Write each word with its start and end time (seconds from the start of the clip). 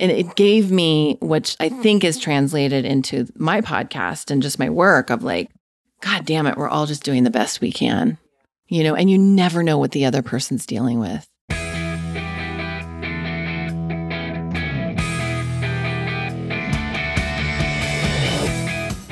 And 0.00 0.10
it 0.10 0.34
gave 0.34 0.70
me, 0.70 1.18
which 1.20 1.56
I 1.60 1.68
think 1.68 2.04
is 2.04 2.18
translated 2.18 2.86
into 2.86 3.26
my 3.36 3.60
podcast 3.60 4.30
and 4.30 4.42
just 4.42 4.58
my 4.58 4.70
work 4.70 5.10
of 5.10 5.22
like, 5.22 5.50
God 6.00 6.24
damn 6.24 6.46
it, 6.46 6.56
we're 6.56 6.70
all 6.70 6.86
just 6.86 7.04
doing 7.04 7.22
the 7.22 7.30
best 7.30 7.60
we 7.60 7.70
can, 7.70 8.16
you 8.66 8.82
know, 8.82 8.94
and 8.94 9.10
you 9.10 9.18
never 9.18 9.62
know 9.62 9.76
what 9.76 9.90
the 9.92 10.06
other 10.06 10.22
person's 10.22 10.64
dealing 10.64 11.00
with. 11.00 11.28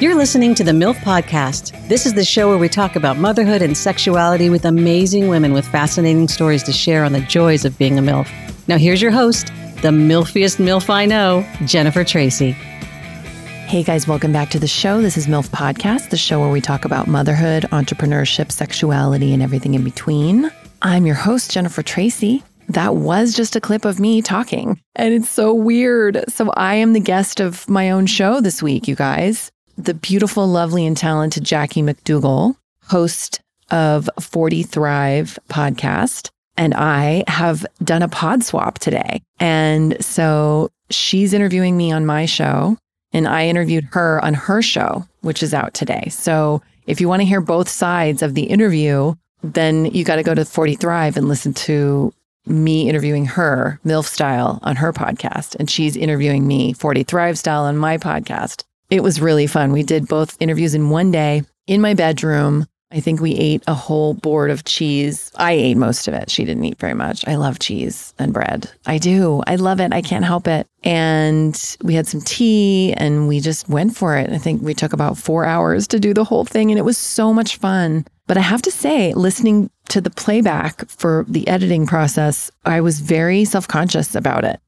You're 0.00 0.14
listening 0.14 0.55
to 0.55 0.64
the 0.64 0.73
MILF 0.73 0.95
Podcast. 1.00 1.89
This 1.89 2.07
is 2.07 2.14
the 2.14 2.25
show 2.25 2.48
where 2.48 2.57
we 2.57 2.70
talk 2.70 2.96
about 2.96 3.18
motherhood 3.18 3.61
and 3.61 3.77
sexuality 3.77 4.48
with 4.48 4.64
amazing 4.64 5.29
women 5.29 5.52
with 5.52 5.66
fascinating 5.66 6.29
stories 6.29 6.62
to 6.62 6.73
share 6.73 7.05
on 7.05 7.12
the 7.12 7.20
joys 7.20 7.66
of 7.66 7.77
being 7.77 7.98
a 7.98 8.02
MILF. 8.02 8.30
Now, 8.68 8.79
here's 8.79 9.02
your 9.02 9.11
host, 9.11 9.52
the 9.83 9.91
MILFiest 9.91 10.59
MILF 10.59 10.91
I 10.91 11.07
know, 11.07 11.47
Jennifer 11.65 12.03
Tracy. 12.03 12.51
Hey 12.51 13.85
guys, 13.85 14.09
welcome 14.09 14.32
back 14.32 14.50
to 14.50 14.59
the 14.59 14.67
show. 14.67 15.00
This 15.00 15.17
is 15.17 15.29
MILF 15.29 15.50
Podcast, 15.50 16.11
the 16.11 16.17
show 16.17 16.41
where 16.41 16.50
we 16.50 16.61
talk 16.61 16.85
about 16.85 17.07
motherhood, 17.07 17.63
entrepreneurship, 17.71 18.50
sexuality, 18.50 19.33
and 19.33 19.41
everything 19.41 19.75
in 19.75 19.85
between. 19.85 20.50
I'm 20.83 21.07
your 21.07 21.14
host, 21.14 21.53
Jennifer 21.53 21.85
Tracy. 21.85 22.43
That 22.69 22.96
was 22.96 23.35
just 23.35 23.55
a 23.55 23.61
clip 23.61 23.85
of 23.85 24.00
me 24.00 24.21
talking, 24.21 24.81
and 24.96 25.14
it's 25.14 25.31
so 25.31 25.55
weird. 25.55 26.25
So, 26.29 26.50
I 26.50 26.75
am 26.75 26.93
the 26.93 27.00
guest 27.00 27.39
of 27.39 27.69
my 27.69 27.91
own 27.91 28.07
show 28.07 28.41
this 28.41 28.61
week, 28.61 28.89
you 28.89 28.97
guys 28.97 29.53
the 29.79 29.95
beautiful, 29.95 30.47
lovely, 30.47 30.85
and 30.85 30.97
talented 30.97 31.45
Jackie 31.45 31.83
McDougall, 31.83 32.56
host 32.86 33.41
of 33.70 34.11
40 34.20 34.64
Thrive 34.64 35.39
podcast. 35.48 36.31
And 36.58 36.75
I 36.75 37.25
have 37.28 37.64
done 37.83 38.03
a 38.03 38.08
pod 38.08 38.42
swap 38.42 38.78
today. 38.78 39.22
And 39.39 39.97
so 40.05 40.70
she's 40.91 41.33
interviewing 41.33 41.77
me 41.77 41.92
on 41.92 42.05
my 42.05 42.27
show, 42.27 42.77
and 43.12 43.27
I 43.27 43.47
interviewed 43.47 43.89
her 43.92 44.22
on 44.25 44.34
her 44.34 44.61
show, 44.61 45.06
which 45.20 45.42
is 45.42 45.55
out 45.55 45.72
today. 45.72 46.08
So 46.10 46.60
if 46.86 47.00
you 47.00 47.08
want 47.08 47.20
to 47.20 47.27
hear 47.27 47.41
both 47.41 47.68
sides 47.68 48.22
of 48.22 48.34
the 48.34 48.42
interview, 48.42 49.14
then 49.42 49.86
you 49.86 50.05
got 50.05 50.16
to 50.16 50.22
go 50.22 50.34
to 50.34 50.44
40 50.44 50.74
Thrive 50.74 51.16
and 51.16 51.28
listen 51.28 51.55
to 51.55 52.12
me 52.44 52.88
interviewing 52.88 53.27
her, 53.27 53.78
MILF 53.84 54.06
style, 54.06 54.58
on 54.62 54.77
her 54.77 54.92
podcast. 54.92 55.55
And 55.56 55.70
she's 55.70 55.96
interviewing 55.96 56.46
me, 56.46 56.72
40 56.72 57.05
Thrive 57.05 57.38
style, 57.38 57.64
on 57.64 57.77
my 57.77 57.98
podcast. 57.98 58.64
It 58.90 59.02
was 59.02 59.20
really 59.20 59.46
fun. 59.46 59.70
We 59.70 59.83
did 59.83 60.08
both 60.08 60.36
interviews 60.40 60.74
in 60.74 60.90
one 60.90 61.11
day 61.12 61.44
in 61.66 61.80
my 61.80 61.94
bedroom. 61.94 62.66
I 62.91 63.00
think 63.00 63.20
we 63.20 63.34
ate 63.34 63.62
a 63.67 63.75
whole 63.75 64.14
board 64.14 64.50
of 64.50 64.64
cheese. 64.64 65.31
I 65.36 65.53
ate 65.53 65.77
most 65.77 66.08
of 66.08 66.14
it. 66.14 66.31
She 66.31 66.44
didn't 66.44 66.64
eat 66.64 66.78
very 66.78 66.95
much. 66.95 67.27
I 67.28 67.34
love 67.34 67.58
cheese 67.58 68.14
and 68.19 68.33
bread. 68.33 68.70
I 68.86 68.97
do. 68.97 69.42
I 69.47 69.56
love 69.56 69.80
it. 69.80 69.92
I 69.92 70.00
can't 70.00 70.25
help 70.25 70.48
it. 70.48 70.67
And 70.84 71.77
we 71.83 71.95
had 71.95 72.06
some 72.06 72.22
tea 72.22 72.95
and 72.95 73.28
we 73.28 73.41
just 73.41 73.69
went 73.69 73.97
for 73.97 74.17
it. 74.17 74.30
I 74.30 74.39
think 74.39 74.62
we 74.62 74.72
took 74.72 74.95
about 74.95 75.19
four 75.19 75.45
hours 75.45 75.86
to 75.89 76.00
do 76.00 76.14
the 76.14 76.25
whole 76.25 76.47
thing 76.47 76.70
and 76.70 76.78
it 76.78 76.84
was 76.84 76.97
so 76.97 77.34
much 77.34 77.56
fun. 77.56 78.06
But 78.27 78.39
I 78.39 78.42
have 78.42 78.62
to 78.62 78.70
say, 78.70 79.12
listening 79.14 79.70
to 79.89 80.00
the 80.00 80.11
playback 80.11 80.89
for 80.89 81.25
the 81.28 81.47
editing 81.48 81.86
process, 81.86 82.50
I 82.64 82.80
was 82.80 83.00
very 83.00 83.45
self 83.45 83.69
conscious 83.69 84.14
about 84.14 84.45
it 84.45 84.61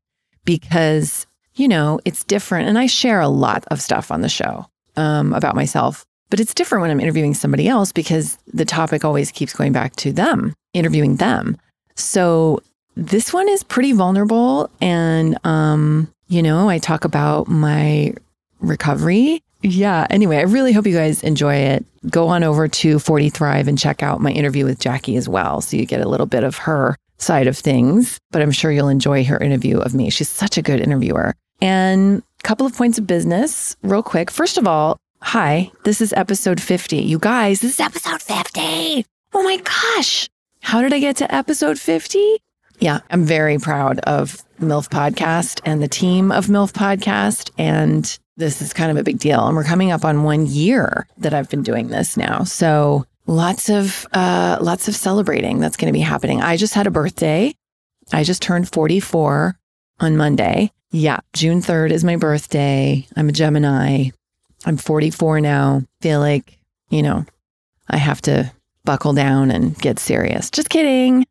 because 0.44 1.26
you 1.54 1.68
know, 1.68 2.00
it's 2.04 2.24
different. 2.24 2.68
And 2.68 2.78
I 2.78 2.86
share 2.86 3.20
a 3.20 3.28
lot 3.28 3.64
of 3.70 3.82
stuff 3.82 4.10
on 4.10 4.22
the 4.22 4.28
show 4.28 4.66
um, 4.96 5.32
about 5.34 5.54
myself, 5.54 6.06
but 6.30 6.40
it's 6.40 6.54
different 6.54 6.82
when 6.82 6.90
I'm 6.90 7.00
interviewing 7.00 7.34
somebody 7.34 7.68
else 7.68 7.92
because 7.92 8.38
the 8.52 8.64
topic 8.64 9.04
always 9.04 9.30
keeps 9.30 9.52
going 9.54 9.72
back 9.72 9.96
to 9.96 10.12
them, 10.12 10.54
interviewing 10.72 11.16
them. 11.16 11.56
So 11.96 12.62
this 12.96 13.32
one 13.32 13.48
is 13.48 13.62
pretty 13.62 13.92
vulnerable. 13.92 14.70
And, 14.80 15.38
um, 15.44 16.12
you 16.28 16.42
know, 16.42 16.68
I 16.68 16.78
talk 16.78 17.04
about 17.04 17.48
my 17.48 18.14
recovery. 18.60 19.42
Yeah. 19.62 20.06
Anyway, 20.08 20.38
I 20.38 20.42
really 20.42 20.72
hope 20.72 20.86
you 20.86 20.94
guys 20.94 21.22
enjoy 21.22 21.54
it. 21.54 21.84
Go 22.08 22.28
on 22.28 22.44
over 22.44 22.66
to 22.66 22.98
40 22.98 23.28
Thrive 23.28 23.68
and 23.68 23.78
check 23.78 24.02
out 24.02 24.20
my 24.20 24.30
interview 24.30 24.64
with 24.64 24.78
Jackie 24.78 25.16
as 25.16 25.28
well. 25.28 25.60
So 25.60 25.76
you 25.76 25.84
get 25.84 26.00
a 26.00 26.08
little 26.08 26.26
bit 26.26 26.44
of 26.44 26.56
her 26.58 26.96
side 27.18 27.46
of 27.46 27.58
things, 27.58 28.18
but 28.30 28.40
I'm 28.40 28.52
sure 28.52 28.72
you'll 28.72 28.88
enjoy 28.88 29.24
her 29.24 29.38
interview 29.38 29.78
of 29.78 29.94
me. 29.94 30.08
She's 30.08 30.28
such 30.28 30.56
a 30.56 30.62
good 30.62 30.80
interviewer. 30.80 31.34
And 31.60 32.22
a 32.38 32.42
couple 32.42 32.64
of 32.64 32.74
points 32.74 32.96
of 32.96 33.06
business, 33.06 33.76
real 33.82 34.02
quick. 34.02 34.30
First 34.30 34.56
of 34.56 34.66
all, 34.66 34.96
hi, 35.22 35.70
this 35.84 36.00
is 36.00 36.12
episode 36.14 36.60
50. 36.60 36.96
You 36.96 37.18
guys, 37.18 37.60
this 37.60 37.74
is 37.74 37.80
episode 37.80 38.22
50. 38.22 39.04
Oh 39.32 39.42
my 39.42 39.58
gosh. 39.58 40.28
How 40.62 40.82
did 40.82 40.92
I 40.92 40.98
get 40.98 41.16
to 41.16 41.34
episode 41.34 41.78
50? 41.78 42.38
Yeah, 42.80 43.00
I'm 43.10 43.24
very 43.24 43.58
proud 43.58 43.98
of 44.00 44.42
MILF 44.60 44.88
Podcast 44.88 45.60
and 45.64 45.82
the 45.82 45.88
team 45.88 46.32
of 46.32 46.46
MILF 46.46 46.72
Podcast. 46.72 47.50
And 47.58 48.18
this 48.36 48.62
is 48.62 48.72
kind 48.72 48.90
of 48.90 48.96
a 48.96 49.02
big 49.02 49.18
deal. 49.18 49.46
And 49.46 49.54
we're 49.56 49.64
coming 49.64 49.90
up 49.92 50.04
on 50.04 50.22
one 50.22 50.46
year 50.46 51.06
that 51.18 51.34
I've 51.34 51.50
been 51.50 51.62
doing 51.62 51.88
this 51.88 52.16
now. 52.16 52.44
So 52.44 53.04
lots 53.26 53.68
of 53.68 54.06
uh 54.12 54.58
lots 54.60 54.88
of 54.88 54.96
celebrating 54.96 55.60
that's 55.60 55.76
going 55.76 55.92
to 55.92 55.96
be 55.96 56.00
happening. 56.00 56.40
I 56.40 56.56
just 56.56 56.74
had 56.74 56.86
a 56.86 56.90
birthday. 56.90 57.54
I 58.12 58.24
just 58.24 58.42
turned 58.42 58.72
44 58.72 59.56
on 60.00 60.16
Monday. 60.16 60.72
Yeah, 60.90 61.20
June 61.34 61.60
3rd 61.60 61.92
is 61.92 62.02
my 62.02 62.16
birthday. 62.16 63.06
I'm 63.14 63.28
a 63.28 63.32
Gemini. 63.32 64.08
I'm 64.64 64.76
44 64.76 65.40
now. 65.40 65.82
Feel 66.00 66.20
like, 66.20 66.56
you 66.90 67.02
know, 67.02 67.26
I 67.88 67.96
have 67.96 68.20
to 68.22 68.52
buckle 68.84 69.12
down 69.12 69.50
and 69.50 69.76
get 69.78 69.98
serious. 69.98 70.48
Just 70.50 70.70
kidding. 70.70 71.26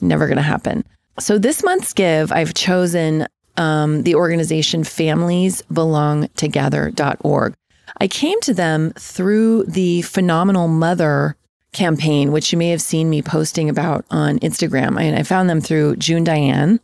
Never 0.00 0.26
going 0.26 0.36
to 0.36 0.42
happen. 0.42 0.84
So, 1.18 1.36
this 1.38 1.64
month's 1.64 1.92
give, 1.92 2.30
I've 2.30 2.54
chosen 2.54 3.26
um, 3.56 4.04
the 4.04 4.14
organization 4.14 4.84
familiesbelongtogether.org. 4.84 7.54
I 8.00 8.06
came 8.06 8.40
to 8.42 8.54
them 8.54 8.92
through 8.96 9.64
the 9.64 10.02
Phenomenal 10.02 10.68
Mother 10.68 11.34
campaign, 11.72 12.30
which 12.30 12.52
you 12.52 12.58
may 12.58 12.70
have 12.70 12.80
seen 12.80 13.10
me 13.10 13.22
posting 13.22 13.68
about 13.68 14.04
on 14.10 14.38
Instagram. 14.38 14.96
I, 14.96 15.12
I 15.18 15.24
found 15.24 15.50
them 15.50 15.60
through 15.60 15.96
June 15.96 16.22
Diane 16.22 16.78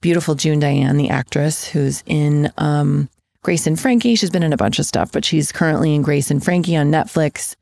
beautiful 0.00 0.34
June 0.34 0.60
Diane, 0.60 0.96
the 0.96 1.10
actress 1.10 1.66
who's 1.66 2.02
in 2.06 2.52
um, 2.58 3.08
Grace 3.42 3.66
and 3.66 3.78
Frankie. 3.78 4.14
She's 4.14 4.30
been 4.30 4.42
in 4.42 4.52
a 4.52 4.56
bunch 4.58 4.78
of 4.78 4.86
stuff, 4.86 5.12
but 5.12 5.24
she's 5.24 5.52
currently 5.52 5.94
in 5.94 6.02
Grace 6.02 6.30
and 6.30 6.42
Frankie 6.42 6.76
on 6.76 6.90
Netflix. 6.90 7.54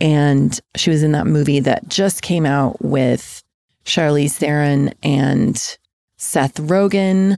And 0.00 0.58
she 0.76 0.90
was 0.90 1.02
in 1.02 1.12
that 1.12 1.26
movie 1.26 1.60
that 1.60 1.88
just 1.88 2.22
came 2.22 2.44
out 2.46 2.82
with 2.82 3.42
Charlize 3.84 4.32
Theron 4.32 4.92
and 5.02 5.56
Seth 6.16 6.56
Rogen 6.56 7.36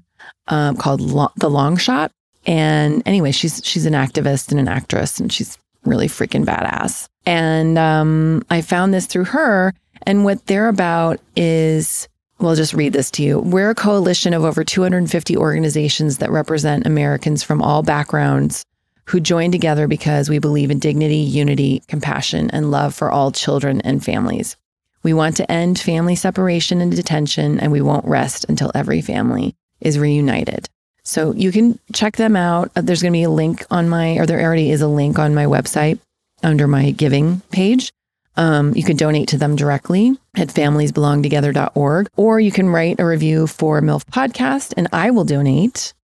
um, 0.48 0.76
called 0.76 1.00
Lo- 1.00 1.32
The 1.36 1.50
Long 1.50 1.76
Shot. 1.76 2.12
And 2.46 3.02
anyway, 3.06 3.32
she's 3.32 3.60
she's 3.64 3.86
an 3.86 3.92
activist 3.92 4.50
and 4.50 4.60
an 4.60 4.68
actress, 4.68 5.18
and 5.18 5.32
she's 5.32 5.58
really 5.84 6.06
freaking 6.06 6.44
badass. 6.44 7.08
And 7.24 7.76
um, 7.76 8.44
I 8.50 8.60
found 8.60 8.94
this 8.94 9.06
through 9.06 9.24
her. 9.24 9.74
And 10.02 10.24
what 10.24 10.46
they're 10.46 10.68
about 10.68 11.20
is 11.34 12.08
well, 12.38 12.54
just 12.54 12.74
read 12.74 12.92
this 12.92 13.10
to 13.12 13.22
you. 13.22 13.38
We're 13.38 13.70
a 13.70 13.74
coalition 13.74 14.34
of 14.34 14.44
over 14.44 14.62
250 14.62 15.36
organizations 15.36 16.18
that 16.18 16.30
represent 16.30 16.86
Americans 16.86 17.42
from 17.42 17.62
all 17.62 17.82
backgrounds 17.82 18.64
who 19.06 19.20
join 19.20 19.52
together 19.52 19.86
because 19.86 20.28
we 20.28 20.38
believe 20.38 20.70
in 20.70 20.78
dignity, 20.78 21.16
unity, 21.16 21.82
compassion, 21.88 22.50
and 22.50 22.70
love 22.70 22.94
for 22.94 23.10
all 23.10 23.32
children 23.32 23.80
and 23.82 24.04
families. 24.04 24.56
We 25.02 25.14
want 25.14 25.36
to 25.36 25.50
end 25.50 25.78
family 25.78 26.16
separation 26.16 26.80
and 26.80 26.94
detention, 26.94 27.60
and 27.60 27.70
we 27.70 27.80
won't 27.80 28.04
rest 28.04 28.44
until 28.48 28.72
every 28.74 29.00
family 29.00 29.54
is 29.80 29.98
reunited. 29.98 30.68
So 31.04 31.32
you 31.32 31.52
can 31.52 31.78
check 31.92 32.16
them 32.16 32.34
out. 32.34 32.72
Uh, 32.74 32.80
there's 32.80 33.00
going 33.00 33.12
to 33.12 33.18
be 33.18 33.22
a 33.22 33.30
link 33.30 33.64
on 33.70 33.88
my, 33.88 34.16
or 34.16 34.26
there 34.26 34.42
already 34.42 34.72
is 34.72 34.82
a 34.82 34.88
link 34.88 35.18
on 35.18 35.34
my 35.34 35.44
website 35.44 36.00
under 36.42 36.66
my 36.66 36.90
giving 36.90 37.40
page. 37.52 37.92
Um, 38.36 38.74
you 38.74 38.84
can 38.84 38.96
donate 38.96 39.28
to 39.28 39.38
them 39.38 39.56
directly 39.56 40.18
at 40.36 40.48
familiesbelongtogether.org, 40.48 42.08
or 42.16 42.40
you 42.40 42.52
can 42.52 42.68
write 42.68 43.00
a 43.00 43.06
review 43.06 43.46
for 43.46 43.80
MILF 43.80 44.04
Podcast, 44.06 44.74
and 44.76 44.88
I 44.92 45.10
will 45.10 45.24
donate 45.24 45.94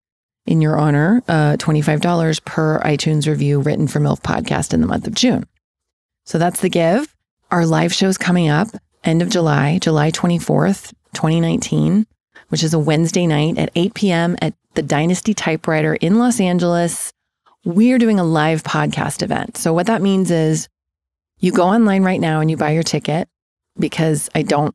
in 0.47 0.61
your 0.61 0.79
honor 0.79 1.23
uh, 1.29 1.57
$25 1.59 2.45
per 2.45 2.81
iTunes 2.81 3.27
review 3.27 3.61
written 3.61 3.87
for 3.87 4.01
MILF 4.01 4.23
Podcast 4.23 4.73
in 4.73 4.81
the 4.81 4.87
month 4.87 5.07
of 5.07 5.15
June. 5.15 5.47
So 6.25 6.39
that's 6.39 6.61
the 6.61 6.71
give. 6.71 7.15
Our 7.51 7.67
live 7.67 7.93
show 7.93 8.09
is 8.09 8.19
coming 8.19 8.49
up 8.49 8.69
end 9.05 9.23
of 9.23 9.29
July, 9.29 9.79
July 9.79 10.11
24th, 10.11 10.93
2019, 11.15 12.07
which 12.49 12.63
is 12.63 12.73
a 12.73 12.79
Wednesday 12.79 13.27
night 13.27 13.59
at 13.59 13.71
8 13.75 13.95
p.m. 13.95 14.37
at 14.41 14.55
the 14.75 14.83
Dynasty 14.83 15.35
Typewriter 15.35 15.95
in 15.97 16.19
Los 16.19 16.41
Angeles. 16.41 17.13
We 17.65 17.93
are 17.93 17.99
doing 17.99 18.19
a 18.19 18.25
live 18.25 18.63
podcast 18.63 19.23
event. 19.23 19.57
So, 19.57 19.73
what 19.73 19.87
that 19.87 20.03
means 20.03 20.31
is 20.31 20.69
you 21.43 21.53
go 21.53 21.65
online 21.65 22.05
right 22.05 22.21
now 22.21 22.41
and 22.41 22.51
you 22.51 22.57
buy 22.57 22.71
your 22.71 22.85
ticket 22.85 23.29
because 23.79 24.31
I 24.35 24.43
don't 24.43 24.75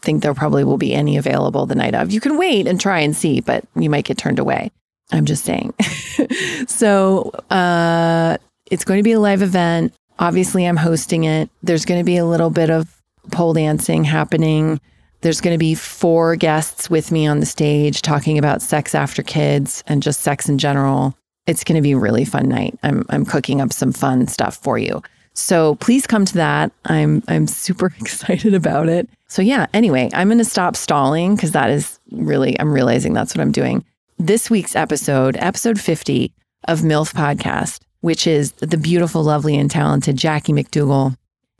think 0.00 0.22
there 0.22 0.32
probably 0.32 0.64
will 0.64 0.78
be 0.78 0.94
any 0.94 1.16
available 1.16 1.66
the 1.66 1.74
night 1.74 1.94
of. 1.94 2.12
You 2.12 2.20
can 2.20 2.38
wait 2.38 2.66
and 2.66 2.80
try 2.80 3.00
and 3.00 3.14
see, 3.16 3.40
but 3.40 3.64
you 3.74 3.90
might 3.90 4.04
get 4.04 4.16
turned 4.16 4.38
away. 4.38 4.70
I'm 5.12 5.24
just 5.24 5.44
saying. 5.44 5.74
so 6.68 7.30
uh, 7.50 8.36
it's 8.70 8.84
going 8.84 8.98
to 8.98 9.02
be 9.02 9.12
a 9.12 9.20
live 9.20 9.42
event. 9.42 9.92
Obviously, 10.18 10.64
I'm 10.64 10.76
hosting 10.76 11.24
it. 11.24 11.50
There's 11.62 11.84
going 11.84 12.00
to 12.00 12.04
be 12.04 12.16
a 12.16 12.24
little 12.24 12.50
bit 12.50 12.70
of 12.70 13.02
pole 13.32 13.52
dancing 13.52 14.04
happening. 14.04 14.80
There's 15.22 15.40
going 15.40 15.54
to 15.54 15.58
be 15.58 15.74
four 15.74 16.36
guests 16.36 16.88
with 16.88 17.10
me 17.10 17.26
on 17.26 17.40
the 17.40 17.46
stage 17.46 18.02
talking 18.02 18.38
about 18.38 18.62
sex 18.62 18.94
after 18.94 19.22
kids 19.22 19.82
and 19.86 20.02
just 20.02 20.20
sex 20.20 20.48
in 20.48 20.58
general. 20.58 21.16
It's 21.46 21.64
going 21.64 21.76
to 21.76 21.82
be 21.82 21.92
a 21.92 21.98
really 21.98 22.24
fun 22.24 22.48
night. 22.48 22.78
I'm 22.82 23.04
I'm 23.08 23.24
cooking 23.24 23.60
up 23.60 23.72
some 23.72 23.92
fun 23.92 24.26
stuff 24.28 24.56
for 24.56 24.78
you. 24.78 25.02
So 25.34 25.74
please 25.76 26.06
come 26.06 26.24
to 26.24 26.34
that. 26.34 26.72
I'm 26.84 27.22
I'm 27.28 27.46
super 27.46 27.86
excited 28.00 28.54
about 28.54 28.88
it. 28.88 29.08
So 29.28 29.42
yeah, 29.42 29.66
anyway, 29.74 30.10
I'm 30.14 30.28
going 30.28 30.38
to 30.38 30.44
stop 30.44 30.76
stalling 30.76 31.36
cuz 31.36 31.52
that 31.52 31.70
is 31.70 31.98
really 32.12 32.58
I'm 32.58 32.72
realizing 32.72 33.12
that's 33.12 33.34
what 33.34 33.42
I'm 33.42 33.52
doing. 33.52 33.84
This 34.18 34.48
week's 34.48 34.76
episode, 34.76 35.36
episode 35.38 35.80
50 35.80 36.32
of 36.68 36.80
MILF 36.80 37.12
podcast, 37.12 37.80
which 38.00 38.26
is 38.26 38.52
the 38.52 38.76
beautiful, 38.76 39.24
lovely 39.24 39.56
and 39.56 39.70
talented 39.70 40.16
Jackie 40.16 40.52
McDougall 40.52 41.16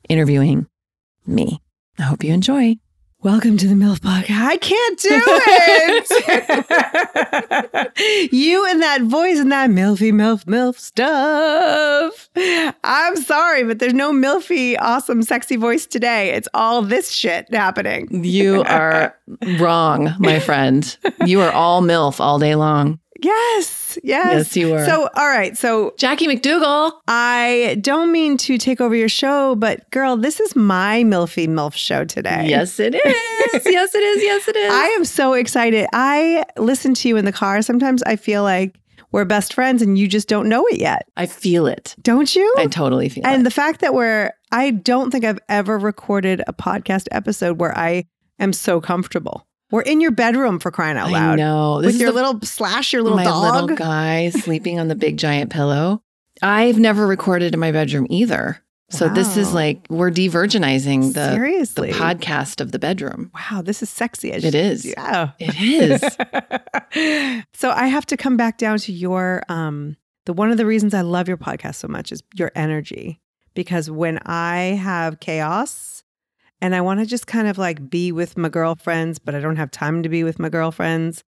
interviewing 0.08 0.66
me. 1.26 1.60
I 1.98 2.02
hope 2.02 2.22
you 2.22 2.32
enjoy. 2.32 2.76
Welcome 3.24 3.56
to 3.56 3.66
the 3.66 3.74
MILF 3.74 4.00
podcast. 4.00 4.38
I 4.38 4.58
can't 4.58 4.98
do 5.00 5.22
it. 7.96 8.32
you 8.34 8.66
and 8.66 8.82
that 8.82 9.00
voice 9.00 9.38
and 9.38 9.50
that 9.50 9.70
MILFy, 9.70 10.12
MILF, 10.12 10.44
MILF 10.44 10.78
stuff. 10.78 12.28
I'm 12.84 13.16
sorry, 13.16 13.64
but 13.64 13.78
there's 13.78 13.94
no 13.94 14.12
MILFy, 14.12 14.76
awesome, 14.78 15.22
sexy 15.22 15.56
voice 15.56 15.86
today. 15.86 16.32
It's 16.32 16.48
all 16.52 16.82
this 16.82 17.10
shit 17.10 17.50
happening. 17.50 18.22
You 18.22 18.62
are 18.64 19.16
wrong, 19.58 20.14
my 20.18 20.38
friend. 20.38 20.94
You 21.24 21.40
are 21.40 21.50
all 21.50 21.80
MILF 21.80 22.20
all 22.20 22.38
day 22.38 22.56
long. 22.56 23.00
Yes, 23.24 23.98
yes. 24.02 24.32
Yes, 24.32 24.56
you 24.56 24.74
are. 24.74 24.84
So, 24.84 25.08
all 25.14 25.26
right. 25.28 25.56
So, 25.56 25.94
Jackie 25.96 26.26
McDougall. 26.26 26.92
I 27.08 27.78
don't 27.80 28.12
mean 28.12 28.36
to 28.38 28.58
take 28.58 28.80
over 28.80 28.94
your 28.94 29.08
show, 29.08 29.54
but 29.56 29.88
girl, 29.90 30.16
this 30.16 30.40
is 30.40 30.54
my 30.54 31.02
MILFy 31.04 31.48
MILF 31.48 31.74
show 31.74 32.04
today. 32.04 32.46
Yes, 32.46 32.78
it 32.78 32.94
is. 32.94 33.02
yes, 33.64 33.94
it 33.94 34.02
is. 34.02 34.22
Yes, 34.22 34.48
it 34.48 34.56
is. 34.56 34.72
I 34.72 34.86
am 34.88 35.04
so 35.04 35.32
excited. 35.32 35.86
I 35.92 36.44
listen 36.58 36.92
to 36.94 37.08
you 37.08 37.16
in 37.16 37.24
the 37.24 37.32
car. 37.32 37.62
Sometimes 37.62 38.02
I 38.02 38.16
feel 38.16 38.42
like 38.42 38.78
we're 39.10 39.24
best 39.24 39.54
friends 39.54 39.80
and 39.80 39.96
you 39.96 40.08
just 40.08 40.28
don't 40.28 40.48
know 40.48 40.66
it 40.66 40.80
yet. 40.80 41.08
I 41.16 41.26
feel 41.26 41.66
it. 41.66 41.94
Don't 42.02 42.34
you? 42.34 42.52
I 42.58 42.66
totally 42.66 43.08
feel 43.08 43.24
and 43.24 43.32
it. 43.32 43.36
And 43.36 43.46
the 43.46 43.50
fact 43.50 43.80
that 43.80 43.94
we're, 43.94 44.32
I 44.50 44.72
don't 44.72 45.10
think 45.10 45.24
I've 45.24 45.38
ever 45.48 45.78
recorded 45.78 46.42
a 46.46 46.52
podcast 46.52 47.06
episode 47.12 47.60
where 47.60 47.76
I 47.78 48.06
am 48.38 48.52
so 48.52 48.80
comfortable. 48.80 49.46
We're 49.74 49.82
in 49.82 50.00
your 50.00 50.12
bedroom 50.12 50.60
for 50.60 50.70
crying 50.70 50.96
out 50.96 51.08
I 51.08 51.10
loud. 51.10 51.36
know. 51.36 51.80
This 51.82 51.86
With 51.86 51.94
is 51.96 52.00
your 52.00 52.10
the- 52.12 52.14
little 52.22 52.40
slash, 52.42 52.92
your 52.92 53.02
little 53.02 53.18
my 53.18 53.24
dog. 53.24 53.62
little 53.62 53.76
guy 53.76 54.30
sleeping 54.30 54.78
on 54.78 54.86
the 54.86 54.94
big 54.94 55.16
giant 55.16 55.50
pillow. 55.50 56.00
I've 56.42 56.78
never 56.78 57.06
recorded 57.08 57.54
in 57.54 57.58
my 57.60 57.72
bedroom 57.72 58.06
either. 58.08 58.60
So 58.90 59.08
this 59.08 59.36
is 59.36 59.52
like 59.52 59.80
we're 59.90 60.10
de-virginizing 60.10 61.14
the, 61.14 61.72
the 61.82 61.88
podcast 61.88 62.60
of 62.60 62.70
the 62.70 62.78
bedroom. 62.78 63.32
Wow, 63.34 63.62
this 63.62 63.82
is 63.82 63.90
sexy. 63.90 64.32
I 64.32 64.36
It 64.36 64.40
just- 64.42 64.54
is. 64.54 64.84
Yeah. 64.84 65.30
It 65.40 65.60
is. 65.60 67.42
so 67.54 67.70
I 67.70 67.88
have 67.88 68.06
to 68.06 68.16
come 68.16 68.36
back 68.36 68.58
down 68.58 68.78
to 68.78 68.92
your 68.92 69.42
um 69.48 69.96
the 70.26 70.32
one 70.32 70.50
of 70.50 70.56
the 70.56 70.66
reasons 70.66 70.94
I 70.94 71.00
love 71.00 71.26
your 71.28 71.36
podcast 71.36 71.76
so 71.76 71.88
much 71.88 72.12
is 72.12 72.22
your 72.34 72.52
energy 72.54 73.20
because 73.54 73.90
when 73.90 74.18
I 74.24 74.78
have 74.80 75.20
chaos 75.20 75.93
and 76.60 76.74
I 76.74 76.80
want 76.80 77.00
to 77.00 77.06
just 77.06 77.26
kind 77.26 77.48
of 77.48 77.58
like 77.58 77.88
be 77.90 78.12
with 78.12 78.36
my 78.38 78.48
girlfriends 78.48 79.18
but 79.18 79.34
I 79.34 79.40
don't 79.40 79.56
have 79.56 79.70
time 79.70 80.02
to 80.02 80.08
be 80.08 80.24
with 80.24 80.38
my 80.38 80.48
girlfriends 80.48 81.22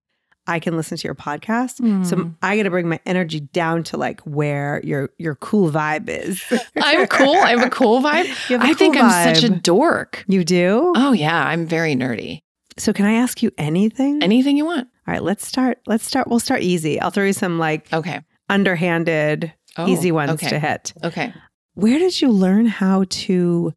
I 0.49 0.59
can 0.61 0.77
listen 0.77 0.97
to 0.97 1.05
your 1.05 1.13
podcast. 1.13 1.75
So 2.05 2.15
Mm. 2.15 2.35
I 2.41 2.55
got 2.55 2.63
to 2.63 2.69
bring 2.69 2.87
my 2.87 3.01
energy 3.05 3.41
down 3.41 3.83
to 3.83 3.97
like 3.97 4.21
where 4.21 4.79
your 4.81 5.09
your 5.17 5.35
cool 5.35 5.69
vibe 5.69 6.07
is. 6.07 6.41
I'm 6.81 7.05
cool. 7.07 7.35
I 7.35 7.49
have 7.49 7.63
a 7.65 7.69
cool 7.69 7.99
vibe. 8.01 8.27
A 8.51 8.57
I 8.63 8.73
think 8.73 8.95
cool 8.95 9.03
I'm 9.03 9.35
such 9.35 9.43
a 9.43 9.49
dork. 9.49 10.23
You 10.29 10.45
do? 10.45 10.93
Oh 10.95 11.11
yeah, 11.11 11.37
I'm 11.45 11.65
very 11.67 11.95
nerdy. 11.95 12.39
So 12.77 12.93
can 12.93 13.05
I 13.05 13.15
ask 13.15 13.43
you 13.43 13.51
anything? 13.57 14.23
Anything 14.23 14.55
you 14.55 14.63
want. 14.63 14.87
All 15.05 15.13
right, 15.13 15.21
let's 15.21 15.45
start. 15.45 15.79
Let's 15.85 16.05
start. 16.05 16.29
We'll 16.29 16.39
start 16.39 16.61
easy. 16.61 16.97
I'll 17.01 17.11
throw 17.11 17.25
you 17.25 17.33
some 17.33 17.59
like 17.59 17.91
Okay. 17.91 18.21
underhanded, 18.49 19.51
Oh, 19.77 19.85
easy 19.87 20.11
ones 20.13 20.31
okay. 20.31 20.47
to 20.49 20.59
hit. 20.59 20.93
Okay. 21.03 21.33
Where 21.73 21.99
did 21.99 22.21
you 22.21 22.29
learn 22.29 22.67
how 22.67 23.03
to? 23.09 23.73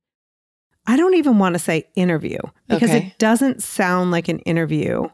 I 0.91 0.97
don't 0.97 1.15
even 1.15 1.39
want 1.39 1.55
to 1.55 1.59
say 1.61 1.87
interview 1.95 2.39
because 2.69 2.91
Okay. 2.91 3.07
it 3.07 3.19
doesn't 3.19 3.63
sound 3.63 4.11
like 4.11 4.29
an 4.29 4.41
interview. 4.41 5.09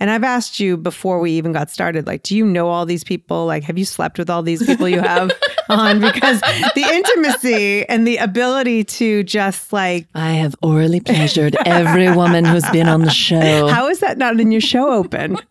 And 0.00 0.10
I've 0.10 0.24
asked 0.24 0.58
you 0.58 0.76
before 0.76 1.20
we 1.20 1.30
even 1.32 1.52
got 1.52 1.70
started, 1.70 2.06
like, 2.06 2.22
do 2.22 2.36
you 2.36 2.44
know 2.44 2.68
all 2.68 2.84
these 2.84 3.04
people? 3.04 3.46
Like, 3.46 3.62
have 3.64 3.78
you 3.78 3.84
slept 3.84 4.18
with 4.18 4.28
all 4.28 4.42
these 4.42 4.64
people 4.66 4.88
you 4.88 5.00
have 5.00 5.30
on? 5.68 6.00
Because 6.00 6.40
the 6.40 6.84
intimacy 6.92 7.88
and 7.88 8.06
the 8.06 8.16
ability 8.16 8.84
to 8.84 9.22
just 9.22 9.72
like, 9.72 10.08
I 10.14 10.32
have 10.32 10.54
orally 10.62 11.00
pleasured 11.00 11.56
every 11.66 12.10
woman 12.10 12.44
who's 12.44 12.68
been 12.70 12.88
on 12.88 13.02
the 13.02 13.10
show. 13.10 13.68
how 13.76 13.86
is 13.88 14.00
that 14.00 14.18
not 14.18 14.38
in 14.40 14.50
your 14.52 14.60
show 14.60 14.90
open? 14.92 15.38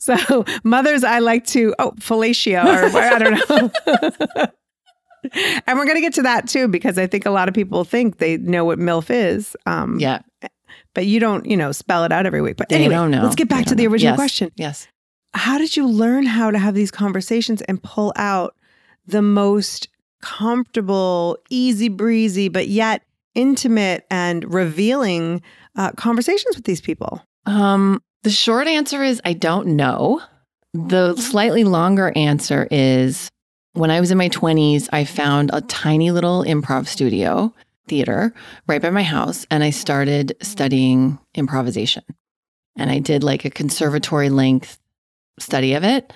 So, 0.00 0.44
mothers, 0.64 1.04
I 1.04 1.18
like 1.18 1.44
to, 1.48 1.74
oh, 1.78 1.90
fellatio, 2.00 2.64
or 2.64 2.96
I 2.98 3.18
don't 3.18 3.50
know. 3.50 4.46
and 5.66 5.78
we're 5.78 5.84
going 5.84 5.96
to 5.96 6.00
get 6.00 6.14
to 6.14 6.22
that 6.22 6.48
too, 6.48 6.68
because 6.68 6.98
I 6.98 7.06
think 7.06 7.26
a 7.26 7.30
lot 7.30 7.48
of 7.48 7.54
people 7.54 7.84
think 7.84 8.18
they 8.18 8.36
know 8.38 8.64
what 8.64 8.78
MILF 8.78 9.10
is. 9.10 9.56
Um, 9.66 9.98
yeah, 10.00 10.20
But 10.94 11.06
you 11.06 11.20
don't, 11.20 11.46
you 11.46 11.56
know, 11.56 11.72
spell 11.72 12.04
it 12.04 12.12
out 12.12 12.26
every 12.26 12.40
week. 12.42 12.56
But 12.56 12.68
they 12.68 12.76
anyway, 12.76 12.94
don't 12.94 13.10
know. 13.10 13.22
let's 13.22 13.34
get 13.36 13.48
back 13.48 13.66
to 13.66 13.74
the 13.74 13.84
know. 13.84 13.90
original 13.92 14.12
Yes. 14.12 14.16
question. 14.18 14.52
Yes. 14.56 14.88
How 15.34 15.58
did 15.58 15.76
you 15.76 15.86
learn 15.86 16.24
how 16.26 16.50
to 16.50 16.58
have 16.58 16.74
these 16.74 16.90
conversations 16.90 17.60
and 17.62 17.82
pull 17.82 18.12
out 18.16 18.54
the 19.06 19.22
most 19.22 19.88
comfortable, 20.22 21.36
easy 21.50 21.88
breezy, 21.88 22.48
but 22.48 22.68
yet 22.68 23.02
intimate 23.34 24.06
and 24.10 24.52
revealing 24.52 25.42
uh, 25.76 25.92
conversations 25.92 26.56
with 26.56 26.64
these 26.64 26.80
people? 26.80 27.22
Um, 27.46 28.02
the 28.22 28.30
short 28.30 28.66
answer 28.66 29.02
is 29.02 29.20
I 29.24 29.34
don't 29.34 29.68
know. 29.68 30.20
The 30.74 31.14
slightly 31.16 31.64
longer 31.64 32.12
answer 32.16 32.66
is 32.70 33.28
when 33.78 33.90
I 33.92 34.00
was 34.00 34.10
in 34.10 34.18
my 34.18 34.28
20s, 34.28 34.88
I 34.92 35.04
found 35.04 35.50
a 35.52 35.60
tiny 35.60 36.10
little 36.10 36.42
improv 36.42 36.88
studio 36.88 37.54
theater 37.86 38.34
right 38.66 38.82
by 38.82 38.90
my 38.90 39.04
house 39.04 39.46
and 39.50 39.62
I 39.62 39.70
started 39.70 40.36
studying 40.42 41.18
improvisation. 41.34 42.02
And 42.76 42.90
I 42.90 42.98
did 42.98 43.22
like 43.22 43.44
a 43.44 43.50
conservatory 43.50 44.30
length 44.30 44.78
study 45.38 45.74
of 45.74 45.84
it. 45.84 46.12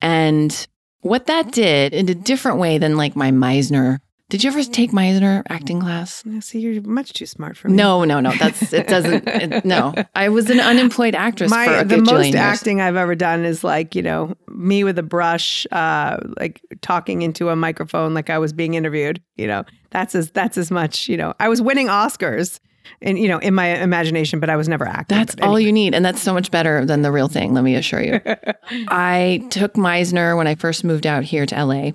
And 0.00 0.66
what 1.00 1.26
that 1.26 1.52
did 1.52 1.94
in 1.94 2.08
a 2.08 2.14
different 2.14 2.58
way 2.58 2.78
than 2.78 2.96
like 2.96 3.14
my 3.14 3.30
Meisner. 3.30 4.00
Did 4.30 4.42
you 4.42 4.50
ever 4.50 4.62
take 4.64 4.90
Meisner 4.90 5.42
acting 5.48 5.80
class? 5.80 6.22
Yeah, 6.26 6.40
See, 6.40 6.58
you're 6.58 6.80
much 6.82 7.12
too 7.12 7.26
smart 7.26 7.56
for 7.58 7.68
me. 7.68 7.76
No, 7.76 8.04
no, 8.04 8.20
no. 8.20 8.32
That's 8.32 8.72
it. 8.72 8.88
Doesn't. 8.88 9.28
It, 9.28 9.64
no, 9.64 9.92
I 10.14 10.30
was 10.30 10.48
an 10.48 10.60
unemployed 10.60 11.14
actress 11.14 11.50
for 11.52 11.56
My 11.56 11.84
the 11.84 11.98
most 11.98 12.24
years. 12.26 12.34
acting 12.36 12.80
I've 12.80 12.96
ever 12.96 13.14
done 13.14 13.44
is 13.44 13.62
like 13.62 13.94
you 13.94 14.02
know 14.02 14.34
me 14.48 14.82
with 14.82 14.98
a 14.98 15.02
brush, 15.02 15.66
uh, 15.72 16.16
like 16.38 16.62
talking 16.80 17.22
into 17.22 17.50
a 17.50 17.56
microphone 17.56 18.14
like 18.14 18.30
I 18.30 18.38
was 18.38 18.52
being 18.52 18.74
interviewed. 18.74 19.20
You 19.36 19.46
know 19.46 19.64
that's 19.90 20.14
as 20.14 20.30
that's 20.30 20.56
as 20.56 20.70
much. 20.70 21.06
You 21.08 21.18
know 21.18 21.34
I 21.38 21.48
was 21.48 21.60
winning 21.60 21.88
Oscars, 21.88 22.60
and 23.02 23.18
you 23.18 23.28
know 23.28 23.38
in 23.38 23.54
my 23.54 23.66
imagination, 23.78 24.40
but 24.40 24.48
I 24.48 24.56
was 24.56 24.68
never 24.68 24.86
acting. 24.86 25.18
That's 25.18 25.36
all 25.42 25.60
you 25.60 25.70
need, 25.72 25.94
and 25.94 26.02
that's 26.04 26.22
so 26.22 26.32
much 26.32 26.50
better 26.50 26.86
than 26.86 27.02
the 27.02 27.12
real 27.12 27.28
thing. 27.28 27.52
Let 27.52 27.62
me 27.62 27.74
assure 27.74 28.02
you. 28.02 28.20
I 28.88 29.46
took 29.50 29.74
Meisner 29.74 30.34
when 30.36 30.46
I 30.46 30.54
first 30.54 30.82
moved 30.82 31.06
out 31.06 31.24
here 31.24 31.44
to 31.46 31.64
LA, 31.64 31.90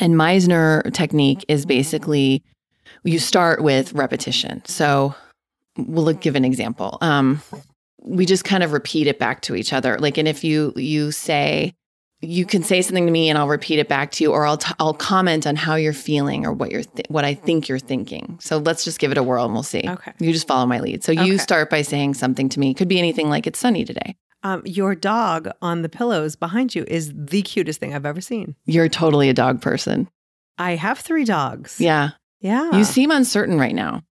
and 0.00 0.14
Meisner 0.14 0.92
technique 0.92 1.44
is 1.48 1.66
basically 1.66 2.42
you 3.04 3.18
start 3.18 3.62
with 3.62 3.92
repetition. 3.92 4.62
So 4.66 5.14
we'll 5.76 6.12
give 6.14 6.36
an 6.36 6.44
example. 6.44 6.98
Um, 7.00 7.42
we 8.02 8.26
just 8.26 8.44
kind 8.44 8.62
of 8.62 8.72
repeat 8.72 9.06
it 9.06 9.18
back 9.18 9.42
to 9.42 9.54
each 9.54 9.72
other. 9.72 9.96
Like, 9.98 10.18
and 10.18 10.26
if 10.28 10.44
you 10.44 10.72
you 10.76 11.12
say 11.12 11.74
you 12.24 12.46
can 12.46 12.62
say 12.62 12.80
something 12.82 13.04
to 13.06 13.10
me 13.10 13.28
and 13.28 13.36
I'll 13.36 13.48
repeat 13.48 13.80
it 13.80 13.88
back 13.88 14.12
to 14.12 14.22
you, 14.24 14.30
or 14.32 14.46
I'll 14.46 14.56
t- 14.58 14.72
I'll 14.78 14.94
comment 14.94 15.44
on 15.44 15.56
how 15.56 15.74
you're 15.74 15.92
feeling 15.92 16.46
or 16.46 16.52
what 16.52 16.70
you're 16.70 16.84
th- 16.84 17.06
what 17.08 17.24
I 17.24 17.34
think 17.34 17.68
you're 17.68 17.80
thinking. 17.80 18.38
So 18.40 18.58
let's 18.58 18.84
just 18.84 19.00
give 19.00 19.10
it 19.10 19.18
a 19.18 19.22
whirl 19.24 19.44
and 19.44 19.52
we'll 19.54 19.64
see. 19.64 19.82
Okay. 19.84 20.12
You 20.20 20.32
just 20.32 20.46
follow 20.46 20.64
my 20.66 20.78
lead. 20.78 21.02
So 21.02 21.10
you 21.10 21.20
Okay. 21.34 21.38
start 21.38 21.68
by 21.68 21.82
saying 21.82 22.14
something 22.14 22.48
to 22.50 22.60
me. 22.60 22.74
Could 22.74 22.86
be 22.88 22.98
anything 23.00 23.28
like 23.28 23.48
it's 23.48 23.58
sunny 23.58 23.84
today. 23.84 24.14
Um, 24.44 24.62
your 24.64 24.94
dog 24.94 25.48
on 25.62 25.82
the 25.82 25.88
pillows 25.88 26.36
behind 26.36 26.74
you 26.74 26.84
is 26.88 27.12
the 27.14 27.42
cutest 27.42 27.78
thing 27.78 27.94
I've 27.94 28.06
ever 28.06 28.20
seen. 28.20 28.56
You're 28.66 28.88
totally 28.88 29.28
a 29.28 29.34
dog 29.34 29.60
person. 29.60 30.08
I 30.58 30.76
have 30.76 30.98
three 30.98 31.24
dogs. 31.24 31.80
Yeah. 31.80 32.10
yeah. 32.40 32.76
You 32.76 32.84
seem 32.84 33.10
uncertain 33.10 33.58
right 33.58 33.74
now. 33.74 34.02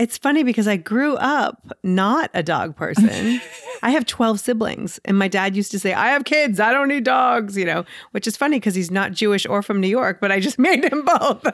It's 0.00 0.16
funny 0.16 0.44
because 0.44 0.66
I 0.66 0.78
grew 0.78 1.16
up 1.16 1.76
not 1.82 2.30
a 2.32 2.42
dog 2.42 2.74
person. 2.74 3.38
I 3.82 3.90
have 3.90 4.06
12 4.06 4.40
siblings, 4.40 4.98
and 5.04 5.18
my 5.18 5.28
dad 5.28 5.54
used 5.54 5.70
to 5.72 5.78
say, 5.78 5.92
I 5.92 6.08
have 6.08 6.24
kids, 6.24 6.58
I 6.58 6.72
don't 6.72 6.88
need 6.88 7.04
dogs, 7.04 7.54
you 7.54 7.66
know, 7.66 7.84
which 8.12 8.26
is 8.26 8.34
funny 8.34 8.56
because 8.56 8.74
he's 8.74 8.90
not 8.90 9.12
Jewish 9.12 9.44
or 9.44 9.62
from 9.62 9.78
New 9.78 9.88
York, 9.88 10.18
but 10.18 10.32
I 10.32 10.40
just 10.40 10.58
made 10.58 10.84
him 10.84 11.04
both. 11.04 11.42
oh, 11.46 11.52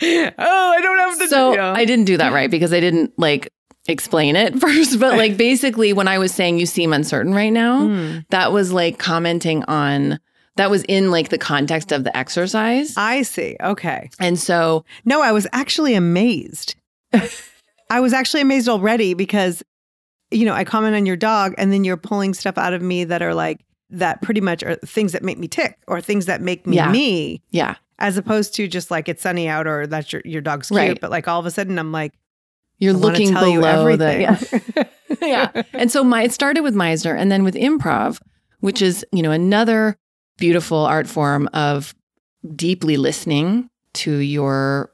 I 0.00 0.80
don't 0.82 0.98
have 0.98 1.18
the 1.18 1.28
So 1.28 1.52
you 1.52 1.56
know. 1.58 1.72
I 1.72 1.84
didn't 1.84 2.06
do 2.06 2.16
that 2.16 2.32
right 2.32 2.50
because 2.50 2.72
I 2.72 2.80
didn't 2.80 3.16
like 3.18 3.52
explain 3.88 4.36
it 4.36 4.58
first. 4.60 4.98
But 5.00 5.16
like 5.16 5.36
basically, 5.48 5.92
when 5.92 6.08
I 6.08 6.18
was 6.18 6.32
saying 6.32 6.58
you 6.58 6.66
seem 6.66 6.92
uncertain 6.92 7.34
right 7.34 7.52
now, 7.52 7.86
Hmm. 7.86 8.18
that 8.30 8.52
was 8.52 8.72
like 8.72 8.98
commenting 8.98 9.62
on 9.64 10.18
that 10.56 10.70
was 10.70 10.82
in 10.84 11.10
like 11.10 11.28
the 11.28 11.36
context 11.38 11.92
of 11.92 12.04
the 12.04 12.16
exercise. 12.16 12.94
I 12.96 13.22
see. 13.22 13.56
Okay. 13.60 14.08
And 14.18 14.38
so 14.38 14.84
No, 15.04 15.20
I 15.22 15.32
was 15.32 15.46
actually 15.52 15.94
amazed. 15.94 16.74
I 17.90 18.00
was 18.00 18.12
actually 18.12 18.40
amazed 18.40 18.68
already 18.68 19.14
because 19.14 19.62
you 20.32 20.44
know, 20.44 20.54
I 20.54 20.64
comment 20.64 20.96
on 20.96 21.06
your 21.06 21.14
dog 21.16 21.54
and 21.56 21.72
then 21.72 21.84
you're 21.84 21.96
pulling 21.96 22.34
stuff 22.34 22.58
out 22.58 22.72
of 22.74 22.82
me 22.82 23.04
that 23.04 23.22
are 23.22 23.32
like, 23.34 23.60
that 23.90 24.22
pretty 24.22 24.40
much 24.40 24.64
are 24.64 24.74
things 24.84 25.12
that 25.12 25.22
make 25.22 25.38
me 25.38 25.46
tick 25.46 25.78
or 25.86 26.00
things 26.00 26.26
that 26.26 26.40
make 26.40 26.66
me 26.66 26.74
Yeah. 26.76 26.90
me, 26.90 27.42
Yeah. 27.52 27.76
as 28.00 28.16
opposed 28.18 28.52
to 28.56 28.66
just 28.66 28.90
like 28.90 29.08
it's 29.08 29.22
sunny 29.22 29.46
out 29.46 29.68
or 29.68 29.86
that's 29.86 30.12
your, 30.12 30.22
your 30.24 30.40
dog's 30.40 30.66
cute. 30.68 30.78
Right. 30.78 31.00
But 31.00 31.12
like 31.12 31.28
all 31.28 31.38
of 31.38 31.46
a 31.46 31.50
sudden 31.52 31.78
I'm 31.78 31.92
like, 31.92 32.12
You're 32.78 32.94
I 32.94 32.98
looking 32.98 33.32
tell 33.32 33.48
you 33.48 33.60
below 33.60 33.96
the 33.96 34.06
everything. 34.06 34.20
yeah. 35.20 35.52
yeah. 35.54 35.62
And 35.72 35.90
so 35.90 36.04
my 36.04 36.22
it 36.22 36.32
started 36.32 36.62
with 36.62 36.74
Meisner 36.74 37.16
and 37.16 37.30
then 37.30 37.44
with 37.44 37.54
improv, 37.54 38.20
which 38.60 38.82
is, 38.82 39.04
you 39.12 39.22
know, 39.22 39.30
another 39.30 39.96
beautiful 40.36 40.78
art 40.78 41.06
form 41.06 41.48
of 41.54 41.94
deeply 42.54 42.96
listening 42.96 43.70
to 43.94 44.18
your 44.18 44.90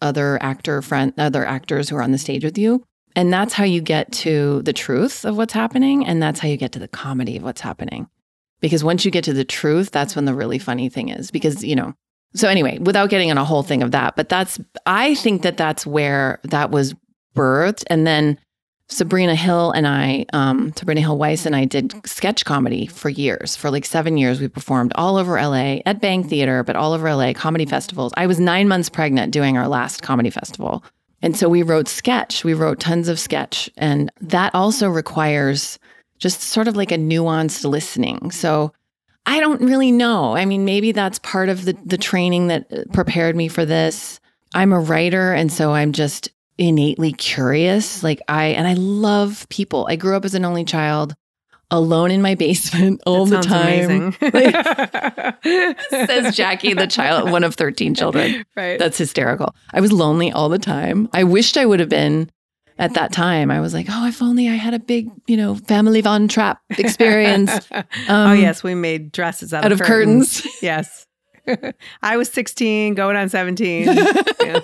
other 0.00 0.40
actor 0.42 0.82
friend 0.82 1.12
other 1.18 1.44
actors 1.44 1.88
who 1.88 1.96
are 1.96 2.02
on 2.02 2.12
the 2.12 2.18
stage 2.18 2.44
with 2.44 2.58
you. 2.58 2.84
And 3.16 3.32
that's 3.32 3.54
how 3.54 3.64
you 3.64 3.80
get 3.80 4.10
to 4.12 4.62
the 4.62 4.72
truth 4.72 5.24
of 5.24 5.36
what's 5.36 5.52
happening 5.52 6.06
and 6.06 6.22
that's 6.22 6.40
how 6.40 6.48
you 6.48 6.56
get 6.56 6.72
to 6.72 6.78
the 6.78 6.88
comedy 6.88 7.36
of 7.36 7.42
what's 7.42 7.60
happening. 7.60 8.08
Because 8.60 8.82
once 8.82 9.04
you 9.04 9.10
get 9.10 9.24
to 9.24 9.32
the 9.32 9.44
truth, 9.44 9.90
that's 9.90 10.16
when 10.16 10.24
the 10.24 10.34
really 10.34 10.58
funny 10.58 10.88
thing 10.88 11.08
is 11.10 11.30
because, 11.30 11.62
you 11.62 11.76
know, 11.76 11.94
so 12.34 12.48
anyway, 12.48 12.78
without 12.78 13.10
getting 13.10 13.30
on 13.30 13.38
a 13.38 13.44
whole 13.44 13.62
thing 13.62 13.82
of 13.82 13.92
that, 13.92 14.16
but 14.16 14.28
that's 14.28 14.58
I 14.86 15.14
think 15.14 15.42
that 15.42 15.56
that's 15.56 15.86
where 15.86 16.40
that 16.44 16.70
was 16.70 16.94
birthed 17.34 17.84
and 17.88 18.06
then 18.06 18.38
Sabrina 18.88 19.34
Hill 19.34 19.72
and 19.72 19.86
I, 19.86 20.26
um, 20.32 20.72
Sabrina 20.76 21.00
Hill 21.00 21.16
Weiss 21.16 21.46
and 21.46 21.56
I 21.56 21.64
did 21.64 21.94
sketch 22.06 22.44
comedy 22.44 22.86
for 22.86 23.08
years. 23.08 23.56
For 23.56 23.70
like 23.70 23.86
seven 23.86 24.18
years, 24.18 24.40
we 24.40 24.48
performed 24.48 24.92
all 24.94 25.16
over 25.16 25.40
LA 25.40 25.78
at 25.86 26.00
Bang 26.00 26.22
Theater, 26.22 26.62
but 26.62 26.76
all 26.76 26.92
over 26.92 27.12
LA, 27.12 27.32
comedy 27.32 27.64
festivals. 27.64 28.12
I 28.16 28.26
was 28.26 28.38
nine 28.38 28.68
months 28.68 28.90
pregnant 28.90 29.32
doing 29.32 29.56
our 29.56 29.68
last 29.68 30.02
comedy 30.02 30.30
festival. 30.30 30.84
And 31.22 31.34
so 31.34 31.48
we 31.48 31.62
wrote 31.62 31.88
sketch. 31.88 32.44
We 32.44 32.52
wrote 32.52 32.78
tons 32.78 33.08
of 33.08 33.18
sketch. 33.18 33.70
And 33.78 34.12
that 34.20 34.54
also 34.54 34.90
requires 34.90 35.78
just 36.18 36.42
sort 36.42 36.68
of 36.68 36.76
like 36.76 36.92
a 36.92 36.98
nuanced 36.98 37.64
listening. 37.68 38.30
So 38.30 38.72
I 39.24 39.40
don't 39.40 39.62
really 39.62 39.92
know. 39.92 40.36
I 40.36 40.44
mean, 40.44 40.66
maybe 40.66 40.92
that's 40.92 41.18
part 41.20 41.48
of 41.48 41.64
the, 41.64 41.76
the 41.84 41.96
training 41.96 42.48
that 42.48 42.92
prepared 42.92 43.34
me 43.34 43.48
for 43.48 43.64
this. 43.64 44.20
I'm 44.54 44.74
a 44.74 44.78
writer. 44.78 45.32
And 45.32 45.50
so 45.50 45.72
I'm 45.72 45.92
just 45.92 46.28
innately 46.58 47.12
curious. 47.12 48.02
Like 48.02 48.20
I, 48.28 48.46
and 48.46 48.66
I 48.66 48.74
love 48.74 49.46
people. 49.48 49.86
I 49.88 49.96
grew 49.96 50.16
up 50.16 50.24
as 50.24 50.34
an 50.34 50.44
only 50.44 50.64
child, 50.64 51.14
alone 51.70 52.10
in 52.10 52.22
my 52.22 52.34
basement 52.36 53.00
all 53.06 53.26
the 53.26 53.40
time. 53.40 54.14
amazing. 54.20 55.36
Says 56.06 56.36
Jackie, 56.36 56.74
the 56.74 56.86
child, 56.86 57.30
one 57.30 57.44
of 57.44 57.54
13 57.54 57.94
children. 57.94 58.44
right. 58.56 58.78
That's 58.78 58.98
hysterical. 58.98 59.54
I 59.72 59.80
was 59.80 59.92
lonely 59.92 60.30
all 60.32 60.48
the 60.48 60.58
time. 60.58 61.08
I 61.12 61.24
wished 61.24 61.56
I 61.56 61.66
would 61.66 61.80
have 61.80 61.88
been 61.88 62.30
at 62.78 62.94
that 62.94 63.12
time. 63.12 63.50
I 63.50 63.60
was 63.60 63.72
like, 63.74 63.86
oh, 63.88 64.06
if 64.06 64.20
only 64.22 64.48
I 64.48 64.54
had 64.54 64.74
a 64.74 64.78
big, 64.78 65.08
you 65.26 65.36
know, 65.36 65.54
family 65.54 66.00
Von 66.00 66.28
Trapp 66.28 66.60
experience. 66.78 67.52
oh 67.72 67.82
Um, 68.08 68.38
yes, 68.40 68.62
we 68.62 68.74
made 68.74 69.12
dresses 69.12 69.54
out, 69.54 69.64
out 69.64 69.72
of 69.72 69.80
curtains. 69.80 70.46
Yes. 70.62 71.06
I 72.02 72.16
was 72.16 72.30
16, 72.30 72.94
going 72.94 73.16
on 73.16 73.28
17. 73.28 73.84
Yeah. 73.86 74.60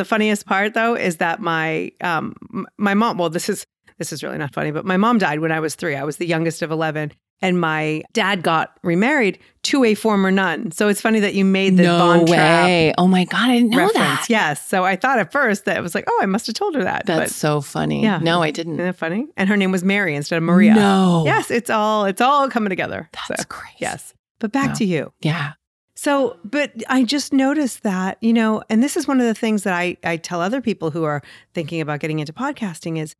The 0.00 0.06
funniest 0.06 0.46
part 0.46 0.72
though 0.72 0.94
is 0.94 1.18
that 1.18 1.40
my 1.40 1.92
um 2.00 2.34
my 2.78 2.94
mom, 2.94 3.18
well 3.18 3.28
this 3.28 3.50
is 3.50 3.66
this 3.98 4.14
is 4.14 4.22
really 4.22 4.38
not 4.38 4.54
funny, 4.54 4.70
but 4.70 4.86
my 4.86 4.96
mom 4.96 5.18
died 5.18 5.40
when 5.40 5.52
I 5.52 5.60
was 5.60 5.74
3. 5.74 5.94
I 5.94 6.04
was 6.04 6.16
the 6.16 6.26
youngest 6.26 6.62
of 6.62 6.70
11 6.70 7.12
and 7.42 7.60
my 7.60 8.02
dad 8.14 8.42
got 8.42 8.78
remarried 8.82 9.38
to 9.64 9.84
a 9.84 9.94
former 9.94 10.30
nun. 10.30 10.72
So 10.72 10.88
it's 10.88 11.02
funny 11.02 11.20
that 11.20 11.34
you 11.34 11.44
made 11.44 11.76
the 11.76 11.82
no 11.82 11.98
Von 11.98 12.26
Trapp 12.26 12.64
way. 12.64 12.94
Oh 12.96 13.06
my 13.06 13.26
God, 13.26 13.50
I 13.50 13.56
didn't 13.56 13.72
know 13.72 13.76
reference. 13.76 13.94
that. 13.98 14.26
Yes. 14.30 14.66
So 14.66 14.84
I 14.84 14.96
thought 14.96 15.18
at 15.18 15.30
first 15.32 15.66
that 15.66 15.76
it 15.76 15.82
was 15.82 15.94
like, 15.94 16.04
oh, 16.08 16.18
I 16.22 16.26
must 16.26 16.46
have 16.46 16.54
told 16.54 16.74
her 16.76 16.84
that. 16.84 17.04
That's 17.04 17.36
so 17.36 17.60
funny. 17.60 18.02
Yeah. 18.02 18.20
No, 18.22 18.42
I 18.42 18.52
didn't. 18.52 18.76
isn't 18.76 18.86
that 18.86 18.96
funny? 18.96 19.26
And 19.36 19.50
her 19.50 19.56
name 19.58 19.70
was 19.70 19.84
Mary 19.84 20.14
instead 20.14 20.38
of 20.38 20.44
Maria. 20.44 20.72
No. 20.72 21.24
Yes, 21.26 21.50
it's 21.50 21.68
all 21.68 22.06
it's 22.06 22.22
all 22.22 22.48
coming 22.48 22.70
together. 22.70 23.10
That's 23.12 23.42
so, 23.42 23.48
crazy. 23.50 23.76
yes. 23.80 24.14
But 24.38 24.52
back 24.52 24.78
to 24.78 24.86
you. 24.86 25.12
Yeah. 25.20 25.52
So, 26.00 26.38
but 26.44 26.72
I 26.88 27.04
just 27.04 27.30
noticed 27.30 27.82
that, 27.82 28.16
you 28.22 28.32
know, 28.32 28.62
and 28.70 28.82
this 28.82 28.96
is 28.96 29.06
one 29.06 29.20
of 29.20 29.26
the 29.26 29.34
things 29.34 29.64
that 29.64 29.74
I, 29.74 29.98
I 30.02 30.16
tell 30.16 30.40
other 30.40 30.62
people 30.62 30.92
who 30.92 31.04
are 31.04 31.20
thinking 31.52 31.78
about 31.82 32.00
getting 32.00 32.20
into 32.20 32.32
podcasting 32.32 32.98
is 32.98 33.14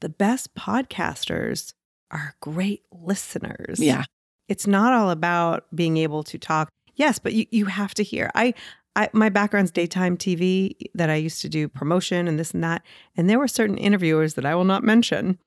the 0.00 0.08
best 0.08 0.52
podcasters 0.56 1.74
are 2.10 2.34
great 2.40 2.82
listeners. 2.90 3.78
Yeah. 3.78 4.02
It's 4.48 4.66
not 4.66 4.92
all 4.92 5.10
about 5.10 5.66
being 5.76 5.96
able 5.96 6.24
to 6.24 6.36
talk. 6.36 6.70
Yes, 6.96 7.20
but 7.20 7.34
you, 7.34 7.46
you 7.52 7.66
have 7.66 7.94
to 7.94 8.02
hear. 8.02 8.32
I, 8.34 8.54
I 8.96 9.10
my 9.12 9.28
background's 9.28 9.70
daytime 9.70 10.16
TV 10.16 10.74
that 10.92 11.10
I 11.10 11.14
used 11.14 11.40
to 11.42 11.48
do 11.48 11.68
promotion 11.68 12.26
and 12.26 12.36
this 12.36 12.50
and 12.50 12.64
that. 12.64 12.82
And 13.16 13.30
there 13.30 13.38
were 13.38 13.46
certain 13.46 13.78
interviewers 13.78 14.34
that 14.34 14.44
I 14.44 14.56
will 14.56 14.64
not 14.64 14.82
mention 14.82 15.38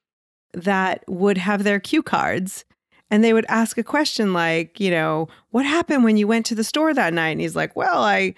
that 0.53 1.03
would 1.09 1.37
have 1.37 1.65
their 1.65 1.81
cue 1.81 2.01
cards 2.01 2.63
and 3.09 3.23
they 3.23 3.33
would 3.33 3.45
ask 3.47 3.77
a 3.77 3.83
question 3.83 4.33
like, 4.33 4.79
you 4.79 4.91
know, 4.91 5.27
what 5.51 5.65
happened 5.65 6.03
when 6.03 6.17
you 6.17 6.27
went 6.27 6.45
to 6.47 6.55
the 6.55 6.63
store 6.63 6.93
that 6.93 7.13
night? 7.13 7.29
And 7.29 7.41
he's 7.41 7.55
like, 7.55 7.75
well, 7.75 8.03
I 8.03 8.35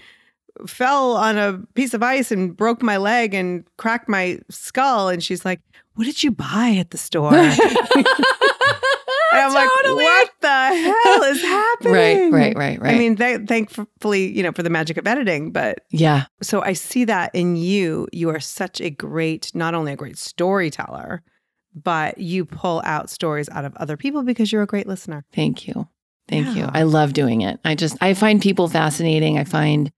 fell 0.67 1.15
on 1.15 1.37
a 1.37 1.59
piece 1.73 1.93
of 1.93 2.03
ice 2.03 2.31
and 2.31 2.55
broke 2.55 2.81
my 2.81 2.97
leg 2.97 3.33
and 3.33 3.63
cracked 3.77 4.09
my 4.09 4.39
skull. 4.49 5.09
And 5.09 5.23
she's 5.23 5.45
like, 5.45 5.61
what 5.95 6.05
did 6.05 6.23
you 6.23 6.31
buy 6.31 6.75
at 6.79 6.91
the 6.91 6.97
store? 6.97 7.33
and 9.31 9.41
I'm 9.41 9.53
like, 9.53 9.69
what 9.83 10.31
the 10.41 10.47
hell 10.47 11.23
is 11.23 11.41
happening? 11.43 12.31
Right, 12.31 12.31
right, 12.31 12.57
right, 12.57 12.81
right. 12.81 12.95
I 12.95 12.97
mean, 12.97 13.15
they, 13.15 13.37
thankfully, 13.37 14.27
you 14.27 14.43
know, 14.43 14.51
for 14.51 14.63
the 14.63 14.69
magic 14.69 14.97
of 14.97 15.07
editing, 15.07 15.51
but 15.51 15.79
yeah. 15.91 16.25
so 16.41 16.61
I 16.61 16.73
see 16.73 17.05
that 17.05 17.33
in 17.33 17.55
you. 17.55 18.07
You 18.11 18.29
are 18.29 18.39
such 18.39 18.81
a 18.81 18.89
great, 18.89 19.53
not 19.53 19.73
only 19.73 19.93
a 19.93 19.95
great 19.95 20.17
storyteller, 20.17 21.23
but 21.83 22.17
you 22.17 22.45
pull 22.45 22.81
out 22.85 23.09
stories 23.09 23.49
out 23.49 23.65
of 23.65 23.75
other 23.77 23.97
people 23.97 24.23
because 24.23 24.51
you're 24.51 24.61
a 24.61 24.67
great 24.67 24.87
listener. 24.87 25.25
Thank 25.33 25.67
you. 25.67 25.87
Thank 26.27 26.55
you. 26.55 26.69
I 26.71 26.83
love 26.83 27.13
doing 27.13 27.41
it. 27.41 27.59
I 27.65 27.73
just, 27.73 27.97
I 28.01 28.13
find 28.13 28.39
people 28.39 28.67
fascinating. 28.67 29.39
I 29.39 29.43
find 29.45 29.91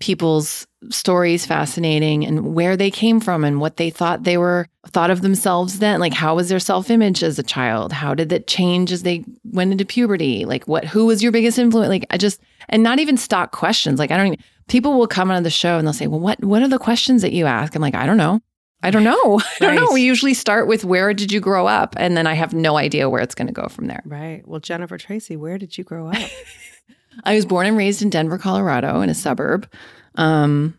people's 0.00 0.66
stories 0.90 1.44
fascinating 1.44 2.24
and 2.24 2.54
where 2.54 2.76
they 2.76 2.90
came 2.90 3.18
from 3.18 3.42
and 3.42 3.60
what 3.60 3.78
they 3.78 3.90
thought 3.90 4.22
they 4.22 4.38
were 4.38 4.66
thought 4.86 5.10
of 5.10 5.22
themselves 5.22 5.80
then 5.80 5.98
like 5.98 6.12
how 6.12 6.36
was 6.36 6.48
their 6.48 6.60
self-image 6.60 7.24
as 7.24 7.36
a 7.36 7.42
child 7.42 7.92
how 7.92 8.14
did 8.14 8.28
that 8.28 8.46
change 8.46 8.92
as 8.92 9.02
they 9.02 9.24
went 9.50 9.72
into 9.72 9.84
puberty 9.84 10.44
like 10.44 10.64
what 10.68 10.84
who 10.84 11.04
was 11.04 11.20
your 11.20 11.32
biggest 11.32 11.58
influence 11.58 11.88
like 11.88 12.06
i 12.10 12.16
just 12.16 12.40
and 12.68 12.84
not 12.84 13.00
even 13.00 13.16
stock 13.16 13.50
questions 13.50 13.98
like 13.98 14.12
i 14.12 14.16
don't 14.16 14.28
even 14.28 14.38
people 14.68 14.96
will 14.96 15.08
come 15.08 15.32
on 15.32 15.42
the 15.42 15.50
show 15.50 15.78
and 15.78 15.86
they'll 15.86 15.92
say 15.92 16.06
well 16.06 16.20
what 16.20 16.42
what 16.44 16.62
are 16.62 16.68
the 16.68 16.78
questions 16.78 17.22
that 17.22 17.32
you 17.32 17.44
ask 17.44 17.74
i'm 17.74 17.82
like 17.82 17.96
i 17.96 18.06
don't 18.06 18.16
know 18.16 18.40
i 18.82 18.90
don't 18.90 19.04
know 19.04 19.40
i 19.60 19.64
don't 19.64 19.74
know 19.76 19.88
we 19.92 20.02
usually 20.02 20.34
start 20.34 20.66
with 20.66 20.84
where 20.84 21.12
did 21.14 21.30
you 21.32 21.40
grow 21.40 21.66
up 21.66 21.94
and 21.98 22.16
then 22.16 22.26
i 22.26 22.34
have 22.34 22.52
no 22.52 22.76
idea 22.76 23.08
where 23.08 23.20
it's 23.22 23.34
going 23.34 23.46
to 23.46 23.52
go 23.52 23.68
from 23.68 23.86
there 23.86 24.02
Right. 24.04 24.42
Well, 24.46 24.60
Jennifer 24.60 24.96
Tracy, 24.98 25.36
where 25.36 25.58
did 25.58 25.76
you 25.76 25.84
grow 25.84 26.08
up? 26.08 26.16
I 27.24 27.34
was 27.34 27.44
born 27.44 27.66
and 27.66 27.76
raised 27.76 28.00
in 28.02 28.10
Denver, 28.10 28.38
Colorado, 28.38 29.00
in 29.00 29.10
a 29.10 29.14
suburb. 29.14 29.68
Um, 30.14 30.78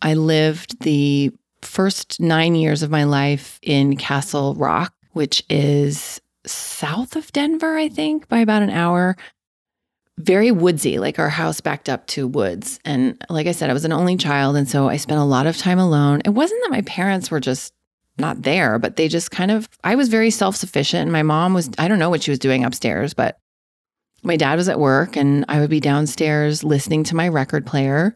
I 0.00 0.14
lived 0.14 0.80
the 0.82 1.30
first 1.62 2.20
nine 2.20 2.54
years 2.54 2.82
of 2.82 2.90
my 2.90 3.04
life 3.04 3.58
in 3.62 3.96
Castle 3.96 4.54
Rock, 4.54 4.94
which 5.12 5.42
is 5.50 6.20
south 6.46 7.16
of 7.16 7.30
Denver, 7.32 7.76
I 7.76 7.88
think, 7.88 8.28
by 8.28 8.38
about 8.38 8.62
an 8.62 8.70
hour. 8.70 9.16
Very 10.18 10.52
woodsy, 10.52 10.98
like 10.98 11.18
our 11.18 11.28
house 11.28 11.60
backed 11.60 11.88
up 11.88 12.06
to 12.08 12.28
woods. 12.28 12.78
And 12.84 13.20
like 13.28 13.46
I 13.48 13.52
said, 13.52 13.68
I 13.68 13.72
was 13.72 13.84
an 13.84 13.92
only 13.92 14.16
child. 14.16 14.54
And 14.56 14.68
so 14.68 14.88
I 14.88 14.96
spent 14.96 15.20
a 15.20 15.24
lot 15.24 15.46
of 15.46 15.56
time 15.56 15.78
alone. 15.78 16.22
It 16.24 16.30
wasn't 16.30 16.62
that 16.62 16.70
my 16.70 16.82
parents 16.82 17.30
were 17.30 17.40
just 17.40 17.72
not 18.16 18.42
there, 18.42 18.78
but 18.78 18.94
they 18.94 19.08
just 19.08 19.32
kind 19.32 19.50
of, 19.50 19.68
I 19.82 19.96
was 19.96 20.08
very 20.08 20.30
self 20.30 20.54
sufficient. 20.54 21.02
And 21.02 21.12
my 21.12 21.24
mom 21.24 21.52
was, 21.52 21.68
I 21.78 21.88
don't 21.88 21.98
know 21.98 22.10
what 22.10 22.22
she 22.22 22.30
was 22.30 22.38
doing 22.38 22.64
upstairs, 22.64 23.12
but 23.12 23.38
my 24.22 24.36
dad 24.36 24.56
was 24.56 24.68
at 24.68 24.78
work 24.78 25.16
and 25.16 25.44
I 25.48 25.58
would 25.60 25.68
be 25.70 25.80
downstairs 25.80 26.62
listening 26.62 27.02
to 27.04 27.16
my 27.16 27.28
record 27.28 27.66
player. 27.66 28.14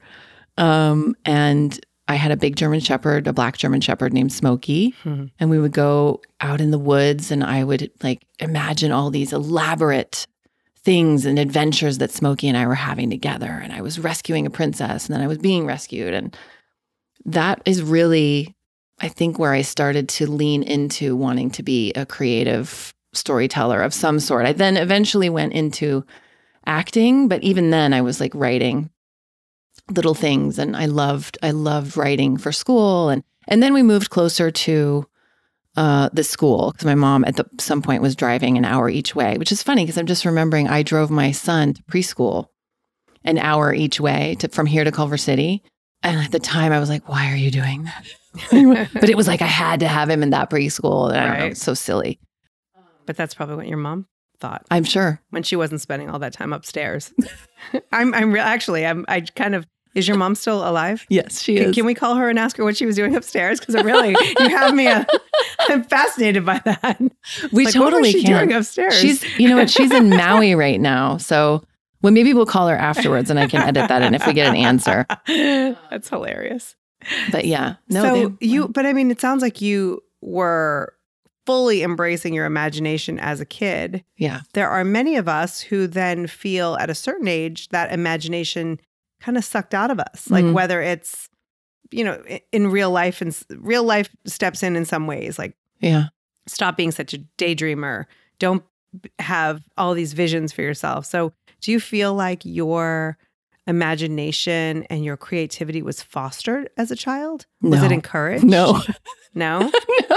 Um, 0.57 1.17
and 1.25 1.79
I 2.07 2.15
had 2.15 2.31
a 2.31 2.37
big 2.37 2.57
German 2.57 2.81
Shepherd, 2.81 3.27
a 3.27 3.33
black 3.33 3.59
German 3.59 3.81
Shepherd 3.81 4.13
named 4.15 4.33
Smokey. 4.33 4.95
Mhm. 5.05 5.31
And 5.41 5.51
we 5.51 5.59
would 5.59 5.73
go 5.73 6.23
out 6.41 6.61
in 6.61 6.71
the 6.71 6.79
woods 6.79 7.31
and 7.33 7.43
I 7.45 7.65
would 7.65 7.91
like 8.03 8.25
imagine 8.39 8.93
all 8.93 9.11
these 9.11 9.33
elaborate 9.33 10.27
things 10.89 11.27
and 11.27 11.39
adventures 11.39 11.99
that 11.99 12.11
Smokey 12.11 12.49
and 12.49 12.57
I 12.57 12.67
were 12.67 12.75
having 12.75 13.11
together. 13.11 13.61
And 13.63 13.75
I 13.75 13.83
was 13.83 13.99
rescuing 13.99 14.47
a 14.47 14.51
princess 14.51 15.05
and 15.05 15.15
then 15.15 15.21
I 15.21 15.27
was 15.27 15.37
being 15.37 15.67
rescued. 15.67 16.15
And 16.15 16.35
that 17.27 17.61
is 17.67 17.83
really, 17.83 18.57
I 18.99 19.09
think, 19.09 19.39
where 19.39 19.53
I 19.53 19.61
started 19.61 20.09
to 20.09 20.27
lean 20.27 20.63
into 20.63 21.15
wanting 21.15 21.51
to 21.51 21.63
be 21.63 21.93
a 21.93 22.07
creative 22.07 22.95
storyteller 23.13 23.83
of 23.83 23.93
some 23.93 24.19
sort. 24.19 24.47
I 24.47 24.55
then 24.55 24.79
eventually 24.79 25.29
went 25.29 25.53
into 25.53 26.07
acting, 26.65 27.29
but 27.29 27.45
even 27.45 27.69
then 27.69 27.93
I 27.93 28.01
was 28.01 28.19
like 28.19 28.35
writing 28.35 28.89
little 29.91 30.15
things 30.15 30.59
and 30.59 30.75
I 30.75 30.87
loved 30.87 31.37
I 31.43 31.51
loved 31.51 31.99
writing 31.99 32.39
for 32.39 32.51
school 32.51 33.11
and 33.11 33.23
and 33.47 33.63
then 33.63 33.75
we 33.75 33.83
moved 33.83 34.09
closer 34.09 34.51
to 34.51 35.07
uh, 35.79 36.11
the 36.13 36.25
school 36.25 36.73
because 36.73 36.85
my 36.85 36.97
mom 36.97 37.25
at 37.25 37.37
the, 37.37 37.49
some 37.61 37.83
point 37.83 38.03
was 38.03 38.17
driving 38.17 38.59
an 38.59 38.65
hour 38.65 38.91
each 38.91 39.15
way, 39.15 39.39
which 39.39 39.53
is 39.53 39.63
funny 39.63 39.85
because 39.85 39.97
I'm 39.97 40.07
just 40.07 40.25
remembering 40.25 40.67
I 40.67 40.83
drove 40.83 41.09
my 41.09 41.31
son 41.31 41.75
to 41.75 41.83
preschool 41.85 42.47
an 43.25 43.39
hour 43.39 43.73
each 43.73 44.01
way 44.01 44.37
to, 44.41 44.49
from 44.49 44.67
here 44.67 44.83
to 44.83 44.91
Culver 44.91 45.17
City 45.17 45.63
And 46.03 46.21
at 46.21 46.33
the 46.33 46.41
time, 46.41 46.73
I 46.73 46.81
was 46.81 46.89
like, 46.89 47.09
why 47.09 47.31
are 47.31 47.37
you 47.37 47.53
doing 47.53 47.85
that? 47.85 48.89
but 48.93 49.09
it 49.09 49.17
was 49.17 49.29
like 49.29 49.41
I 49.41 49.47
had 49.47 49.79
to 49.81 49.89
have 49.89 50.11
him 50.11 50.25
in 50.25 50.31
that 50.31 50.51
preschool. 50.51 51.11
And 51.11 51.21
I 51.21 51.39
don't 51.39 51.49
know, 51.51 51.55
so 51.55 51.75
silly. 51.75 52.19
But 53.07 53.17
that's 53.17 53.35
probably 53.35 53.55
what 53.55 53.69
your 53.69 53.79
mom 53.79 54.07
thought 54.41 54.67
I'm 54.73 54.85
sure. 54.85 55.21
when 55.31 55.45
she 55.45 55.55
wasn't 55.55 55.81
spending 55.81 56.11
all 56.11 56.19
that 56.19 56.33
time 56.33 56.53
upstairs. 56.53 57.13
I'm 57.93 58.13
I'm 58.15 58.33
re- 58.33 58.41
actually 58.41 58.85
I'm 58.85 59.05
I 59.07 59.21
kind 59.21 59.55
of 59.55 59.65
is 59.99 60.09
your 60.09 60.17
mom 60.17 60.35
still 60.35 60.67
alive? 60.69 61.05
Yes, 61.09 61.43
she 61.43 61.57
Can, 61.57 61.73
can 61.73 61.85
we 61.87 61.95
call 61.95 62.15
her 62.15 62.31
and 62.31 62.39
ask 62.39 62.57
her 62.57 62.65
what 62.65 62.77
she 62.77 62.87
was 62.87 62.97
doing 62.97 63.15
upstairs? 63.17 63.59
Because 63.61 63.75
I 63.75 63.81
really, 63.83 64.11
you 64.41 64.49
have 64.49 64.75
me. 64.75 64.87
Uh, 64.87 65.05
I'm 65.69 65.83
fascinated 65.85 66.47
by 66.47 66.61
that. 66.65 66.99
we 67.53 67.65
Like, 67.67 67.75
totally 67.75 67.93
what 67.93 68.01
was 68.03 68.11
she 68.13 68.23
can. 68.23 68.47
doing 68.47 68.53
upstairs? 68.57 68.95
She's, 68.99 69.39
you 69.39 69.49
know 69.49 69.57
what? 69.57 69.69
She's 69.71 69.93
in 69.93 70.09
Maui 70.17 70.55
right 70.55 70.81
now. 70.81 71.17
So, 71.19 71.63
well, 72.03 72.13
maybe 72.13 72.33
we'll 72.33 72.47
call 72.47 72.69
her 72.69 72.77
afterwards 72.77 73.29
and 73.31 73.39
I 73.39 73.47
can 73.49 73.61
edit 73.63 73.89
that 73.89 74.03
in 74.03 74.15
if 74.15 74.27
we 74.27 74.33
get 74.33 74.47
an 74.49 74.57
answer. 74.57 75.05
That's 75.27 76.09
hilarious. 76.09 76.77
But 77.31 77.45
yeah, 77.45 77.75
no, 77.89 78.03
so 78.03 78.29
they- 78.41 78.47
you, 78.47 78.69
but 78.69 78.87
I 78.87 78.93
mean, 78.93 79.11
it 79.11 79.21
sounds 79.21 79.43
like 79.43 79.61
you 79.61 80.03
were 80.21 80.95
fully 81.47 81.83
embracing 81.83 82.35
your 82.35 82.45
imagination 82.45 83.19
as 83.19 83.41
a 83.41 83.47
kid. 83.47 84.05
yeah, 84.19 84.41
There 84.53 84.69
are 84.69 84.85
many 84.85 85.17
of 85.17 85.29
us 85.29 85.61
who 85.61 85.87
then 85.87 86.27
feel 86.27 86.77
at 86.79 86.91
a 86.91 86.95
certain 86.95 87.27
age 87.27 87.69
that 87.71 87.91
imagination 87.93 88.79
kind 89.21 89.37
of 89.39 89.45
sucked 89.45 89.75
out 89.75 89.91
of 89.91 89.99
us, 90.01 90.31
like 90.31 90.45
Mhm. 90.45 90.53
whether 90.53 90.81
it's 90.81 91.29
you 91.91 92.05
know 92.05 92.23
in 92.53 92.69
real 92.71 92.91
life 92.91 93.21
and 93.23 93.37
real 93.57 93.83
life 93.83 94.11
steps 94.27 94.63
in 94.63 94.77
in 94.77 94.85
some 94.85 95.07
ways, 95.07 95.39
like 95.39 95.55
yeah. 95.81 96.09
stop 96.47 96.77
being 96.77 96.91
such 96.91 97.15
a 97.15 97.19
daydreamer. 97.39 98.05
Don't 98.39 98.63
have 99.19 99.63
all 99.77 99.95
these 99.95 100.13
visions 100.13 100.53
for 100.53 100.63
yourself. 100.63 101.05
So, 101.07 101.33
do 101.61 101.73
you 101.73 101.81
feel 101.81 102.15
like 102.15 102.45
your 102.45 103.19
imagination 103.67 104.85
and 104.91 105.05
your 105.05 105.17
creativity 105.17 105.83
was 105.83 106.03
fostered 106.03 106.71
as 106.77 106.91
a 106.91 106.97
child? 106.97 107.47
Was 107.63 107.83
it 107.83 107.89
No. 107.89 107.95
encouraged? 107.95 108.45
No. 108.45 108.83
No? 109.35 109.71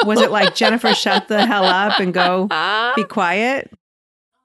Was 0.06 0.20
it 0.22 0.32
like 0.32 0.56
Jennifer, 0.56 0.96
shut 0.96 1.28
the 1.28 1.46
hell 1.46 1.66
up 1.66 2.00
and 2.00 2.12
go 2.14 2.48
be 2.96 3.04
quiet? 3.10 3.70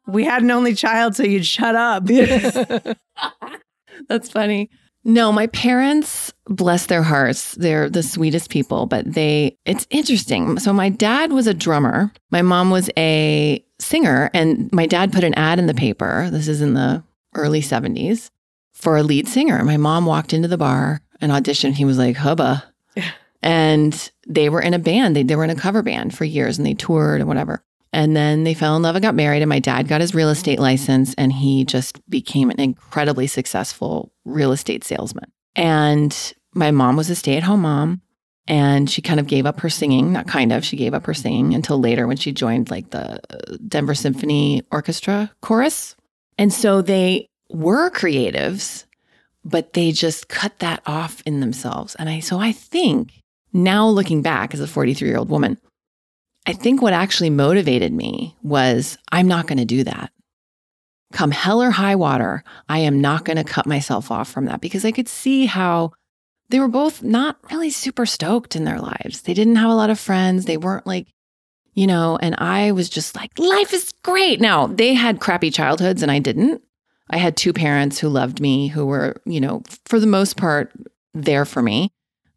We 0.07 0.25
had 0.25 0.43
an 0.43 0.51
only 0.51 0.75
child, 0.75 1.15
so 1.17 1.23
you'd 1.23 1.47
shut 1.47 1.75
up. 1.77 2.05
That's 4.09 4.29
funny. 4.29 4.71
No, 5.05 5.31
my 5.31 5.47
parents, 5.47 6.33
bless 6.47 6.87
their 6.87 7.05
hearts, 7.05 7.55
they're 7.55 7.89
the 7.89 8.03
sweetest 8.03 8.51
people, 8.51 8.87
but 8.87 9.05
they, 9.15 9.57
it's 9.65 9.87
interesting. 9.91 10.59
So, 10.59 10.73
my 10.73 10.89
dad 10.89 11.33
was 11.33 11.47
a 11.47 11.55
drummer, 11.55 12.13
my 12.33 12.43
mom 12.43 12.71
was 12.71 12.91
a 12.99 13.65
singer, 13.79 14.31
and 14.35 14.73
my 14.73 14.87
dad 14.87 15.13
put 15.13 15.23
an 15.23 15.35
ad 15.35 15.61
in 15.61 15.67
the 15.67 15.75
paper. 15.75 16.29
This 16.33 16.49
is 16.49 16.61
in 16.61 16.75
the 16.75 17.05
early 17.37 17.61
70s 17.61 18.31
for 18.75 18.97
a 18.97 19.03
lead 19.03 19.29
singer. 19.29 19.65
My 19.65 19.77
mom 19.77 20.07
walked 20.07 20.33
into 20.33 20.49
the 20.49 20.59
bar 20.59 21.01
and 21.21 21.33
auditioned. 21.33 21.75
He 21.75 21.85
was 21.85 21.99
like, 21.99 22.17
hubba. 22.17 22.65
And 23.43 24.11
they 24.27 24.49
were 24.49 24.61
in 24.61 24.75
a 24.75 24.79
band, 24.79 25.15
they, 25.15 25.23
they 25.23 25.37
were 25.37 25.45
in 25.45 25.51
a 25.51 25.55
cover 25.55 25.83
band 25.83 26.17
for 26.17 26.25
years 26.25 26.59
and 26.59 26.67
they 26.67 26.75
toured 26.75 27.21
and 27.21 27.29
whatever. 27.29 27.63
And 27.93 28.17
then 28.17 28.45
they 28.45 28.55
fell 28.55 28.77
in 28.77 28.83
love 28.83 28.97
and 28.97 29.03
got 29.03 29.15
married. 29.15 29.43
And 29.43 29.49
my 29.49 29.59
dad 29.59 29.89
got 29.89 30.01
his 30.01 30.15
real 30.15 30.29
estate 30.29 30.59
license 30.59 31.15
and 31.15 31.33
he 31.33 31.65
just 31.65 32.09
became 32.11 32.51
an 32.51 32.61
incredibly 32.61 33.27
successful 33.27 34.13
real 34.25 34.53
estate 34.53 34.85
salesman. 34.85 35.31
And 35.55 36.35
my 36.55 36.71
mom 36.71 36.97
was 36.97 37.11
a 37.11 37.15
stay 37.15 37.37
at 37.37 37.43
home 37.43 37.63
mom 37.63 38.03
and 38.49 38.89
she 38.89 39.03
kind 39.03 39.19
of 39.19 39.27
gave 39.27 39.47
up 39.47 39.61
her 39.61 39.71
singing, 39.71 40.13
not 40.13 40.27
kind 40.27 40.53
of, 40.53 40.65
she 40.65 40.77
gave 40.77 40.95
up 40.95 41.07
her 41.07 41.15
singing 41.15 41.55
until 41.55 41.81
later 41.81 42.07
when 42.07 42.17
she 42.17 42.33
joined 42.33 42.71
like 42.71 42.91
the 42.91 43.21
Denver 43.67 43.95
Symphony 43.95 44.63
Orchestra 44.71 45.31
chorus. 45.41 45.97
And 46.39 46.53
so 46.53 46.83
they 46.83 47.29
were 47.51 47.91
creatives, 47.91 48.85
but 49.45 49.73
they 49.73 49.91
just 49.91 50.29
cut 50.29 50.59
that 50.61 50.83
off 50.87 51.23
in 51.27 51.41
themselves. 51.41 51.95
And 51.97 52.09
I, 52.09 52.21
so 52.21 52.39
I 52.39 52.53
think 52.53 53.23
now 53.53 53.89
looking 53.89 54.23
back 54.23 54.55
as 54.55 54.61
a 54.61 54.67
43 54.67 55.09
year 55.09 55.19
old 55.19 55.31
woman, 55.31 55.59
I 56.47 56.53
think 56.53 56.81
what 56.81 56.93
actually 56.93 57.31
motivated 57.31 57.93
me 57.93 58.37
was 58.43 58.97
I'm 59.11 59.27
not 59.27 59.47
going 59.47 59.59
to 59.59 59.65
do 59.65 59.83
that. 59.85 60.13
Come 61.13 61.33
hell 61.33 61.63
or 61.63 61.71
high 61.71 61.97
water, 61.97 62.45
I 62.69 62.81
am 62.81 63.01
not 63.01 63.25
going 63.25 63.37
to 63.37 63.45
cut 63.45 63.67
myself 63.67 64.11
off 64.11 64.29
from 64.29 64.47
that 64.47 64.61
because 64.61 64.85
I 64.85 64.93
could 64.93 65.09
see 65.09 65.47
how 65.47 65.93
they 66.49 66.61
were 66.61 66.69
both 66.69 67.03
not 67.03 67.39
really 67.51 67.71
super 67.71 68.07
stoked 68.07 68.55
in 68.55 68.65
their 68.65 68.79
lives. 68.79 69.23
They 69.23 69.35
didn't 69.35 69.57
have 69.57 69.71
a 69.71 69.75
lot 69.75 69.91
of 69.91 69.99
friends. 69.99 70.45
They 70.45 70.57
weren't 70.57 70.87
like, 70.87 71.09
you 71.75 71.87
know, 71.87 72.19
and 72.21 72.37
I 72.39 72.73
was 72.73 72.89
just 72.89 73.17
like, 73.17 73.37
life 73.39 73.73
is 73.73 73.93
great. 74.03 74.41
Now, 74.41 74.69
they 74.69 74.95
had 74.95 75.21
crappy 75.21 75.51
childhoods 75.51 76.03
and 76.03 76.11
I 76.13 76.21
didn't. 76.21 76.63
I 77.11 77.19
had 77.19 77.37
two 77.37 77.53
parents 77.53 77.99
who 77.99 78.09
loved 78.09 78.41
me, 78.41 78.69
who 78.69 78.87
were, 78.87 79.21
you 79.25 79.41
know, 79.41 79.63
for 79.85 79.99
the 79.99 80.07
most 80.07 80.37
part, 80.37 80.73
there 81.15 81.45
for 81.45 81.63
me 81.63 81.91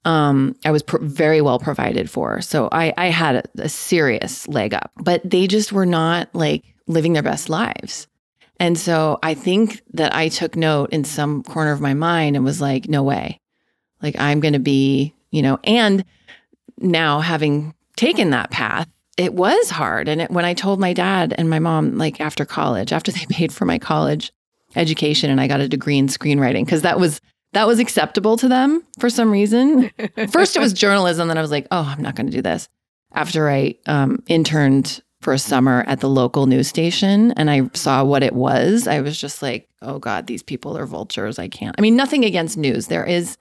um, 0.06 0.56
I 0.66 0.72
was 0.72 0.84
very 0.88 1.42
well 1.42 1.60
provided 1.60 2.10
for. 2.10 2.42
So 2.42 2.70
I, 2.72 2.94
I 2.98 3.08
had 3.08 3.36
a, 3.36 3.64
a 3.64 3.70
serious 3.70 4.48
leg 4.48 4.74
up, 4.74 4.92
but 4.98 5.28
they 5.30 5.48
just 5.48 5.72
were 5.72 5.86
not 5.86 6.30
like 6.34 6.64
living 6.88 7.14
their 7.14 7.24
best 7.24 7.50
lives. 7.50 8.08
And 8.60 8.78
so 8.78 9.20
I 9.24 9.34
think 9.34 9.82
that 9.94 10.14
I 10.14 10.30
took 10.30 10.56
note 10.56 10.92
in 10.92 11.04
some 11.04 11.44
corner 11.44 11.72
of 11.72 11.82
my 11.82 11.94
mind 11.94 12.36
and 12.36 12.44
was 12.44 12.60
like, 12.60 12.90
no 12.90 13.04
way. 13.04 13.40
Like 14.02 14.18
I'm 14.20 14.40
going 14.40 14.54
to 14.54 14.60
be, 14.60 15.14
you 15.32 15.42
know, 15.42 15.60
and 15.64 16.04
now 16.78 17.20
having 17.20 17.74
taken 17.96 18.30
that 18.32 18.52
path, 18.52 18.88
it 19.18 19.34
was 19.34 19.70
hard. 19.70 20.08
And 20.08 20.22
it, 20.22 20.32
when 20.32 20.46
I 20.46 20.54
told 20.54 20.80
my 20.80 20.94
dad 20.94 21.34
and 21.38 21.50
my 21.50 21.60
mom, 21.60 21.98
like 21.98 22.22
after 22.22 22.46
college, 22.46 22.94
after 22.94 23.12
they 23.12 23.26
paid 23.30 23.54
for 23.54 23.66
my 23.66 23.78
college 23.78 24.32
education 24.76 25.30
and 25.30 25.42
I 25.42 25.48
got 25.48 25.62
a 25.62 25.68
degree 25.68 25.98
in 25.98 26.08
screenwriting, 26.08 26.66
because 26.66 26.84
that 26.84 27.00
was 27.00 27.20
that 27.54 27.68
was 27.68 27.80
acceptable 27.80 28.38
to 28.38 28.48
them 28.48 28.84
for 29.00 29.10
some 29.10 29.32
reason. 29.32 29.90
First, 30.32 30.56
it 30.56 30.60
was 30.60 30.74
journalism. 30.74 31.28
Then 31.28 31.38
I 31.38 31.42
was 31.42 31.52
like, 31.52 31.68
oh, 31.72 31.94
I'm 31.96 32.02
not 32.02 32.16
going 32.16 32.28
to 32.28 32.36
do 32.36 32.42
this. 32.42 32.70
After 33.14 33.50
I 33.50 33.76
um, 33.88 34.22
interned 34.28 35.02
for 35.22 35.34
a 35.34 35.40
summer 35.40 35.84
at 35.88 36.00
the 36.00 36.10
local 36.10 36.46
news 36.46 36.68
station 36.68 37.32
and 37.34 37.50
I 37.50 37.70
saw 37.74 38.04
what 38.04 38.24
it 38.24 38.34
was, 38.34 38.88
I 38.88 39.02
was 39.02 39.20
just 39.20 39.42
like, 39.42 39.68
oh 39.82 40.00
God, 40.00 40.28
these 40.28 40.44
people 40.44 40.78
are 40.78 40.86
vultures. 40.86 41.40
I 41.40 41.48
can't. 41.48 41.76
I 41.78 41.82
mean, 41.82 41.96
nothing 41.96 42.24
against 42.24 42.58
news. 42.58 42.88
There 42.88 43.06
is, 43.06 43.38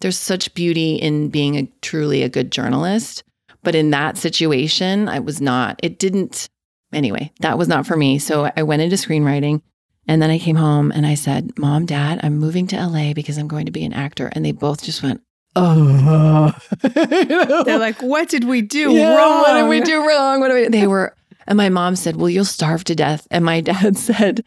there's 0.00 0.18
such 0.18 0.54
beauty 0.54 0.94
in 0.94 1.28
being 1.28 1.56
a 1.56 1.70
truly 1.82 2.22
a 2.22 2.28
good 2.28 2.52
journalist. 2.52 3.24
But 3.64 3.74
in 3.74 3.90
that 3.90 4.16
situation, 4.16 5.08
I 5.08 5.20
was 5.20 5.40
not, 5.40 5.78
it 5.82 5.98
didn't, 5.98 6.48
anyway, 6.92 7.32
that 7.40 7.58
was 7.58 7.68
not 7.68 7.86
for 7.86 7.96
me. 7.96 8.18
So 8.18 8.50
I 8.56 8.62
went 8.62 8.82
into 8.82 8.96
screenwriting. 8.96 9.62
And 10.08 10.20
then 10.20 10.30
I 10.30 10.38
came 10.38 10.56
home 10.56 10.90
and 10.90 11.06
I 11.06 11.14
said, 11.14 11.56
Mom, 11.58 11.86
Dad, 11.86 12.20
I'm 12.22 12.38
moving 12.38 12.66
to 12.68 12.76
LA 12.76 13.12
because 13.12 13.38
I'm 13.38 13.48
going 13.48 13.66
to 13.66 13.72
be 13.72 13.84
an 13.84 13.92
actor. 13.92 14.30
And 14.32 14.44
they 14.44 14.52
both 14.52 14.82
just 14.82 15.02
went, 15.02 15.22
Oh, 15.54 16.54
They're 16.82 17.78
like, 17.78 18.00
what 18.02 18.28
did 18.30 18.44
we 18.44 18.62
do 18.62 18.90
Yeah, 18.92 19.14
wrong? 19.16 19.40
What 19.42 19.52
did 19.54 19.68
we 19.68 19.80
do 19.80 20.06
wrong? 20.08 20.40
What 20.40 20.48
did 20.48 20.54
we? 20.54 20.68
They 20.68 20.86
were, 20.86 21.14
and 21.46 21.58
my 21.58 21.68
mom 21.68 21.94
said, 21.94 22.16
Well, 22.16 22.30
you'll 22.30 22.44
starve 22.44 22.84
to 22.84 22.94
death. 22.94 23.28
And 23.30 23.44
my 23.44 23.60
dad 23.72 23.96
said, 23.96 24.44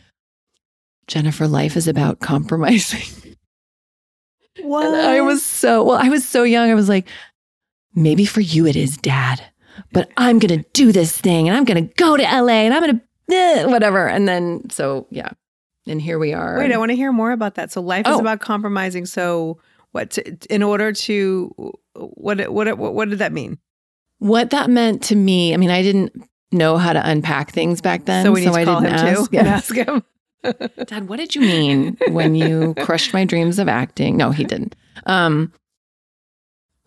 Jennifer, 1.07 1.47
life 1.47 1.77
is 1.77 1.87
about 1.87 2.19
compromising. 2.19 3.35
What? 4.61 4.87
And 4.87 4.95
I 4.95 5.21
was 5.21 5.43
so, 5.43 5.83
well, 5.83 5.99
I 6.01 6.09
was 6.09 6.27
so 6.27 6.43
young. 6.43 6.71
I 6.71 6.75
was 6.75 6.89
like, 6.89 7.07
Maybe 7.93 8.25
for 8.25 8.41
you 8.41 8.65
it 8.67 8.75
is, 8.75 8.97
Dad, 8.97 9.41
but 9.93 10.09
I'm 10.17 10.39
going 10.39 10.61
to 10.61 10.69
do 10.73 10.91
this 10.91 11.15
thing 11.15 11.47
and 11.47 11.55
I'm 11.55 11.63
going 11.63 11.87
to 11.87 11.93
go 11.95 12.17
to 12.17 12.23
LA 12.23 12.63
and 12.63 12.73
I'm 12.73 12.81
going 12.81 12.99
to, 13.29 13.35
eh, 13.35 13.65
whatever. 13.65 14.07
And 14.07 14.27
then, 14.27 14.69
so 14.69 15.07
yeah. 15.11 15.29
And 15.87 16.01
here 16.01 16.17
we 16.19 16.33
are. 16.33 16.57
Wait, 16.57 16.71
I 16.71 16.77
want 16.77 16.89
to 16.91 16.95
hear 16.95 17.11
more 17.11 17.31
about 17.31 17.55
that. 17.55 17.71
So 17.71 17.81
life 17.81 18.07
is 18.07 18.15
Oh. 18.15 18.19
about 18.19 18.39
compromising. 18.39 19.05
So 19.05 19.59
what? 19.91 20.11
To, 20.11 20.37
in 20.49 20.63
order 20.63 20.91
to 20.91 21.73
what? 21.95 22.39
What? 22.51 22.77
What? 22.77 22.93
What 22.95 23.09
did 23.09 23.19
that 23.19 23.31
mean? 23.33 23.57
what 24.19 24.49
that 24.51 24.69
meant 24.69 25.03
to 25.03 25.15
me, 25.15 25.53
I 25.53 25.57
mean, 25.57 25.69
I 25.69 25.81
didn't 25.83 26.13
know 26.51 26.77
how 26.77 26.93
to 26.93 27.07
unpack 27.09 27.51
things 27.51 27.81
back 27.81 28.05
then. 28.05 28.23
so 28.25 28.31
we 28.31 28.41
need 28.41 28.49
I 28.49 28.63
to 28.63 28.65
call 28.65 28.81
didn't 28.81 28.95
ask. 28.95 29.15
too 29.29 29.35
Yeah. 29.35 29.39
and 29.41 29.47
ask 29.49 29.75
him. 29.75 30.03
Dad, 30.87 31.09
what 31.09 31.17
did 31.17 31.35
you 31.35 31.41
mean 31.41 31.97
when 32.11 32.33
you 32.33 32.73
crushed 32.79 33.13
my 33.13 33.25
dreams 33.25 33.59
of 33.59 33.67
acting? 33.67 34.15
No, 34.15 34.31
he 34.31 34.43
didn't. 34.45 34.75
Um, 35.05 35.51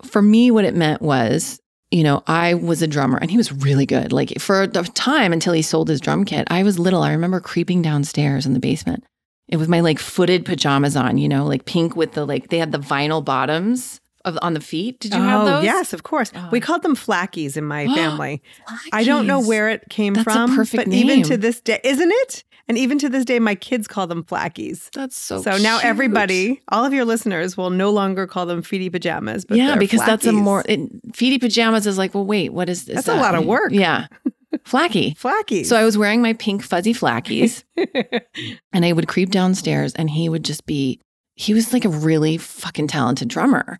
for 0.03 0.21
me, 0.21 0.49
what 0.49 0.65
it 0.65 0.75
meant 0.75 1.01
was, 1.01 1.59
you 1.91 2.03
know, 2.03 2.23
I 2.27 2.53
was 2.53 2.81
a 2.81 2.87
drummer 2.87 3.17
and 3.17 3.31
he 3.31 3.37
was 3.37 3.51
really 3.51 3.85
good. 3.85 4.11
Like 4.11 4.39
for 4.39 4.67
the 4.67 4.83
time 4.83 5.33
until 5.33 5.53
he 5.53 5.61
sold 5.61 5.89
his 5.89 5.99
drum 5.99 6.25
kit, 6.25 6.47
I 6.49 6.63
was 6.63 6.77
little. 6.77 7.01
I 7.01 7.11
remember 7.11 7.39
creeping 7.39 7.81
downstairs 7.81 8.45
in 8.45 8.53
the 8.53 8.59
basement. 8.59 9.03
It 9.47 9.57
was 9.57 9.67
my 9.67 9.79
like 9.79 9.97
footed 9.97 10.45
pajamas 10.45 10.95
on, 10.95 11.17
you 11.17 11.27
know, 11.27 11.45
like 11.45 11.65
pink 11.65 11.95
with 11.95 12.13
the 12.13 12.25
like, 12.25 12.49
they 12.49 12.59
had 12.59 12.71
the 12.71 12.79
vinyl 12.79 13.25
bottoms 13.25 13.99
of 14.25 14.37
on 14.41 14.53
the 14.53 14.59
feet. 14.59 14.99
Did 14.99 15.13
you 15.13 15.19
oh, 15.19 15.23
have 15.23 15.45
those? 15.45 15.63
yes, 15.63 15.93
of 15.93 16.03
course. 16.03 16.31
Oh. 16.35 16.49
We 16.51 16.59
called 16.59 16.83
them 16.83 16.95
flackies 16.95 17.57
in 17.57 17.65
my 17.65 17.87
family. 17.95 18.43
I 18.91 19.03
don't 19.03 19.25
know 19.25 19.41
where 19.41 19.69
it 19.69 19.89
came 19.89 20.13
That's 20.13 20.23
from, 20.23 20.55
perfect 20.55 20.85
but 20.85 20.93
even 20.93 21.23
to 21.23 21.37
this 21.37 21.61
day, 21.61 21.79
isn't 21.83 22.11
it? 22.11 22.43
And 22.69 22.77
even 22.77 22.99
to 22.99 23.09
this 23.09 23.25
day, 23.25 23.39
my 23.39 23.55
kids 23.55 23.87
call 23.87 24.05
them 24.05 24.23
flackies. 24.23 24.91
That's 24.93 25.17
so 25.17 25.41
So 25.41 25.57
now 25.57 25.79
everybody, 25.81 26.61
all 26.69 26.85
of 26.85 26.93
your 26.93 27.03
listeners, 27.03 27.57
will 27.57 27.71
no 27.71 27.89
longer 27.89 28.27
call 28.27 28.45
them 28.45 28.61
feety 28.61 28.91
pajamas. 28.91 29.43
But 29.43 29.57
yeah, 29.57 29.75
because 29.75 30.05
that's 30.05 30.27
a 30.27 30.31
more 30.31 30.63
it, 30.69 31.11
feety 31.11 31.39
pajamas 31.39 31.87
is 31.87 31.97
like, 31.97 32.13
well, 32.13 32.25
wait, 32.25 32.53
what 32.53 32.69
is 32.69 32.85
this? 32.85 32.95
That's 32.95 33.07
a 33.07 33.15
lot 33.15 33.33
of 33.33 33.43
work. 33.45 33.71
Yeah, 33.71 34.05
flacky. 34.59 35.17
flackies. 35.17 35.65
So 35.65 35.75
I 35.75 35.83
was 35.83 35.97
wearing 35.97 36.21
my 36.21 36.33
pink 36.33 36.61
fuzzy 36.61 36.93
flackies, 36.93 37.63
and 38.71 38.85
I 38.85 38.93
would 38.93 39.07
creep 39.07 39.31
downstairs, 39.31 39.95
and 39.95 40.07
he 40.07 40.29
would 40.29 40.45
just 40.45 40.67
be. 40.67 41.01
he 41.35 41.55
was 41.55 41.73
like 41.73 41.85
a 41.85 41.89
really 41.89 42.37
fucking 42.37 42.87
talented 42.87 43.29
drummer. 43.29 43.79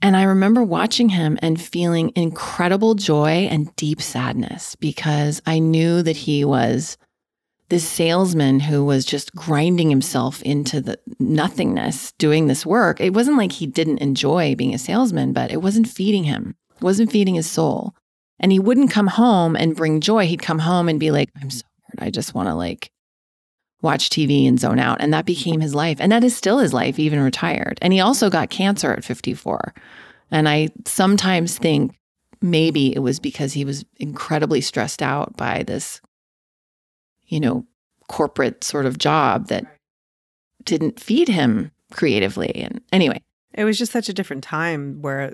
And 0.00 0.16
I 0.16 0.22
remember 0.22 0.64
watching 0.64 1.10
him 1.10 1.38
and 1.42 1.60
feeling 1.60 2.12
incredible 2.16 2.94
joy 2.94 3.46
and 3.50 3.74
deep 3.76 4.00
sadness 4.02 4.74
because 4.74 5.40
I 5.46 5.60
knew 5.60 6.02
that 6.02 6.16
he 6.16 6.44
was 6.44 6.96
this 7.72 7.88
salesman 7.88 8.60
who 8.60 8.84
was 8.84 9.02
just 9.02 9.34
grinding 9.34 9.88
himself 9.88 10.42
into 10.42 10.78
the 10.78 10.98
nothingness 11.18 12.12
doing 12.18 12.46
this 12.46 12.66
work. 12.66 13.00
It 13.00 13.14
wasn't 13.14 13.38
like 13.38 13.50
he 13.50 13.66
didn't 13.66 13.96
enjoy 13.96 14.54
being 14.54 14.74
a 14.74 14.78
salesman, 14.78 15.32
but 15.32 15.50
it 15.50 15.62
wasn't 15.62 15.88
feeding 15.88 16.24
him, 16.24 16.54
it 16.76 16.82
wasn't 16.82 17.10
feeding 17.10 17.36
his 17.36 17.50
soul. 17.50 17.94
And 18.38 18.52
he 18.52 18.58
wouldn't 18.58 18.90
come 18.90 19.06
home 19.06 19.56
and 19.56 19.74
bring 19.74 20.02
joy. 20.02 20.26
He'd 20.26 20.42
come 20.42 20.58
home 20.58 20.86
and 20.86 21.00
be 21.00 21.10
like, 21.10 21.30
I'm 21.40 21.48
so 21.48 21.62
tired. 21.62 22.06
I 22.06 22.10
just 22.10 22.34
want 22.34 22.50
to 22.50 22.54
like 22.54 22.90
watch 23.80 24.10
TV 24.10 24.46
and 24.46 24.60
zone 24.60 24.78
out. 24.78 25.00
And 25.00 25.14
that 25.14 25.24
became 25.24 25.60
his 25.60 25.74
life. 25.74 25.96
And 25.98 26.12
that 26.12 26.24
is 26.24 26.36
still 26.36 26.58
his 26.58 26.74
life, 26.74 26.98
even 26.98 27.20
retired. 27.20 27.78
And 27.80 27.94
he 27.94 28.00
also 28.00 28.28
got 28.28 28.50
cancer 28.50 28.92
at 28.92 29.02
54. 29.02 29.72
And 30.30 30.46
I 30.46 30.68
sometimes 30.84 31.56
think 31.56 31.96
maybe 32.42 32.94
it 32.94 32.98
was 32.98 33.18
because 33.18 33.54
he 33.54 33.64
was 33.64 33.82
incredibly 33.96 34.60
stressed 34.60 35.00
out 35.00 35.38
by 35.38 35.62
this, 35.62 36.02
you 37.32 37.40
know, 37.40 37.64
corporate 38.08 38.62
sort 38.62 38.84
of 38.84 38.98
job 38.98 39.48
that 39.48 39.64
didn't 40.64 41.00
feed 41.00 41.28
him 41.28 41.70
creatively. 41.92 42.54
And 42.56 42.80
anyway, 42.92 43.22
It 43.54 43.64
was 43.64 43.78
just 43.78 43.90
such 43.90 44.08
a 44.08 44.12
different 44.12 44.44
time 44.44 45.00
where, 45.00 45.32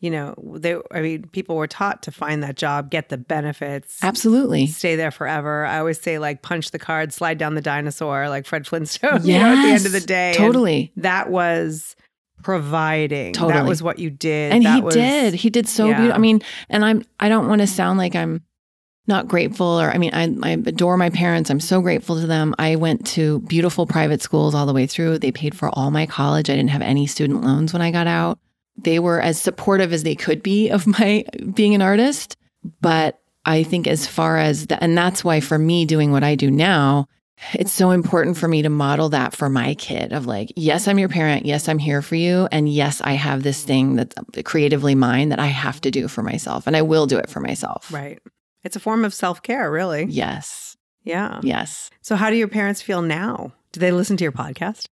you 0.00 0.10
know, 0.10 0.34
they, 0.56 0.76
I 0.90 1.00
mean, 1.02 1.24
people 1.32 1.56
were 1.56 1.66
taught 1.66 2.02
to 2.04 2.10
find 2.10 2.42
that 2.42 2.56
job, 2.56 2.90
get 2.90 3.10
the 3.10 3.18
benefits, 3.18 3.98
absolutely. 4.02 4.66
stay 4.66 4.96
there 4.96 5.10
forever. 5.10 5.66
I 5.66 5.78
always 5.78 6.00
say, 6.00 6.18
like, 6.18 6.40
punch 6.42 6.70
the 6.70 6.78
card, 6.78 7.12
slide 7.12 7.36
down 7.38 7.54
the 7.54 7.60
dinosaur, 7.62 8.28
like 8.30 8.46
Fred 8.46 8.66
Flintstone, 8.66 9.20
you 9.26 9.38
know, 9.38 9.44
at 9.54 9.62
the 9.62 9.68
end 9.70 9.86
of 9.86 9.92
the 9.92 9.98
Yes, 9.98 10.06
day. 10.06 10.28
And 10.30 10.36
Totally. 10.38 10.92
that 10.96 11.28
was 11.30 11.96
providing. 12.42 13.32
Totally. 13.34 13.52
That 13.54 13.66
was 13.68 13.82
what 13.82 13.98
you 13.98 14.10
did. 14.10 14.52
and 14.52 14.64
That 14.64 14.74
he 14.76 14.80
was- 14.80 14.94
did 14.94 15.34
he 15.34 15.50
did 15.50 15.68
so 15.68 15.88
yeah. 15.88 15.96
beautiful 15.98 16.16
i 16.16 16.20
mean 16.20 16.40
and 16.68 16.84
i'm 16.84 17.02
i 17.20 17.28
don't 17.30 17.48
want 17.48 17.60
to 17.62 17.66
sound 17.66 17.98
like 17.98 18.14
i'm 18.14 18.42
not 19.06 19.28
grateful 19.28 19.66
or 19.66 19.90
i 19.90 19.98
mean 19.98 20.12
I, 20.14 20.34
I 20.42 20.50
adore 20.52 20.96
my 20.96 21.10
parents 21.10 21.50
i'm 21.50 21.60
so 21.60 21.80
grateful 21.80 22.20
to 22.20 22.26
them 22.26 22.54
i 22.58 22.76
went 22.76 23.06
to 23.08 23.40
beautiful 23.40 23.86
private 23.86 24.22
schools 24.22 24.54
all 24.54 24.66
the 24.66 24.72
way 24.72 24.86
through 24.86 25.18
they 25.18 25.32
paid 25.32 25.56
for 25.56 25.70
all 25.70 25.90
my 25.90 26.06
college 26.06 26.48
i 26.50 26.56
didn't 26.56 26.70
have 26.70 26.82
any 26.82 27.06
student 27.06 27.42
loans 27.42 27.72
when 27.72 27.82
i 27.82 27.90
got 27.90 28.06
out 28.06 28.38
they 28.76 28.98
were 28.98 29.20
as 29.20 29.40
supportive 29.40 29.92
as 29.92 30.02
they 30.02 30.14
could 30.14 30.42
be 30.42 30.70
of 30.70 30.86
my 30.86 31.24
being 31.52 31.74
an 31.74 31.82
artist 31.82 32.36
but 32.80 33.20
i 33.44 33.62
think 33.62 33.86
as 33.86 34.06
far 34.06 34.38
as 34.38 34.66
the, 34.68 34.82
and 34.82 34.96
that's 34.96 35.24
why 35.24 35.40
for 35.40 35.58
me 35.58 35.84
doing 35.84 36.10
what 36.10 36.24
i 36.24 36.34
do 36.34 36.50
now 36.50 37.06
it's 37.52 37.72
so 37.72 37.90
important 37.90 38.36
for 38.36 38.48
me 38.48 38.62
to 38.62 38.70
model 38.70 39.10
that 39.10 39.34
for 39.34 39.48
my 39.48 39.74
kid 39.74 40.12
of 40.12 40.26
like, 40.26 40.52
yes, 40.56 40.88
I'm 40.88 40.98
your 40.98 41.08
parent. 41.08 41.44
Yes, 41.44 41.68
I'm 41.68 41.78
here 41.78 42.00
for 42.00 42.14
you. 42.14 42.48
And 42.52 42.68
yes, 42.68 43.00
I 43.02 43.12
have 43.12 43.42
this 43.42 43.64
thing 43.64 43.96
that's 43.96 44.14
creatively 44.44 44.94
mine 44.94 45.28
that 45.30 45.40
I 45.40 45.46
have 45.46 45.80
to 45.82 45.90
do 45.90 46.08
for 46.08 46.22
myself. 46.22 46.66
And 46.66 46.76
I 46.76 46.82
will 46.82 47.06
do 47.06 47.18
it 47.18 47.28
for 47.28 47.40
myself. 47.40 47.92
Right. 47.92 48.20
It's 48.64 48.76
a 48.76 48.80
form 48.80 49.04
of 49.04 49.14
self 49.14 49.42
care, 49.42 49.70
really. 49.70 50.04
Yes. 50.04 50.76
Yeah. 51.04 51.40
Yes. 51.42 51.90
So, 52.00 52.16
how 52.16 52.30
do 52.30 52.36
your 52.36 52.48
parents 52.48 52.80
feel 52.82 53.02
now? 53.02 53.52
Do 53.72 53.80
they 53.80 53.92
listen 53.92 54.16
to 54.16 54.24
your 54.24 54.32
podcast? 54.32 54.86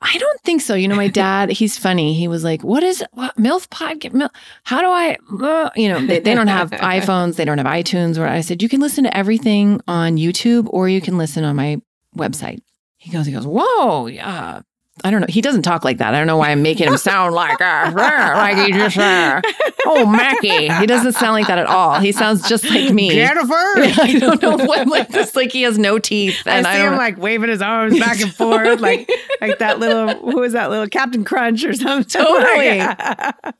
I 0.00 0.16
don't 0.18 0.40
think 0.40 0.62
so. 0.62 0.74
You 0.74 0.88
know, 0.88 0.96
my 0.96 1.08
dad, 1.08 1.50
he's 1.50 1.78
funny. 1.78 2.14
He 2.14 2.26
was 2.26 2.42
like, 2.42 2.64
what 2.64 2.82
is 2.82 3.04
what, 3.12 3.36
MILF 3.36 3.68
podcast? 3.68 4.14
Mil- 4.14 4.30
how 4.64 4.80
do 4.80 4.88
I, 4.88 5.16
uh," 5.42 5.70
you 5.76 5.88
know, 5.88 6.04
they, 6.04 6.20
they 6.20 6.34
don't 6.34 6.48
have 6.48 6.70
iPhones. 6.72 7.36
They 7.36 7.44
don't 7.44 7.58
have 7.58 7.66
iTunes. 7.66 8.18
Where 8.18 8.28
I 8.28 8.40
said, 8.40 8.62
you 8.62 8.68
can 8.68 8.80
listen 8.80 9.04
to 9.04 9.16
everything 9.16 9.80
on 9.86 10.16
YouTube 10.16 10.68
or 10.70 10.88
you 10.88 11.00
can 11.00 11.18
listen 11.18 11.44
on 11.44 11.56
my 11.56 11.80
website. 12.16 12.60
He 12.96 13.10
goes, 13.10 13.26
he 13.26 13.32
goes, 13.32 13.46
whoa, 13.46 14.06
yeah. 14.06 14.62
I 15.02 15.10
don't 15.10 15.20
know. 15.20 15.26
He 15.28 15.40
doesn't 15.40 15.62
talk 15.62 15.84
like 15.84 15.98
that. 15.98 16.14
I 16.14 16.18
don't 16.18 16.28
know 16.28 16.36
why 16.36 16.50
I'm 16.50 16.62
making 16.62 16.86
him 16.86 16.96
sound 16.98 17.34
like, 17.34 17.60
uh, 17.60 17.90
like 17.96 18.56
he 18.64 18.72
just, 18.72 18.96
uh, 18.96 19.42
oh, 19.86 20.06
Mackie. 20.06 20.68
He 20.68 20.86
doesn't 20.86 21.14
sound 21.14 21.32
like 21.32 21.48
that 21.48 21.58
at 21.58 21.66
all. 21.66 21.98
He 21.98 22.12
sounds 22.12 22.48
just 22.48 22.64
like 22.70 22.92
me. 22.94 23.10
Jennifer! 23.10 23.52
I 23.52 24.16
don't 24.20 24.40
know 24.40 24.56
what, 24.56 24.86
like 24.86 25.08
this, 25.08 25.34
like 25.34 25.50
he 25.50 25.62
has 25.62 25.78
no 25.78 25.98
teeth. 25.98 26.40
I 26.46 26.58
And 26.58 26.66
see 26.66 26.70
I, 26.70 26.78
don't 26.78 26.92
him 26.92 26.98
like 26.98 27.18
waving 27.18 27.50
his 27.50 27.60
arms 27.60 27.98
back 27.98 28.20
and 28.20 28.32
forth, 28.32 28.80
like 28.80 29.10
like 29.40 29.58
that 29.58 29.80
little 29.80 30.14
who 30.30 30.42
is 30.44 30.52
that 30.52 30.70
little 30.70 30.86
Captain 30.86 31.24
Crunch 31.24 31.64
or 31.64 31.72
something? 31.72 32.08
Totally. 32.22 32.78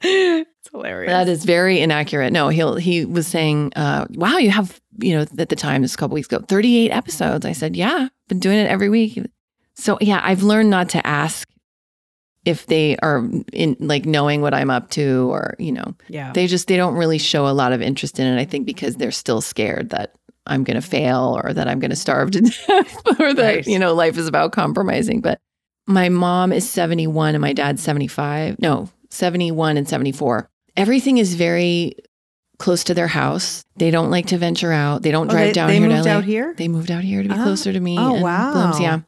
it's 0.02 0.70
hilarious. 0.70 1.10
That 1.10 1.28
is 1.28 1.44
very 1.44 1.80
inaccurate. 1.80 2.32
No, 2.32 2.48
he'll 2.48 2.76
he 2.76 3.04
was 3.04 3.26
saying, 3.26 3.72
uh, 3.74 4.06
"Wow, 4.10 4.38
you 4.38 4.50
have 4.50 4.80
you 4.98 5.14
know 5.16 5.26
at 5.38 5.48
the 5.48 5.56
time 5.56 5.82
this 5.82 5.94
a 5.94 5.96
couple 5.96 6.14
weeks 6.14 6.28
ago, 6.28 6.44
thirty 6.46 6.76
eight 6.78 6.90
episodes." 6.90 7.44
I 7.44 7.52
said, 7.52 7.74
"Yeah, 7.76 8.08
been 8.28 8.38
doing 8.38 8.58
it 8.58 8.68
every 8.68 8.88
week." 8.88 9.18
So 9.76 9.98
yeah, 10.00 10.20
I've 10.22 10.42
learned 10.42 10.70
not 10.70 10.88
to 10.90 11.06
ask 11.06 11.48
if 12.44 12.66
they 12.66 12.96
are 12.98 13.26
in 13.52 13.76
like 13.80 14.04
knowing 14.04 14.42
what 14.42 14.54
I'm 14.54 14.70
up 14.70 14.90
to, 14.90 15.30
or 15.32 15.54
you 15.58 15.72
know, 15.72 15.94
yeah. 16.08 16.32
they 16.32 16.46
just 16.46 16.68
they 16.68 16.76
don't 16.76 16.94
really 16.94 17.18
show 17.18 17.46
a 17.48 17.52
lot 17.52 17.72
of 17.72 17.80
interest 17.82 18.18
in 18.18 18.26
it. 18.26 18.40
I 18.40 18.44
think 18.44 18.66
because 18.66 18.96
they're 18.96 19.10
still 19.10 19.40
scared 19.40 19.90
that 19.90 20.14
I'm 20.46 20.62
going 20.62 20.80
to 20.80 20.86
mm-hmm. 20.86 20.90
fail 20.90 21.40
or 21.42 21.52
that 21.54 21.68
I'm 21.68 21.80
going 21.80 21.90
to 21.90 21.96
starve 21.96 22.32
to 22.32 22.40
death 22.42 22.96
or 23.20 23.32
that 23.34 23.54
Right. 23.56 23.66
you 23.66 23.78
know 23.78 23.94
life 23.94 24.18
is 24.18 24.26
about 24.26 24.52
compromising. 24.52 25.20
But 25.20 25.38
my 25.86 26.08
mom 26.08 26.52
is 26.52 26.68
71 26.68 27.34
and 27.34 27.42
my 27.42 27.52
dad's 27.52 27.82
75. 27.82 28.58
No, 28.60 28.88
71 29.10 29.76
and 29.76 29.88
74. 29.88 30.48
Everything 30.76 31.18
is 31.18 31.34
very 31.34 31.94
close 32.58 32.84
to 32.84 32.94
their 32.94 33.06
house. 33.08 33.64
They 33.76 33.90
don't 33.90 34.10
like 34.10 34.26
to 34.26 34.38
venture 34.38 34.72
out. 34.72 35.02
They 35.02 35.10
don't 35.10 35.28
Oh, 35.28 35.30
drive 35.30 35.46
they, 35.48 35.52
down 35.52 35.68
they 35.68 35.78
here 35.78 35.88
moved 35.88 36.04
to 36.04 36.08
LA. 36.10 36.16
out 36.16 36.24
here. 36.24 36.54
They 36.56 36.68
moved 36.68 36.90
out 36.90 37.02
here 37.04 37.22
to 37.22 37.28
be 37.28 37.34
Oh. 37.34 37.42
closer 37.42 37.72
to 37.72 37.80
me. 37.80 37.98
Oh, 37.98 38.14
and 38.14 38.22
wow. 38.22 38.52
Blooms, 38.52 38.80
yeah. 38.80 39.00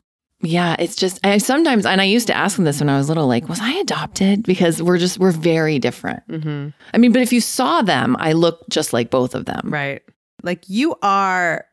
Yeah, 0.43 0.77
it's 0.79 0.97
just 0.97 1.19
I 1.25 1.39
sometimes 1.39 1.87
and 1.87 2.01
I 2.01 2.05
used 2.05 2.27
to 2.27 2.37
ask 2.37 2.57
them 2.57 2.65
this 2.65 2.81
when 2.81 2.89
I 2.89 2.99
was 2.99 3.09
little, 3.09 3.27
like, 3.27 3.49
was 3.49 3.61
I 3.61 3.73
adopted? 3.75 4.43
Because 4.43 4.83
we're 4.83 4.99
just 4.99 5.19
we're 5.19 5.31
very 5.31 5.79
different. 5.79 6.27
Mm-hmm. 6.29 6.69
I 6.93 6.99
mean, 6.99 7.13
but 7.13 7.23
if 7.23 7.33
you 7.33 7.41
saw 7.41 7.83
them, 7.83 8.17
I 8.19 8.33
look 8.33 8.69
just 8.69 8.93
like 8.93 9.11
both 9.11 9.35
of 9.35 9.47
them. 9.47 9.63
Right. 9.65 10.03
Like 10.43 10.69
you 10.69 10.95
are 11.03 11.65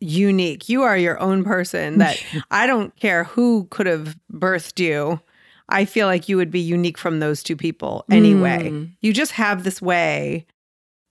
unique. 0.00 0.68
You 0.68 0.82
are 0.82 0.96
your 0.96 1.18
own 1.20 1.42
person 1.42 1.98
that 1.98 2.22
I 2.50 2.66
don't 2.66 2.94
care 2.96 3.24
who 3.24 3.66
could 3.70 3.86
have 3.86 4.16
birthed 4.32 4.78
you. 4.78 5.20
I 5.68 5.84
feel 5.84 6.06
like 6.06 6.28
you 6.28 6.36
would 6.36 6.50
be 6.50 6.60
unique 6.60 6.98
from 6.98 7.18
those 7.18 7.42
two 7.42 7.56
people 7.56 8.04
anyway. 8.10 8.70
Mm. 8.70 8.92
You 9.00 9.12
just 9.12 9.32
have 9.32 9.64
this 9.64 9.82
way 9.82 10.46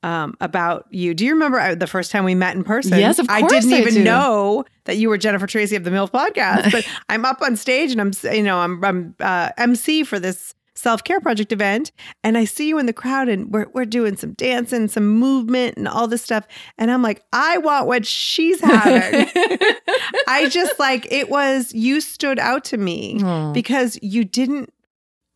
um, 0.06 0.38
about 0.40 0.86
you. 0.92 1.16
Do 1.16 1.26
you 1.26 1.34
remember 1.34 1.60
uh, 1.60 1.74
the 1.74 1.88
first 1.88 2.12
time 2.12 2.24
we 2.26 2.36
met 2.36 2.56
in 2.56 2.64
person? 2.64 3.00
Yes, 3.00 3.18
of 3.18 3.28
course. 3.28 3.44
I 3.44 3.48
didn't 3.48 3.74
I 3.74 3.80
even 3.80 3.94
do. 3.96 4.04
know 4.04 4.64
that 4.84 4.98
you 4.98 5.10
were 5.10 5.18
Jennifer 5.18 5.48
Tracy 5.48 5.76
of 5.76 5.84
the 5.84 5.90
MILF 5.90 6.12
podcast, 6.12 6.72
but 6.72 6.88
I'm 7.10 7.26
up 7.26 7.42
on 7.42 7.56
stage 7.56 7.92
and 7.92 8.00
I'm, 8.00 8.12
you 8.32 8.44
know, 8.44 8.60
I'm, 8.60 8.86
I'm 8.86 9.16
uh, 9.20 9.50
MC 9.58 10.04
for 10.04 10.20
this 10.20 10.54
self 10.76 11.04
care 11.04 11.20
project 11.20 11.52
event, 11.52 11.92
and 12.24 12.38
I 12.38 12.46
see 12.46 12.68
you 12.68 12.78
in 12.78 12.86
the 12.86 12.94
crowd, 12.94 13.30
and 13.30 13.52
we're 13.52 13.66
we're 13.74 13.86
doing 13.86 14.16
some 14.16 14.34
dancing, 14.34 14.88
some 14.90 15.08
movement, 15.08 15.76
and 15.76 15.88
all 15.88 16.08
this 16.08 16.22
stuff, 16.22 16.46
and 16.78 16.92
I'm 16.92 17.02
like, 17.02 17.24
I 17.34 17.58
want 17.58 17.88
what 17.88 18.06
she's 18.06 18.62
having. 18.62 19.28
I 20.28 20.50
just 20.52 20.78
like 20.78 21.12
it 21.12 21.30
was 21.30 21.74
you 21.74 22.00
stood 22.00 22.38
out 22.38 22.64
to 22.66 22.78
me 22.78 23.20
Aw. 23.24 23.54
because 23.54 23.98
you 24.04 24.24
didn't 24.24 24.72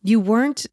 you 0.02 0.20
weren't 0.20 0.66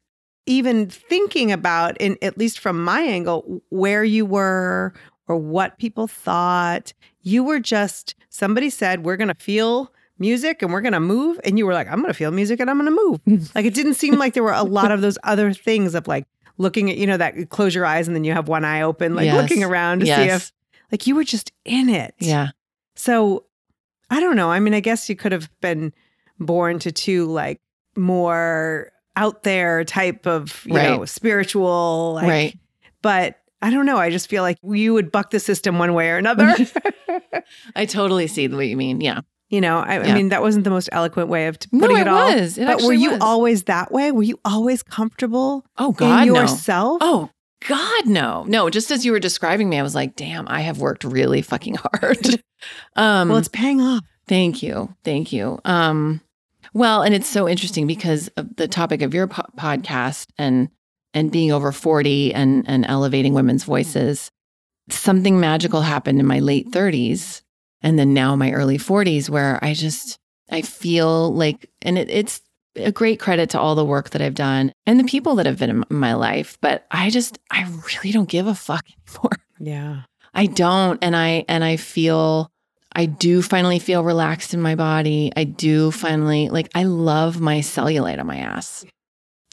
even 0.48 0.88
thinking 0.88 1.52
about 1.52 1.96
in 2.00 2.16
at 2.22 2.38
least 2.38 2.58
from 2.58 2.82
my 2.82 3.02
angle 3.02 3.62
where 3.68 4.02
you 4.02 4.24
were 4.26 4.92
or 5.28 5.36
what 5.36 5.78
people 5.78 6.06
thought 6.08 6.92
you 7.22 7.44
were 7.44 7.60
just 7.60 8.14
somebody 8.30 8.70
said 8.70 9.04
we're 9.04 9.16
going 9.16 9.28
to 9.28 9.34
feel 9.34 9.92
music 10.18 10.62
and 10.62 10.72
we're 10.72 10.80
going 10.80 10.92
to 10.94 11.00
move 11.00 11.38
and 11.44 11.58
you 11.58 11.66
were 11.66 11.74
like 11.74 11.86
I'm 11.88 11.96
going 12.00 12.08
to 12.12 12.14
feel 12.14 12.30
music 12.30 12.58
and 12.60 12.68
I'm 12.70 12.78
going 12.80 12.90
to 12.96 13.02
move 13.36 13.50
like 13.54 13.66
it 13.66 13.74
didn't 13.74 13.94
seem 13.94 14.14
like 14.18 14.32
there 14.34 14.42
were 14.42 14.52
a 14.52 14.62
lot 14.64 14.90
of 14.90 15.00
those 15.02 15.18
other 15.22 15.52
things 15.52 15.94
of 15.94 16.08
like 16.08 16.24
looking 16.56 16.90
at 16.90 16.96
you 16.96 17.06
know 17.06 17.16
that 17.18 17.36
you 17.36 17.46
close 17.46 17.74
your 17.74 17.84
eyes 17.86 18.08
and 18.08 18.16
then 18.16 18.24
you 18.24 18.32
have 18.32 18.48
one 18.48 18.64
eye 18.64 18.82
open 18.82 19.14
like 19.14 19.26
Yes. 19.26 19.36
looking 19.48 19.62
around 19.62 20.00
to 20.00 20.06
see 20.06 20.10
Yes. 20.12 20.44
if 20.46 20.52
like 20.90 21.06
you 21.06 21.14
were 21.14 21.24
just 21.24 21.52
in 21.64 21.88
it 21.90 22.14
Yeah. 22.18 22.48
so 22.96 23.44
I 24.10 24.20
don't 24.20 24.36
know. 24.36 24.50
I 24.50 24.58
mean, 24.58 24.72
I 24.72 24.80
guess 24.80 25.10
you 25.10 25.16
could 25.16 25.32
have 25.32 25.50
been 25.60 25.92
born 26.40 26.78
to 26.78 26.90
two 26.90 27.26
like 27.26 27.60
more 27.94 28.90
out 29.18 29.42
there 29.42 29.84
type 29.84 30.26
of, 30.26 30.62
you 30.64 30.74
know, 30.74 31.04
spiritual. 31.04 32.12
Like, 32.14 32.28
right. 32.28 32.58
But 33.02 33.38
I 33.60 33.70
don't 33.70 33.86
know. 33.86 33.96
I 33.96 34.10
just 34.10 34.28
feel 34.28 34.42
like 34.42 34.58
you 34.62 34.94
would 34.94 35.10
buck 35.10 35.30
the 35.30 35.40
system 35.40 35.78
one 35.78 35.92
way 35.94 36.10
or 36.10 36.16
another. 36.16 36.54
I 37.76 37.86
totally 37.86 38.26
see 38.28 38.46
what 38.48 38.66
you 38.66 38.76
mean. 38.76 39.00
Yeah. 39.00 39.20
you 39.48 39.60
know, 39.60 39.78
I, 39.78 39.98
I 40.00 40.14
mean, 40.14 40.28
that 40.28 40.42
wasn't 40.42 40.64
the 40.64 40.70
most 40.70 40.88
eloquent 40.92 41.28
way 41.28 41.46
of 41.48 41.58
t- 41.58 41.68
No, 41.72 41.80
putting 41.80 41.96
it 41.98 42.02
it, 42.02 42.08
all. 42.08 42.28
It 42.28 42.56
but 42.58 42.82
were 42.82 42.92
you 42.92 43.12
was. 43.12 43.20
always 43.20 43.64
that 43.64 43.90
way? 43.90 44.12
Were 44.12 44.22
you 44.22 44.38
always 44.44 44.82
comfortable 44.82 45.64
Oh 45.76 45.92
God, 45.92 46.26
in 46.28 46.34
no. 46.34 46.40
yourself? 46.42 46.98
Oh 47.00 47.30
God, 47.66 48.06
no. 48.06 48.44
No, 48.46 48.70
just 48.70 48.90
as 48.92 49.04
you 49.04 49.10
were 49.12 49.18
describing 49.18 49.68
me, 49.68 49.78
I 49.78 49.82
was 49.82 49.94
like, 49.94 50.14
damn, 50.16 50.46
I 50.48 50.60
have 50.60 50.78
worked 50.78 51.02
really 51.04 51.42
fucking 51.42 51.76
hard. 51.76 52.26
um 52.96 53.28
well, 53.30 53.38
it's 53.38 53.48
paying 53.48 53.80
off. 53.80 54.04
Thank 54.28 54.62
you. 54.62 54.94
Thank 55.04 55.32
you. 55.32 55.58
Um, 55.64 56.20
well, 56.74 57.02
and 57.02 57.14
it's 57.14 57.28
so 57.28 57.48
interesting 57.48 57.86
because 57.86 58.28
of 58.36 58.56
the 58.56 58.68
topic 58.68 59.02
of 59.02 59.14
your 59.14 59.26
po- 59.26 59.50
podcast 59.56 60.28
and 60.38 60.68
and 61.14 61.32
being 61.32 61.50
over 61.52 61.72
40 61.72 62.34
and 62.34 62.64
and 62.68 62.84
elevating 62.86 63.34
women's 63.34 63.64
voices. 63.64 64.30
Something 64.90 65.38
magical 65.40 65.82
happened 65.82 66.20
in 66.20 66.26
my 66.26 66.38
late 66.38 66.70
30s 66.70 67.42
and 67.82 67.98
then 67.98 68.14
now 68.14 68.34
my 68.36 68.52
early 68.52 68.78
40s 68.78 69.28
where 69.28 69.62
I 69.62 69.74
just 69.74 70.18
I 70.50 70.62
feel 70.62 71.32
like 71.34 71.70
and 71.82 71.98
it, 71.98 72.08
it's 72.10 72.40
a 72.78 72.92
great 72.92 73.20
credit 73.20 73.50
to 73.50 73.60
all 73.60 73.74
the 73.74 73.84
work 73.84 74.10
that 74.10 74.22
I've 74.22 74.34
done 74.34 74.72
and 74.86 74.98
the 74.98 75.04
people 75.04 75.34
that 75.36 75.46
have 75.46 75.58
been 75.58 75.70
in 75.70 75.84
my 75.90 76.14
life. 76.14 76.58
But 76.60 76.86
I 76.90 77.10
just, 77.10 77.38
I 77.50 77.62
really 77.62 78.12
don't 78.12 78.28
give 78.28 78.46
a 78.46 78.54
fuck 78.54 78.84
anymore. 79.08 79.32
Yeah. 79.58 80.02
I 80.34 80.46
don't. 80.46 81.02
And 81.02 81.16
I, 81.16 81.44
and 81.48 81.64
I 81.64 81.76
feel, 81.76 82.50
I 82.92 83.06
do 83.06 83.42
finally 83.42 83.78
feel 83.78 84.02
relaxed 84.02 84.54
in 84.54 84.60
my 84.60 84.74
body. 84.74 85.32
I 85.36 85.44
do 85.44 85.90
finally, 85.90 86.48
like, 86.48 86.70
I 86.74 86.84
love 86.84 87.40
my 87.40 87.58
cellulite 87.58 88.18
on 88.18 88.26
my 88.26 88.38
ass. 88.38 88.84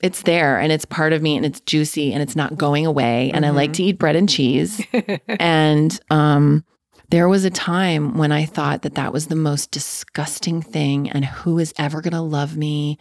It's 0.04 0.24
there 0.24 0.60
and 0.60 0.72
it's 0.72 0.86
part 0.86 1.14
of 1.14 1.22
me 1.22 1.38
and 1.38 1.46
it's 1.46 1.62
juicy 1.62 2.14
and 2.14 2.22
it's 2.22 2.36
not 2.36 2.58
going 2.58 2.86
away. 2.86 3.32
And 3.34 3.46
I 3.46 3.50
like 3.50 3.74
to 3.74 3.84
eat 3.84 3.98
bread 3.98 4.16
and 4.16 4.30
cheese. 4.30 4.82
and, 5.28 6.00
um, 6.10 6.64
there 7.10 7.30
was 7.30 7.46
a 7.46 7.50
time 7.50 8.18
when 8.18 8.32
I 8.32 8.46
thought 8.46 8.82
that 8.82 8.96
that 8.96 9.14
was 9.14 9.28
the 9.28 9.36
most 9.36 9.72
disgusting 9.72 10.62
thing, 10.62 11.10
and 11.10 11.24
who 11.24 11.60
is 11.60 11.74
ever 11.78 12.02
going 12.02 12.14
to 12.14 12.22
love 12.22 12.58
me? 12.58 12.98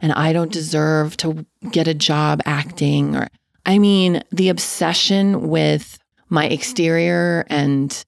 And 0.00 0.12
I 0.12 0.32
don't 0.32 0.52
deserve 0.52 1.16
to 1.18 1.44
get 1.70 1.88
a 1.88 1.94
job 1.94 2.40
acting. 2.46 3.16
Or, 3.16 3.28
I 3.66 3.78
mean, 3.78 4.22
the 4.30 4.48
obsession 4.48 5.48
with 5.48 5.98
my 6.28 6.46
exterior 6.46 7.44
and 7.48 8.04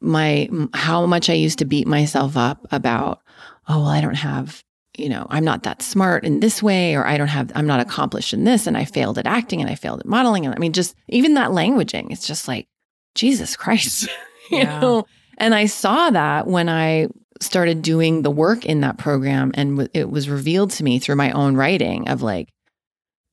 my 0.00 0.48
how 0.74 1.06
much 1.06 1.28
I 1.30 1.34
used 1.34 1.58
to 1.60 1.64
beat 1.64 1.86
myself 1.86 2.36
up 2.36 2.66
about, 2.72 3.20
oh, 3.68 3.78
well, 3.80 3.88
I 3.88 4.00
don't 4.00 4.14
have, 4.14 4.62
you 4.96 5.08
know, 5.08 5.26
I'm 5.30 5.44
not 5.44 5.62
that 5.64 5.82
smart 5.82 6.24
in 6.24 6.40
this 6.40 6.62
way, 6.62 6.94
or 6.94 7.06
I 7.06 7.16
don't 7.16 7.28
have, 7.28 7.52
I'm 7.54 7.66
not 7.66 7.80
accomplished 7.80 8.32
in 8.32 8.44
this, 8.44 8.66
and 8.66 8.76
I 8.76 8.84
failed 8.84 9.18
at 9.18 9.26
acting 9.26 9.60
and 9.60 9.70
I 9.70 9.74
failed 9.74 10.00
at 10.00 10.06
modeling. 10.06 10.46
And 10.46 10.54
I 10.54 10.58
mean, 10.58 10.72
just 10.72 10.94
even 11.08 11.34
that 11.34 11.50
languaging, 11.50 12.10
it's 12.10 12.26
just 12.26 12.48
like, 12.48 12.66
Jesus 13.14 13.56
Christ. 13.56 14.08
you 14.50 14.58
Yeah. 14.58 14.80
know 14.80 15.06
and 15.38 15.54
i 15.54 15.66
saw 15.66 16.10
that 16.10 16.46
when 16.48 16.68
i 16.68 17.06
started 17.40 17.82
doing 17.82 18.22
the 18.22 18.30
work 18.30 18.64
in 18.66 18.80
that 18.80 18.98
program 18.98 19.52
and 19.54 19.70
w- 19.76 19.88
it 19.94 20.10
was 20.10 20.28
revealed 20.28 20.70
to 20.72 20.82
me 20.84 20.98
through 20.98 21.14
my 21.16 21.30
own 21.32 21.54
writing 21.56 22.08
of 22.08 22.20
like 22.22 22.48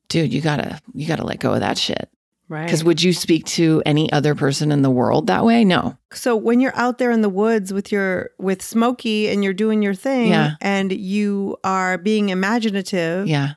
dude 0.10 0.32
you 0.32 0.41
gotta 0.41 0.80
you 0.93 1.08
gotta 1.08 1.23
let 1.25 1.39
go 1.39 1.53
of 1.53 1.60
that 1.62 1.77
shit 1.77 2.08
Right. 2.49 2.65
because 2.65 2.83
would 2.83 3.03
you 3.03 3.12
speak 3.13 3.45
to 3.45 3.83
any 3.86 4.12
other 4.12 4.33
person 4.36 4.71
in 4.71 4.81
the 4.81 4.89
world 4.89 5.27
that 5.27 5.43
way 5.43 5.65
no 5.65 5.97
So 6.13 6.36
when 6.36 6.60
you're 6.62 6.75
out 6.77 6.97
there 6.97 7.12
in 7.12 7.21
the 7.21 7.29
woods 7.29 7.73
with 7.73 7.91
your 7.91 8.29
with 8.39 8.62
Smokey 8.62 9.27
and 9.29 9.43
you're 9.43 9.53
doing 9.53 9.81
your 9.81 9.93
thing 9.93 10.29
Yeah. 10.29 10.51
and 10.62 10.91
you 10.93 11.57
are 11.63 11.97
being 11.97 12.29
imaginative, 12.29 13.27
yeah 13.27 13.53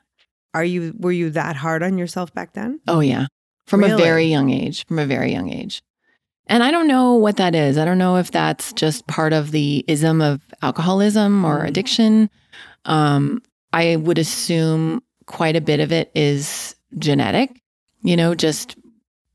are 0.54 0.64
you 0.64 0.94
were 0.98 1.12
you 1.12 1.30
that 1.30 1.54
hard 1.56 1.82
on 1.84 1.96
yourself 1.98 2.34
back 2.34 2.54
then? 2.54 2.80
oh 2.88 2.98
yeah 3.00 3.26
from 3.66 3.84
a 3.84 3.96
very 3.96 4.24
young 4.26 4.50
age 4.50 4.84
from 4.86 4.98
a 4.98 5.06
very 5.06 5.30
young 5.32 5.48
age 5.52 5.82
and 6.48 6.64
i 6.64 6.72
don't 6.72 6.88
know 6.88 7.14
what 7.14 7.36
that 7.36 7.54
is 7.54 7.78
i 7.78 7.84
don't 7.84 7.98
know 7.98 8.16
if 8.16 8.32
that's 8.32 8.72
just 8.72 9.06
part 9.06 9.32
of 9.32 9.52
the 9.52 9.84
ism 9.86 10.20
of 10.20 10.40
alcoholism 10.62 11.44
or 11.44 11.60
Mm. 11.62 11.68
addiction 11.68 12.30
um 12.86 13.40
i 13.72 13.94
would 13.94 14.18
assume 14.18 15.00
quite 15.26 15.54
a 15.54 15.60
bit 15.60 15.78
of 15.78 15.92
it 15.92 16.10
is 16.16 16.74
genetic 16.98 17.62
you 18.02 18.16
know 18.16 18.34
just 18.34 18.74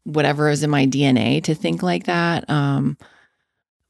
whatever 0.06 0.50
is 0.50 0.64
in 0.64 0.70
my 0.70 0.86
dna 0.86 1.44
to 1.44 1.54
think 1.54 1.84
like 1.84 2.06
that. 2.06 2.50
Um 2.50 2.98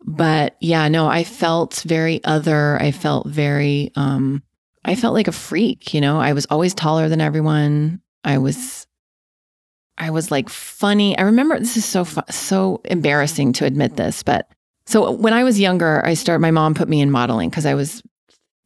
but 0.08 0.56
yeah 0.60 0.88
no 0.88 1.08
i 1.08 1.24
felt 1.24 1.84
very 1.86 2.24
other. 2.24 2.82
I 2.82 2.92
felt 2.92 3.28
very 3.28 3.92
um 3.96 4.44
i 4.84 4.96
felt 4.96 5.14
like 5.14 5.28
a 5.28 5.32
freak 5.32 5.94
you 5.94 6.02
know? 6.02 6.20
I 6.20 6.34
was 6.34 6.46
always 6.50 6.74
taller 6.74 7.08
than 7.10 7.22
everyone. 7.22 8.02
I 8.24 8.38
was 8.40 8.88
i 9.98 10.10
was 10.10 10.32
like 10.32 10.50
funny. 10.50 11.18
I 11.18 11.22
remember 11.24 11.60
this 11.60 11.78
is 11.78 11.86
so 11.86 12.04
fu- 12.06 12.22
so 12.30 12.82
embarrassing 12.86 13.54
to 13.54 13.66
admit 13.66 13.96
this 13.96 14.24
but 14.24 14.50
so 14.88 15.12
when 15.12 15.34
i 15.34 15.44
was 15.44 15.60
younger 15.60 16.06
i 16.06 16.14
started 16.14 16.42
my 16.42 16.52
mom 16.52 16.74
put 16.76 16.90
me 16.90 17.02
in 17.02 17.10
modeling 17.10 17.50
because 17.50 17.66
i 17.66 17.74
was 17.74 18.04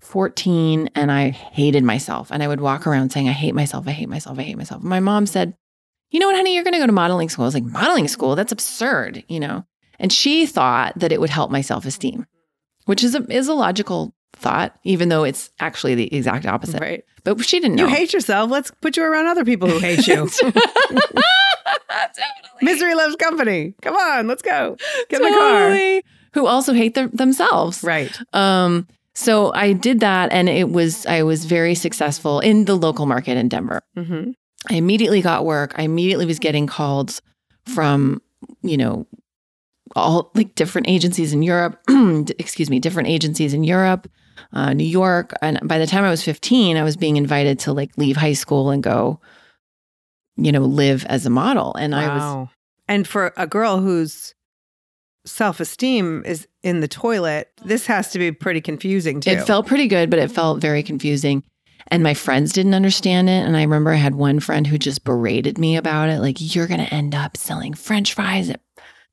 14 0.01 0.89
and 0.95 1.11
i 1.11 1.29
hated 1.29 1.83
myself. 1.83 2.31
And 2.31 2.41
i 2.41 2.47
would 2.47 2.61
walk 2.61 2.87
around 2.87 3.11
saying 3.11 3.29
i 3.29 3.31
hate 3.33 3.53
myself. 3.53 3.87
I 3.87 3.91
hate 3.91 4.09
myself. 4.09 4.39
I 4.39 4.41
hate 4.43 4.57
myself. 4.57 4.81
My 4.81 4.99
mom 4.99 5.27
said 5.27 5.53
you 6.11 6.19
know 6.19 6.27
what 6.27 6.35
honey 6.35 6.53
you're 6.55 6.63
going 6.63 6.73
to 6.73 6.79
go 6.79 6.85
to 6.87 6.91
modeling 6.91 7.29
school 7.29 7.43
i 7.43 7.47
was 7.47 7.53
like 7.53 7.63
modeling 7.63 8.07
school 8.07 8.35
that's 8.35 8.51
absurd 8.51 9.23
you 9.27 9.39
know 9.39 9.63
and 9.99 10.11
she 10.13 10.45
thought 10.45 10.97
that 10.97 11.11
it 11.11 11.19
would 11.19 11.29
help 11.29 11.51
my 11.51 11.61
self-esteem 11.61 12.25
which 12.85 13.03
is 13.03 13.15
a 13.15 13.23
is 13.31 13.47
a 13.47 13.53
logical 13.53 14.13
thought 14.33 14.75
even 14.83 15.09
though 15.09 15.23
it's 15.23 15.49
actually 15.59 15.95
the 15.95 16.13
exact 16.15 16.45
opposite 16.45 16.79
Right. 16.81 17.03
but 17.23 17.43
she 17.45 17.59
didn't 17.59 17.75
know 17.75 17.87
You 17.87 17.89
hate 17.93 18.13
yourself. 18.13 18.49
Let's 18.49 18.71
put 18.81 18.95
you 18.95 19.03
around 19.03 19.27
other 19.27 19.43
people 19.43 19.67
who 19.69 19.79
hate 19.87 20.07
you. 20.07 20.27
Totally. 20.29 20.51
Misery 22.61 22.93
loves 22.95 23.15
company. 23.15 23.73
Come 23.81 23.95
on, 23.95 24.27
let's 24.27 24.41
go. 24.41 24.75
Get 25.09 25.21
in 25.21 25.27
the 25.31 25.37
car. 25.37 25.69
Totally. 25.69 26.03
Who 26.33 26.45
also 26.45 26.73
hate 26.73 26.93
their, 26.93 27.07
themselves. 27.07 27.83
Right. 27.83 28.17
Um, 28.33 28.87
so 29.15 29.51
I 29.53 29.73
did 29.73 29.99
that 30.01 30.31
and 30.31 30.47
it 30.47 30.69
was 30.69 31.05
I 31.05 31.23
was 31.23 31.45
very 31.45 31.75
successful 31.75 32.39
in 32.39 32.65
the 32.65 32.75
local 32.75 33.05
market 33.05 33.37
in 33.37 33.49
Denver. 33.49 33.81
hmm 33.95 34.31
I 34.69 34.75
immediately 34.75 35.21
got 35.21 35.45
work. 35.45 35.73
I 35.77 35.83
immediately 35.83 36.25
was 36.25 36.39
getting 36.39 36.67
calls 36.67 37.21
from, 37.65 38.21
you 38.61 38.77
know, 38.77 39.05
all 39.95 40.31
like 40.35 40.55
different 40.55 40.87
agencies 40.87 41.33
in 41.33 41.41
Europe, 41.41 41.79
excuse 42.39 42.69
me, 42.69 42.79
different 42.79 43.09
agencies 43.09 43.53
in 43.53 43.63
Europe, 43.63 44.09
uh, 44.53 44.73
New 44.73 44.85
York. 44.85 45.33
And 45.41 45.59
by 45.63 45.79
the 45.79 45.87
time 45.87 46.03
I 46.03 46.09
was 46.09 46.23
15, 46.23 46.77
I 46.77 46.83
was 46.83 46.97
being 46.97 47.17
invited 47.17 47.59
to 47.59 47.73
like 47.73 47.97
leave 47.97 48.17
high 48.17 48.33
school 48.33 48.69
and 48.69 48.83
go, 48.83 49.19
you 50.35 50.51
know, 50.51 50.61
live 50.61 51.05
as 51.05 51.25
a 51.25 51.29
model. 51.29 51.75
And 51.75 51.95
I 51.95 52.15
was, 52.15 52.49
And 52.87 53.07
for 53.07 53.33
a 53.37 53.47
girl 53.47 53.79
whose 53.79 54.35
self 55.25 55.59
esteem 55.59 56.23
is 56.25 56.47
in 56.63 56.81
the 56.81 56.87
toilet, 56.87 57.49
this 57.63 57.85
has 57.87 58.11
to 58.11 58.19
be 58.19 58.31
pretty 58.31 58.61
confusing 58.61 59.21
too. 59.21 59.31
it 59.31 59.43
felt 59.43 59.67
pretty 59.67 59.87
good, 59.87 60.09
but 60.09 60.19
it 60.19 60.31
felt 60.31 60.59
very 60.59 60.83
confusing. 60.83 61.43
And 61.91 62.03
my 62.03 62.13
friends 62.13 62.53
didn't 62.53 62.75
understand 62.75 63.29
it. 63.29 63.45
And 63.45 63.57
I 63.57 63.63
remember 63.63 63.91
I 63.91 63.95
had 63.95 64.15
one 64.15 64.39
friend 64.39 64.67
who 64.67 64.77
just 64.77 65.03
berated 65.03 65.57
me 65.57 65.75
about 65.75 66.09
it. 66.09 66.19
Like, 66.19 66.37
you're 66.55 66.67
going 66.67 66.85
to 66.85 66.93
end 66.93 67.15
up 67.15 67.35
selling 67.35 67.73
french 67.73 68.13
fries 68.13 68.49
at 68.49 68.61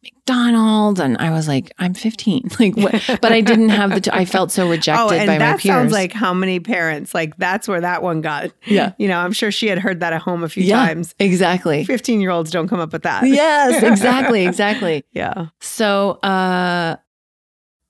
McDonald's. 0.02 1.00
And 1.00 1.16
I 1.18 1.30
was 1.30 1.48
like, 1.48 1.72
I'm 1.78 1.94
15. 1.94 2.50
Like, 2.60 2.76
what? 2.76 3.18
but 3.22 3.32
I 3.32 3.40
didn't 3.40 3.70
have 3.70 3.90
the, 3.94 4.00
t- 4.00 4.10
I 4.12 4.24
felt 4.24 4.50
so 4.52 4.68
rejected 4.70 5.02
oh, 5.02 5.10
and 5.10 5.26
by 5.26 5.34
my 5.34 5.38
that 5.38 5.60
sounds 5.60 5.92
like 5.92 6.12
how 6.12 6.32
many 6.34 6.60
parents 6.60 7.14
like 7.14 7.36
that's 7.36 7.66
where 7.68 7.80
that 7.80 8.02
one 8.02 8.20
got. 8.20 8.50
Yeah. 8.64 8.92
You 8.98 9.08
know, 9.08 9.18
I'm 9.18 9.32
sure 9.32 9.50
she 9.50 9.68
had 9.68 9.78
heard 9.78 10.00
that 10.00 10.12
at 10.12 10.22
home 10.22 10.42
a 10.44 10.48
few 10.48 10.62
Yeah. 10.64 10.84
times. 10.86 11.14
exactly. 11.18 11.84
15 11.84 12.20
year 12.20 12.30
olds 12.30 12.50
don't 12.50 12.68
come 12.68 12.80
up 12.80 12.92
with 12.92 13.02
that. 13.02 13.26
yes, 13.26 13.82
exactly. 13.82 14.46
Exactly. 14.46 15.04
Yeah. 15.12 15.46
So, 15.60 16.12
uh, 16.22 16.96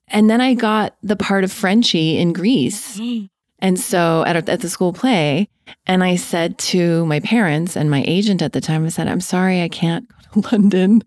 and 0.09 0.29
then 0.29 0.39
I 0.41 0.53
got 0.53 0.95
the 1.03 1.15
part 1.17 1.43
of 1.43 1.51
Frenchie 1.51 2.17
in 2.17 2.31
Grease. 2.33 2.99
And 3.59 3.79
so 3.79 4.23
at, 4.25 4.49
at 4.49 4.61
the 4.61 4.69
school 4.69 4.93
play, 4.93 5.49
and 5.85 6.03
I 6.03 6.15
said 6.15 6.57
to 6.59 7.05
my 7.05 7.19
parents 7.19 7.75
and 7.75 7.89
my 7.89 8.03
agent 8.07 8.41
at 8.41 8.53
the 8.53 8.61
time, 8.61 8.85
I 8.85 8.89
said, 8.89 9.07
I'm 9.07 9.21
sorry, 9.21 9.61
I 9.61 9.69
can't 9.69 10.07
go 10.07 10.41
to 10.41 10.49
London 10.51 11.03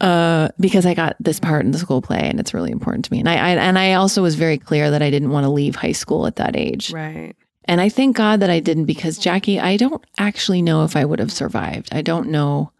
uh, 0.00 0.48
because 0.60 0.84
I 0.86 0.94
got 0.94 1.16
this 1.18 1.40
part 1.40 1.64
in 1.64 1.72
the 1.72 1.78
school 1.78 2.02
play 2.02 2.20
and 2.20 2.38
it's 2.38 2.54
really 2.54 2.70
important 2.70 3.06
to 3.06 3.12
me. 3.12 3.20
And 3.20 3.28
I, 3.28 3.34
I 3.34 3.50
and 3.52 3.78
I 3.78 3.94
also 3.94 4.22
was 4.22 4.34
very 4.34 4.58
clear 4.58 4.90
that 4.90 5.02
I 5.02 5.10
didn't 5.10 5.30
want 5.30 5.44
to 5.44 5.50
leave 5.50 5.76
high 5.76 5.92
school 5.92 6.26
at 6.26 6.36
that 6.36 6.56
age. 6.56 6.92
Right. 6.92 7.34
And 7.64 7.80
I 7.80 7.88
thank 7.88 8.16
God 8.16 8.40
that 8.40 8.50
I 8.50 8.60
didn't 8.60 8.84
because 8.84 9.18
Jackie, 9.18 9.58
I 9.58 9.76
don't 9.76 10.04
actually 10.18 10.62
know 10.62 10.84
if 10.84 10.94
I 10.96 11.04
would 11.04 11.18
have 11.18 11.32
survived. 11.32 11.88
I 11.92 12.02
don't 12.02 12.28
know 12.28 12.70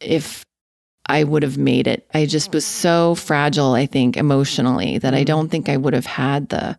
if 0.00 0.44
I 1.06 1.24
would 1.24 1.42
have 1.42 1.58
made 1.58 1.86
it. 1.86 2.08
I 2.14 2.26
just 2.26 2.52
was 2.52 2.64
so 2.64 3.14
fragile, 3.14 3.72
I 3.72 3.86
think, 3.86 4.16
emotionally 4.16 4.98
that 4.98 5.14
I 5.14 5.24
don't 5.24 5.48
think 5.48 5.68
I 5.68 5.76
would 5.76 5.94
have 5.94 6.06
had 6.06 6.50
the 6.50 6.78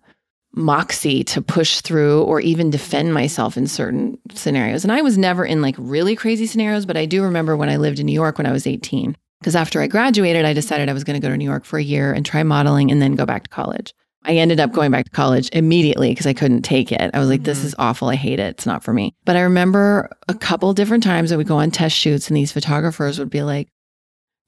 moxie 0.54 1.24
to 1.24 1.42
push 1.42 1.82
through 1.82 2.24
or 2.24 2.40
even 2.42 2.70
defend 2.70 3.14
myself 3.14 3.56
in 3.58 3.68
certain 3.68 4.18
scenarios. 4.34 4.84
And 4.84 4.92
I 4.92 5.02
was 5.02 5.18
never 5.18 5.46
in 5.46 5.62
like 5.62 5.76
really 5.78 6.16
crazy 6.16 6.46
scenarios, 6.48 6.86
but 6.86 6.98
I 6.98 7.06
do 7.06 7.24
remember 7.24 7.56
when 7.56 7.70
I 7.70 7.78
lived 7.78 8.00
in 8.00 8.06
New 8.08 8.14
York 8.14 8.38
when 8.38 8.48
I 8.48 8.52
was 8.52 8.66
18. 8.68 9.16
Because 9.40 9.56
after 9.56 9.82
I 9.82 9.88
graduated, 9.88 10.44
I 10.46 10.54
decided 10.54 10.90
I 10.90 10.94
was 10.94 11.04
going 11.06 11.20
to 11.20 11.26
go 11.26 11.32
to 11.32 11.38
New 11.38 11.46
York 11.50 11.64
for 11.64 11.80
a 11.80 11.84
year 11.84 12.12
and 12.12 12.26
try 12.26 12.44
modeling 12.44 12.92
and 12.92 13.02
then 13.02 13.16
go 13.16 13.26
back 13.26 13.44
to 13.44 13.50
college. 13.50 13.94
I 14.26 14.34
ended 14.34 14.60
up 14.60 14.74
going 14.74 14.92
back 14.92 15.06
to 15.06 15.12
college 15.12 15.50
immediately 15.54 16.10
because 16.10 16.28
I 16.28 16.34
couldn't 16.34 16.64
take 16.64 16.92
it. 16.92 17.10
I 17.14 17.20
was 17.20 17.30
like, 17.30 17.44
this 17.44 17.62
Mhm. 17.62 17.66
is 17.66 17.76
awful. 17.80 18.10
I 18.10 18.16
hate 18.16 18.40
it. 18.40 18.48
It's 18.50 18.66
not 18.66 18.84
for 18.84 18.92
me. 18.94 19.14
But 19.24 19.38
I 19.38 19.42
remember 19.42 20.10
a 20.28 20.34
couple 20.34 20.74
different 20.74 21.04
times 21.04 21.30
that 21.30 21.38
we 21.38 21.46
go 21.46 21.58
on 21.58 21.72
test 21.72 21.96
shoots 21.96 22.28
and 22.28 22.36
these 22.36 22.52
photographers 22.52 23.18
would 23.18 23.30
be 23.30 23.44
like, 23.44 23.70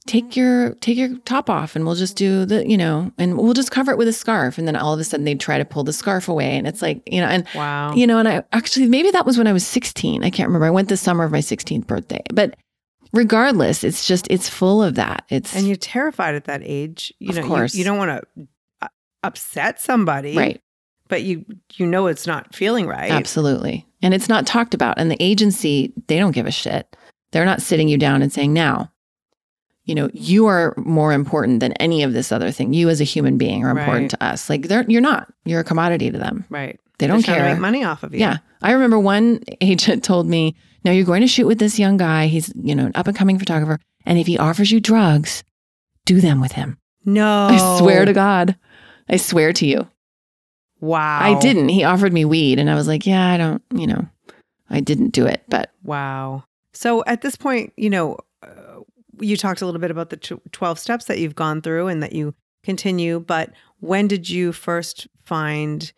take 0.08 0.30
mm-hmm. 0.30 0.40
your 0.40 0.70
take 0.76 0.98
your 0.98 1.16
top 1.20 1.50
off 1.50 1.76
and 1.76 1.86
we'll 1.86 1.96
just 1.96 2.16
do 2.16 2.46
the, 2.46 2.68
you 2.68 2.78
know, 2.78 3.12
and 3.18 3.38
we'll 3.38 3.54
just 3.54 3.72
cover 3.72 3.92
it 3.92 3.98
with 3.98 4.08
a 4.08 4.14
scarf. 4.14 4.58
And 4.58 4.68
then 4.68 4.76
all 4.76 4.94
of 4.94 5.00
a 5.00 5.04
sudden 5.04 5.26
they'd 5.26 5.40
try 5.40 5.58
to 5.58 5.66
pull 5.66 5.84
the 5.84 5.94
scarf 5.94 6.28
away. 6.28 6.58
And 6.58 6.68
it's 6.68 6.82
like, 6.82 7.02
you 7.06 7.22
know, 7.22 7.28
and 7.28 7.46
Wow. 7.56 7.94
you 7.94 8.08
know, 8.08 8.18
and 8.18 8.28
I 8.28 8.44
actually 8.52 8.88
maybe 8.88 9.12
that 9.12 9.26
was 9.26 9.38
when 9.38 9.48
I 9.48 9.54
was 9.54 9.66
16. 9.66 10.24
I 10.24 10.30
can't 10.30 10.48
remember. 10.48 10.66
I 10.66 10.72
went 10.72 10.90
the 10.90 10.98
summer 10.98 11.24
of 11.24 11.32
my 11.32 11.40
16th 11.40 11.86
birthday. 11.88 12.22
But 12.34 12.56
regardless, 13.14 13.84
it's 13.84 14.08
just 14.08 14.28
it's 14.30 14.50
full 14.50 14.82
of 14.84 14.96
that. 14.96 15.26
It's 15.30 15.56
and 15.56 15.68
you're 15.68 15.76
terrified 15.76 16.36
at 16.36 16.46
that 16.46 16.62
age. 16.64 17.14
You 17.20 17.30
Of 17.30 17.36
know, 17.36 17.42
you- 17.44 17.48
course. 17.48 17.76
You, 17.76 17.84
don't 17.84 17.98
want 17.98 18.26
to 18.36 18.48
uh, 18.82 18.88
upset 19.24 19.80
somebody. 19.80 20.36
right. 20.36 20.62
But 21.08 21.24
you 21.24 21.46
you 21.74 21.86
know 21.86 22.08
it's 22.08 22.26
not 22.26 22.56
feeling 22.56 22.88
right. 22.88 23.12
Absolutely. 23.12 23.86
And 24.02 24.14
it's 24.14 24.30
not 24.30 24.48
talked 24.48 24.74
about. 24.74 24.98
And 24.98 25.12
the 25.12 25.22
agency, 25.22 25.94
they 26.08 26.18
don't 26.18 26.32
give 26.32 26.48
a 26.48 26.52
shit. 26.52 26.96
They're 27.32 27.46
not 27.46 27.62
sitting 27.62 27.88
you 27.88 27.98
down 27.98 28.22
and 28.22 28.32
saying, 28.32 28.52
now, 28.54 28.91
you 29.86 29.96
know, 29.96 30.10
you 30.14 30.46
are 30.48 30.74
more 30.78 31.12
important 31.14 31.60
than 31.60 31.74
any 31.74 32.04
of 32.04 32.14
this 32.14 32.32
other 32.32 32.52
thing. 32.52 32.74
You 32.74 32.90
as 32.90 33.02
a 33.02 33.06
human 33.06 33.38
being 33.38 33.64
are 33.66 33.72
important 33.72 34.14
Right. 34.14 34.20
to 34.20 34.24
us. 34.26 34.50
Like 34.50 34.64
they're 34.68 34.86
you're 34.88 35.02
not. 35.02 35.32
You're 35.46 35.62
a 35.62 35.64
commodity 35.64 36.12
to 36.12 36.18
them. 36.18 36.46
Right. 36.50 36.80
They 37.00 37.08
don't 37.08 37.22
to 37.22 37.26
care. 37.26 37.52
make 37.52 37.60
money 37.60 37.84
off 37.84 38.04
of 38.04 38.14
you. 38.14 38.20
Yeah. 38.20 38.38
I 38.62 38.72
remember 38.74 39.00
one 39.00 39.40
agent 39.62 40.04
told 40.04 40.28
me, 40.28 40.56
now 40.86 40.92
you're 40.92 41.06
going 41.06 41.22
to 41.22 41.28
shoot 41.28 41.48
with 41.48 41.58
this 41.60 41.80
young 41.80 41.98
guy. 41.98 42.28
He's, 42.28 42.54
you 42.62 42.76
know, 42.76 42.86
an 42.86 42.92
up 42.96 43.08
and 43.08 43.18
coming 43.18 43.40
photographer. 43.40 43.80
And 44.06 44.20
if 44.20 44.28
he 44.28 44.38
offers 44.38 44.72
you 44.72 44.80
drugs, 44.80 45.44
do 46.06 46.22
them 46.22 46.42
with 46.42 46.52
him. 46.52 46.78
No. 47.04 47.48
I 47.50 47.80
swear 47.80 48.06
to 48.06 48.14
God. 48.14 48.56
I 49.10 49.18
swear 49.18 49.52
to 49.54 49.66
you. 49.66 49.88
Wow. 50.80 51.20
I 51.22 51.40
didn't. 51.40 51.70
He 51.70 51.84
offered 51.84 52.14
me 52.14 52.26
weed 52.26 52.60
and 52.60 52.70
I 52.70 52.76
was 52.76 52.88
like, 52.88 53.06
yeah, 53.06 53.28
I 53.28 53.38
don't, 53.38 53.62
you 53.74 53.88
know, 53.88 54.08
I 54.70 54.80
didn't 54.80 55.10
do 55.10 55.26
it. 55.26 55.44
But 55.48 55.72
Wow. 55.84 56.44
So 56.74 57.04
at 57.06 57.22
this 57.22 57.36
point, 57.36 57.74
you 57.78 57.90
know, 57.90 58.18
you 59.22 59.38
talked 59.38 59.62
a 59.62 59.66
little 59.66 59.82
bit 59.82 59.92
about 59.92 60.10
the 60.10 60.18
12 60.18 60.80
steps 60.80 61.06
that 61.06 61.20
you've 61.20 61.36
gone 61.36 61.62
through 61.62 61.88
and 61.88 62.02
that 62.04 62.14
you 62.14 62.34
continue, 62.64 63.20
but 63.20 63.52
when 63.80 64.08
did 64.08 64.30
you 64.30 64.52
first 64.52 65.08
find 65.24 65.92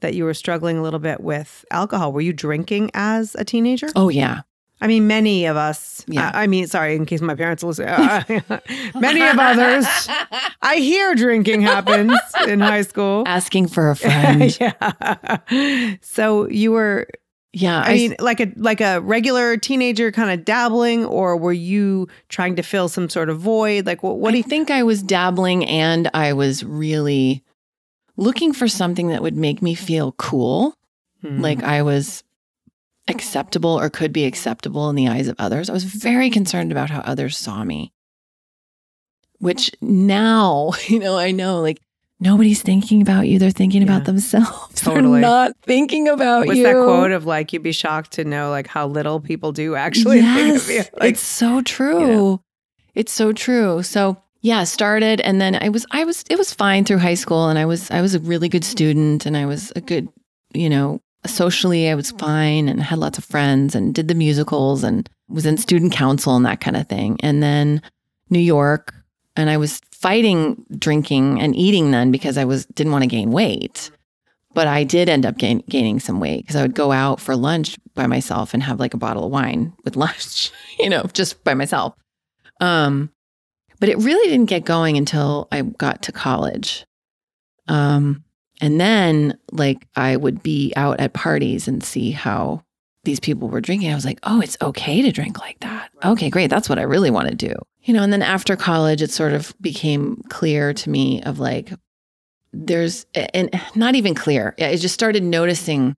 that 0.00 0.14
you 0.14 0.24
were 0.24 0.34
struggling 0.34 0.78
a 0.78 0.82
little 0.82 1.00
bit 1.00 1.20
with 1.20 1.64
alcohol? 1.70 2.12
Were 2.12 2.20
you 2.20 2.32
drinking 2.32 2.90
as 2.94 3.34
a 3.36 3.44
teenager? 3.44 3.88
oh, 3.96 4.08
yeah. 4.08 4.42
I 4.78 4.88
mean, 4.88 5.06
many 5.06 5.46
of 5.46 5.56
us, 5.56 6.04
Yeah. 6.06 6.30
I, 6.34 6.42
I 6.42 6.46
mean, 6.46 6.66
sorry, 6.66 6.96
in 6.96 7.06
case 7.06 7.22
my 7.22 7.34
parents 7.34 7.62
listen, 7.62 7.88
uh, 7.88 8.22
many 8.94 9.22
of 9.26 9.38
others, 9.38 9.86
I 10.62 10.76
hear 10.76 11.14
drinking 11.14 11.62
happens 11.62 12.12
in 12.46 12.60
high 12.60 12.82
school. 12.82 13.22
Asking 13.26 13.68
for 13.68 13.88
a 13.88 13.96
friend. 13.96 14.54
yeah. 14.60 15.94
So 16.02 16.46
you 16.50 16.72
were 16.72 17.08
yeah. 17.58 17.80
I 17.80 17.94
mean, 17.94 18.16
like 18.18 18.40
a 18.40 18.52
like 18.56 18.82
a 18.82 19.00
regular 19.00 19.56
teenager 19.56 20.12
kind 20.12 20.30
of 20.30 20.44
dabbling, 20.44 21.06
or 21.06 21.38
were 21.38 21.54
you 21.54 22.06
trying 22.28 22.54
to 22.56 22.62
fill 22.62 22.90
some 22.90 23.08
sort 23.08 23.30
of 23.30 23.38
void? 23.40 23.86
Like, 23.86 24.02
what? 24.02 24.18
What 24.18 24.32
do 24.32 24.36
you? 24.36 24.42
think 24.42 24.70
I 24.70 24.82
was 24.82 25.02
dabbling 25.02 25.64
and 25.64 26.10
I 26.12 26.34
was 26.34 26.62
really 26.62 27.42
looking 28.18 28.52
for 28.52 28.68
something 28.68 29.08
that 29.08 29.22
would 29.22 29.38
make 29.38 29.62
me 29.62 29.74
feel 29.74 30.12
cool. 30.12 30.76
Hmm. 31.22 31.40
Like 31.40 31.62
I 31.62 31.80
was 31.80 32.22
acceptable 33.08 33.80
or 33.80 33.88
could 33.88 34.12
be 34.12 34.26
acceptable 34.26 34.90
in 34.90 34.96
the 34.96 35.08
eyes 35.08 35.26
of 35.26 35.36
others. 35.38 35.70
I 35.70 35.72
was 35.72 35.84
very 35.84 36.28
concerned 36.28 36.72
about 36.72 36.90
how 36.90 37.00
others 37.00 37.38
saw 37.38 37.64
me. 37.64 37.90
Which 39.38 39.70
now, 39.80 40.72
you 40.88 40.98
know, 40.98 41.16
I 41.16 41.30
know 41.30 41.62
like 41.62 41.80
nobody's 42.20 42.62
thinking 42.62 43.02
about 43.02 43.28
you. 43.28 43.38
They're 43.38 43.50
thinking 43.50 43.82
Yeah. 43.82 43.88
about 43.88 44.04
themselves. 44.06 44.74
Totally. 44.80 45.20
They're 45.20 45.30
not 45.30 45.52
thinking 45.62 46.08
about 46.08 46.46
What's 46.46 46.58
you. 46.58 46.64
that 46.64 46.74
quote 46.74 47.10
of 47.12 47.26
like 47.26 47.52
you'd 47.52 47.62
be 47.62 47.72
shocked 47.72 48.12
to 48.12 48.24
know 48.24 48.50
like 48.50 48.66
how 48.66 48.86
little 48.86 49.20
people 49.20 49.52
do 49.52 49.74
actually 49.74 50.18
yes, 50.18 50.36
think 50.36 50.56
of 50.56 50.70
you? 50.92 50.98
Like, 51.00 51.12
it's 51.12 51.20
so 51.22 51.60
true. 51.62 52.40
It's 52.94 53.12
so 53.12 53.32
true. 53.32 53.82
So 53.82 54.16
yeah, 54.40 54.64
started 54.64 55.20
and 55.20 55.40
then 55.40 55.56
I 55.60 55.68
was 55.68 55.84
I 55.90 56.04
was 56.04 56.24
it 56.30 56.38
was 56.38 56.52
fine 56.52 56.84
through 56.84 56.98
high 56.98 57.14
school 57.14 57.48
and 57.48 57.58
I 57.58 57.64
was 57.66 57.90
I 57.90 58.00
was 58.00 58.14
a 58.14 58.20
really 58.20 58.48
good 58.48 58.64
student 58.64 59.26
and 59.26 59.36
I 59.36 59.44
was 59.46 59.72
a 59.76 59.80
good, 59.80 60.08
you 60.54 60.70
know, 60.70 61.00
socially 61.26 61.90
I 61.90 61.94
was 61.94 62.12
fine 62.12 62.68
and 62.68 62.80
had 62.80 62.98
lots 62.98 63.18
of 63.18 63.24
friends 63.24 63.74
and 63.74 63.94
did 63.94 64.08
the 64.08 64.14
musicals 64.14 64.84
and 64.84 65.08
was 65.28 65.44
in 65.44 65.56
student 65.58 65.92
council 65.92 66.36
and 66.36 66.46
that 66.46 66.60
kind 66.60 66.76
of 66.76 66.86
thing. 66.88 67.18
And 67.22 67.42
then 67.42 67.82
New 68.30 68.38
York 68.38 68.94
and 69.36 69.50
I 69.50 69.56
was 69.56 69.80
fighting 70.06 70.64
drinking 70.78 71.40
and 71.40 71.56
eating 71.56 71.90
then 71.90 72.12
because 72.12 72.38
I 72.38 72.44
was 72.44 72.64
didn't 72.66 72.92
want 72.92 73.02
to 73.02 73.08
gain 73.08 73.32
weight. 73.32 73.90
But 74.54 74.68
I 74.68 74.84
did 74.84 75.08
end 75.08 75.26
up 75.26 75.36
gain, 75.36 75.64
gaining 75.68 75.98
some 75.98 76.20
weight 76.20 76.42
because 76.42 76.54
I 76.54 76.62
would 76.62 76.76
go 76.76 76.92
out 76.92 77.20
for 77.20 77.34
lunch 77.34 77.76
by 77.96 78.06
myself 78.06 78.54
and 78.54 78.62
have 78.62 78.78
like 78.78 78.94
a 78.94 78.98
bottle 78.98 79.24
of 79.24 79.32
wine 79.32 79.72
with 79.84 79.96
lunch, 80.04 80.52
you 80.78 80.88
know, 80.88 81.02
just 81.12 81.42
by 81.42 81.54
myself. 81.54 81.96
Um, 82.60 83.10
but 83.80 83.88
it 83.88 83.98
really 83.98 84.30
didn't 84.30 84.48
get 84.48 84.64
going 84.64 84.96
until 84.96 85.48
I 85.50 85.62
got 85.62 86.02
to 86.02 86.12
college. 86.12 86.86
Um, 87.66 88.22
and 88.60 88.80
then 88.80 89.36
like 89.50 89.88
I 89.96 90.14
would 90.14 90.40
be 90.40 90.72
out 90.76 91.00
at 91.00 91.14
parties 91.14 91.66
and 91.66 91.82
see 91.82 92.12
how 92.12 92.62
these 93.06 93.20
people 93.20 93.48
were 93.48 93.62
drinking. 93.62 93.90
I 93.90 93.94
was 93.94 94.04
like, 94.04 94.18
oh, 94.24 94.42
it's 94.42 94.58
okay 94.60 95.00
to 95.00 95.10
drink 95.10 95.38
like 95.38 95.58
that. 95.60 95.90
Okay, 96.04 96.28
great. 96.28 96.50
That's 96.50 96.68
what 96.68 96.78
I 96.78 96.82
really 96.82 97.10
want 97.10 97.28
to 97.28 97.34
do. 97.34 97.54
You 97.84 97.94
know, 97.94 98.02
and 98.02 98.12
then 98.12 98.20
after 98.20 98.56
college, 98.56 99.00
it 99.00 99.10
sort 99.10 99.32
of 99.32 99.54
became 99.60 100.20
clear 100.28 100.74
to 100.74 100.90
me 100.90 101.22
of 101.22 101.38
like, 101.38 101.72
there's, 102.52 103.06
and 103.14 103.48
not 103.74 103.94
even 103.94 104.14
clear. 104.14 104.54
I 104.58 104.76
just 104.76 104.94
started 104.94 105.22
noticing 105.22 105.94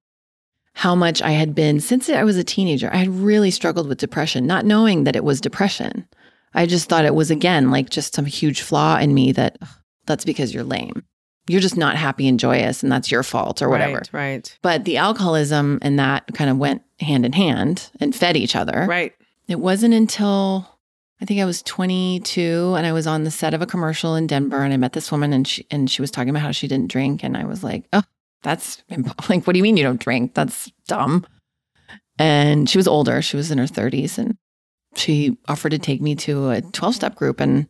how 0.74 0.94
much 0.94 1.20
I 1.20 1.30
had 1.30 1.54
been 1.54 1.80
since 1.80 2.08
I 2.08 2.22
was 2.22 2.36
a 2.36 2.44
teenager. 2.44 2.88
I 2.92 2.98
had 2.98 3.08
really 3.08 3.50
struggled 3.50 3.88
with 3.88 3.98
depression, 3.98 4.46
not 4.46 4.64
knowing 4.64 5.04
that 5.04 5.16
it 5.16 5.24
was 5.24 5.40
depression. 5.40 6.06
I 6.54 6.66
just 6.66 6.88
thought 6.88 7.04
it 7.04 7.14
was, 7.14 7.30
again, 7.30 7.70
like 7.70 7.90
just 7.90 8.14
some 8.14 8.26
huge 8.26 8.60
flaw 8.60 8.98
in 8.98 9.12
me 9.12 9.32
that 9.32 9.58
that's 10.06 10.24
because 10.24 10.54
you're 10.54 10.62
lame. 10.62 11.02
You're 11.48 11.60
just 11.60 11.76
not 11.76 11.96
happy 11.96 12.28
and 12.28 12.38
joyous, 12.38 12.82
and 12.82 12.92
that's 12.92 13.10
your 13.10 13.22
fault 13.22 13.62
or 13.62 13.68
whatever. 13.68 14.02
Right, 14.12 14.12
right, 14.12 14.58
But 14.62 14.84
the 14.84 14.98
alcoholism 14.98 15.78
and 15.82 15.98
that 15.98 16.26
kind 16.34 16.50
of 16.50 16.58
went 16.58 16.82
hand 17.00 17.24
in 17.24 17.32
hand 17.32 17.90
and 18.00 18.14
fed 18.14 18.36
each 18.36 18.54
other. 18.54 18.86
right. 18.88 19.14
It 19.48 19.60
wasn't 19.60 19.94
until 19.94 20.68
I 21.22 21.24
think 21.24 21.40
I 21.40 21.46
was 21.46 21.62
22 21.62 22.74
and 22.76 22.86
I 22.86 22.92
was 22.92 23.06
on 23.06 23.24
the 23.24 23.30
set 23.30 23.54
of 23.54 23.62
a 23.62 23.66
commercial 23.66 24.14
in 24.14 24.26
Denver 24.26 24.62
and 24.62 24.74
I 24.74 24.76
met 24.76 24.92
this 24.92 25.10
woman 25.10 25.32
and 25.32 25.48
she 25.48 25.66
and 25.70 25.90
she 25.90 26.02
was 26.02 26.10
talking 26.10 26.28
about 26.30 26.42
how 26.42 26.52
she 26.52 26.68
didn't 26.68 26.90
drink 26.90 27.24
and 27.24 27.34
I 27.36 27.44
was 27.44 27.64
like, 27.64 27.86
"Oh, 27.94 28.02
that's 28.42 28.82
like 29.30 29.46
what 29.46 29.54
do 29.54 29.58
you 29.58 29.62
mean 29.62 29.76
you 29.78 29.84
don't 29.84 30.00
drink? 30.00 30.34
That's 30.34 30.70
dumb." 30.86 31.26
And 32.18 32.68
she 32.68 32.78
was 32.78 32.86
older, 32.88 33.22
she 33.22 33.36
was 33.36 33.50
in 33.50 33.58
her 33.58 33.64
30s 33.64 34.18
and 34.18 34.36
she 34.96 35.38
offered 35.48 35.70
to 35.70 35.78
take 35.78 36.00
me 36.02 36.14
to 36.16 36.50
a 36.50 36.60
12-step 36.62 37.14
group 37.14 37.40
and 37.40 37.68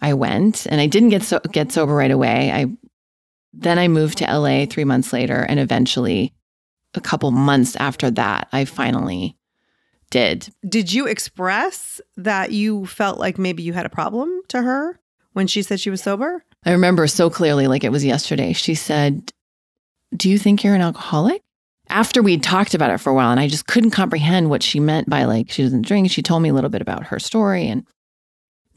I 0.00 0.14
went 0.14 0.66
and 0.66 0.80
I 0.80 0.86
didn't 0.86 1.08
get 1.08 1.22
so 1.24 1.40
get 1.52 1.72
sober 1.72 1.94
right 1.94 2.10
away. 2.10 2.52
I 2.52 2.66
then 3.58 3.78
I 3.78 3.88
moved 3.88 4.18
to 4.18 4.24
LA 4.24 4.66
3 4.66 4.84
months 4.84 5.12
later 5.12 5.44
and 5.48 5.58
eventually 5.58 6.32
a 6.94 7.00
couple 7.00 7.30
months 7.30 7.76
after 7.76 8.10
that 8.12 8.48
I 8.52 8.64
finally 8.64 9.36
did 10.10 10.48
Did 10.66 10.92
you 10.92 11.06
express 11.06 12.00
that 12.16 12.52
you 12.52 12.86
felt 12.86 13.18
like 13.18 13.38
maybe 13.38 13.62
you 13.62 13.72
had 13.72 13.86
a 13.86 13.90
problem 13.90 14.40
to 14.48 14.62
her 14.62 14.98
when 15.32 15.46
she 15.46 15.62
said 15.62 15.80
she 15.80 15.90
was 15.90 16.02
sober? 16.02 16.44
I 16.64 16.72
remember 16.72 17.06
so 17.06 17.28
clearly, 17.30 17.66
like 17.66 17.84
it 17.84 17.92
was 17.92 18.04
yesterday. 18.04 18.52
She 18.52 18.74
said, 18.74 19.32
Do 20.16 20.30
you 20.30 20.38
think 20.38 20.64
you're 20.64 20.74
an 20.74 20.80
alcoholic? 20.80 21.42
After 21.88 22.22
we'd 22.22 22.42
talked 22.42 22.74
about 22.74 22.90
it 22.90 22.98
for 22.98 23.10
a 23.10 23.14
while, 23.14 23.30
and 23.30 23.38
I 23.38 23.46
just 23.46 23.66
couldn't 23.66 23.92
comprehend 23.92 24.50
what 24.50 24.62
she 24.62 24.80
meant 24.80 25.08
by 25.08 25.24
like 25.24 25.50
she 25.50 25.62
doesn't 25.62 25.86
drink. 25.86 26.10
She 26.10 26.22
told 26.22 26.42
me 26.42 26.48
a 26.48 26.54
little 26.54 26.70
bit 26.70 26.82
about 26.82 27.06
her 27.06 27.20
story. 27.20 27.68
And 27.68 27.86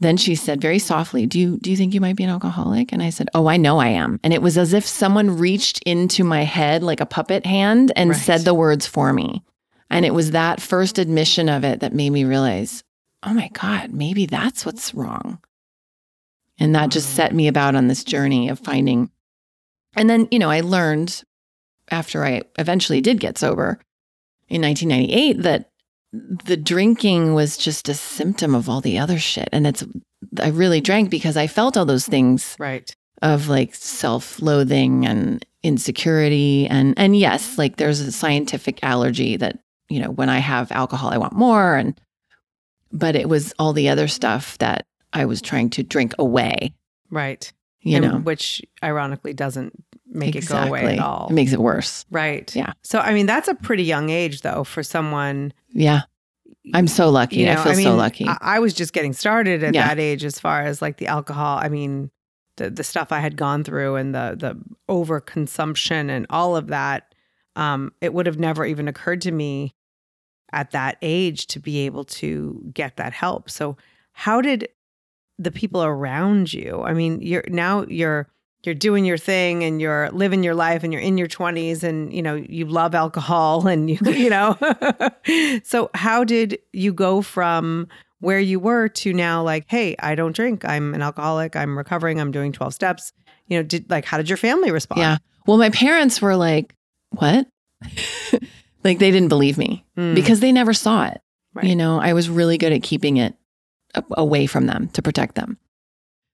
then 0.00 0.16
she 0.16 0.34
said 0.34 0.60
very 0.60 0.78
softly, 0.78 1.26
Do 1.26 1.38
you 1.38 1.58
do 1.58 1.70
you 1.70 1.76
think 1.76 1.92
you 1.94 2.00
might 2.00 2.16
be 2.16 2.24
an 2.24 2.30
alcoholic? 2.30 2.92
And 2.92 3.02
I 3.02 3.10
said, 3.10 3.28
Oh, 3.34 3.46
I 3.48 3.56
know 3.58 3.78
I 3.78 3.88
am. 3.88 4.18
And 4.24 4.32
it 4.32 4.42
was 4.42 4.56
as 4.58 4.72
if 4.72 4.86
someone 4.86 5.36
reached 5.36 5.80
into 5.84 6.24
my 6.24 6.42
head 6.44 6.82
like 6.82 7.00
a 7.00 7.06
puppet 7.06 7.44
hand 7.46 7.92
and 7.96 8.10
Right. 8.10 8.18
said 8.18 8.40
the 8.42 8.54
words 8.54 8.86
for 8.86 9.12
me. 9.12 9.42
And 9.90 10.04
it 10.06 10.14
was 10.14 10.30
that 10.30 10.60
first 10.62 10.98
admission 10.98 11.48
of 11.48 11.64
it 11.64 11.80
that 11.80 11.92
made 11.92 12.10
me 12.10 12.24
realize, 12.24 12.82
oh 13.22 13.34
my 13.34 13.48
God, 13.48 13.92
maybe 13.92 14.24
that's 14.26 14.64
what's 14.64 14.94
wrong. 14.94 15.38
And 16.58 16.74
that 16.74 16.90
just 16.90 17.14
set 17.14 17.34
me 17.34 17.48
about 17.48 17.74
on 17.74 17.88
this 17.88 18.04
journey 18.04 18.48
of 18.48 18.58
finding. 18.58 19.10
And 19.94 20.08
then, 20.08 20.28
you 20.30 20.38
know, 20.38 20.50
I 20.50 20.60
learned 20.60 21.22
after 21.90 22.24
I 22.24 22.42
eventually 22.58 23.00
did 23.00 23.18
get 23.20 23.36
sober 23.38 23.80
in 24.48 24.62
1998 24.62 25.42
that 25.42 25.70
the 26.12 26.56
drinking 26.56 27.34
was 27.34 27.56
just 27.56 27.88
a 27.88 27.94
symptom 27.94 28.54
of 28.54 28.68
all 28.68 28.80
the 28.80 28.98
other 28.98 29.18
shit. 29.18 29.48
And 29.52 29.66
it's, 29.66 29.84
I 30.40 30.48
really 30.48 30.80
drank 30.80 31.08
because 31.10 31.36
I 31.36 31.46
felt 31.46 31.76
all 31.76 31.84
those 31.86 32.06
things 32.06 32.56
Right. 32.58 32.94
of 33.22 33.48
like 33.48 33.74
self-loathing 33.74 35.06
and 35.06 35.44
insecurity 35.62 36.66
and 36.68 36.94
and 36.98 37.14
yes 37.14 37.58
like 37.58 37.76
there's 37.76 38.00
a 38.00 38.10
scientific 38.10 38.82
allergy 38.82 39.36
that 39.36 39.58
you 39.90 40.00
know 40.00 40.10
when 40.10 40.30
i 40.30 40.38
have 40.38 40.72
alcohol 40.72 41.10
i 41.10 41.18
want 41.18 41.34
more 41.34 41.76
and 41.76 42.00
but 42.90 43.14
it 43.14 43.28
was 43.28 43.52
all 43.58 43.74
the 43.74 43.86
other 43.90 44.08
stuff 44.08 44.56
that 44.56 44.86
i 45.12 45.26
was 45.26 45.42
trying 45.42 45.68
to 45.68 45.82
drink 45.82 46.14
away 46.18 46.72
Right. 47.10 47.52
you 47.82 47.96
And 47.96 48.04
know 48.06 48.18
which 48.20 48.62
ironically 48.82 49.34
doesn't 49.34 49.84
make 50.10 50.34
it 50.36 50.46
go 50.48 50.56
away 50.56 50.94
at 50.94 50.98
all. 50.98 51.28
it 51.30 51.32
makes 51.32 51.52
it 51.52 51.60
worse 51.60 52.04
right. 52.10 52.54
Yeah. 52.54 52.72
So 52.82 52.98
I 52.98 53.14
mean 53.14 53.26
that's 53.26 53.48
a 53.48 53.54
pretty 53.54 53.84
young 53.84 54.10
age 54.10 54.42
though 54.42 54.64
for 54.64 54.82
someone 54.82 55.52
yeah 55.72 56.02
i'm 56.74 56.86
so 56.88 57.08
lucky 57.08 57.36
you 57.36 57.46
know, 57.46 57.52
i 57.52 57.64
feel 57.64 57.74
so 57.74 57.88
mean, 57.90 57.96
lucky 57.96 58.26
I, 58.26 58.36
I 58.40 58.58
was 58.58 58.74
just 58.74 58.92
getting 58.92 59.12
started 59.14 59.62
at 59.64 59.72
Yeah. 59.74 59.88
that 59.88 59.98
age 59.98 60.24
as 60.24 60.38
far 60.38 60.62
as 60.62 60.82
like 60.82 60.98
the 60.98 61.06
alcohol. 61.06 61.58
I 61.58 61.68
mean, 61.68 62.10
the 62.56 62.68
the 62.70 62.84
stuff 62.84 63.12
I 63.12 63.20
had 63.20 63.36
gone 63.36 63.64
through 63.64 63.96
and 63.96 64.14
the 64.14 64.36
the 64.38 64.60
overconsumption 65.14 66.10
and 66.10 66.26
all 66.30 66.56
of 66.56 66.68
that. 66.68 67.14
Um, 67.56 67.92
it 68.00 68.14
would 68.14 68.26
have 68.26 68.38
never 68.38 68.64
even 68.64 68.88
occurred 68.88 69.20
to 69.22 69.30
me 69.32 69.74
at 70.52 70.70
that 70.72 70.96
age 71.02 71.46
to 71.48 71.60
be 71.60 71.80
able 71.80 72.04
to 72.04 72.60
get 72.74 72.96
that 72.96 73.12
help. 73.12 73.50
So 73.50 73.76
how 74.12 74.40
did 74.40 74.68
the 75.38 75.50
people 75.50 75.82
around 75.82 76.52
you? 76.52 76.82
I 76.82 76.92
mean, 76.94 77.20
you're 77.22 77.44
now 77.48 77.84
you're 77.88 78.28
you're 78.64 78.74
doing 78.74 79.04
your 79.04 79.16
thing 79.18 79.64
and 79.64 79.80
you're 79.80 80.10
living 80.10 80.42
your 80.42 80.54
life 80.54 80.82
and 80.84 80.92
you're 80.92 81.00
in 81.02 81.16
your 81.16 81.26
20s 81.28 81.82
and 81.82 82.12
you 82.12 82.22
know 82.22 82.34
you 82.34 82.66
love 82.66 82.94
alcohol 82.94 83.66
and 83.72 83.88
you 83.90 83.98
you 84.12 84.28
know 84.30 84.56
so 85.64 85.90
how 85.94 86.24
did 86.24 86.58
you 86.72 86.92
go 86.92 87.22
from 87.22 87.88
where 88.20 88.38
you 88.40 88.60
were 88.60 88.88
to 88.88 89.12
now 89.14 89.42
like 89.42 89.64
hey 89.68 89.96
i 90.00 90.14
don't 90.14 90.36
drink 90.36 90.64
i'm 90.66 90.94
an 90.94 91.00
alcoholic 91.02 91.56
i'm 91.56 91.76
recovering 91.78 92.20
i'm 92.20 92.30
doing 92.30 92.52
12 92.52 92.74
steps 92.74 93.12
you 93.48 93.56
know 93.56 93.62
did 93.62 93.88
like 93.90 94.04
how 94.04 94.16
did 94.18 94.28
your 94.28 94.36
family 94.36 94.70
respond 94.70 95.00
Yeah. 95.00 95.16
Well, 95.46 95.56
my 95.56 95.70
parents 95.70 96.20
were 96.20 96.36
like, 96.36 96.74
what? 97.10 97.46
like 98.84 98.98
they 98.98 99.10
didn't 99.10 99.28
believe 99.30 99.56
me 99.58 99.84
Mm, 99.96 100.14
because 100.14 100.40
they 100.40 100.52
never 100.52 100.72
saw 100.74 101.06
it. 101.06 101.20
right. 101.54 101.64
You 101.64 101.74
know, 101.74 101.98
I 101.98 102.12
was 102.12 102.28
really 102.30 102.56
good 102.58 102.72
at 102.72 102.82
keeping 102.82 103.16
it 103.16 103.34
away 104.16 104.46
from 104.46 104.66
them 104.66 104.88
to 104.90 105.02
protect 105.02 105.34
them. 105.34 105.58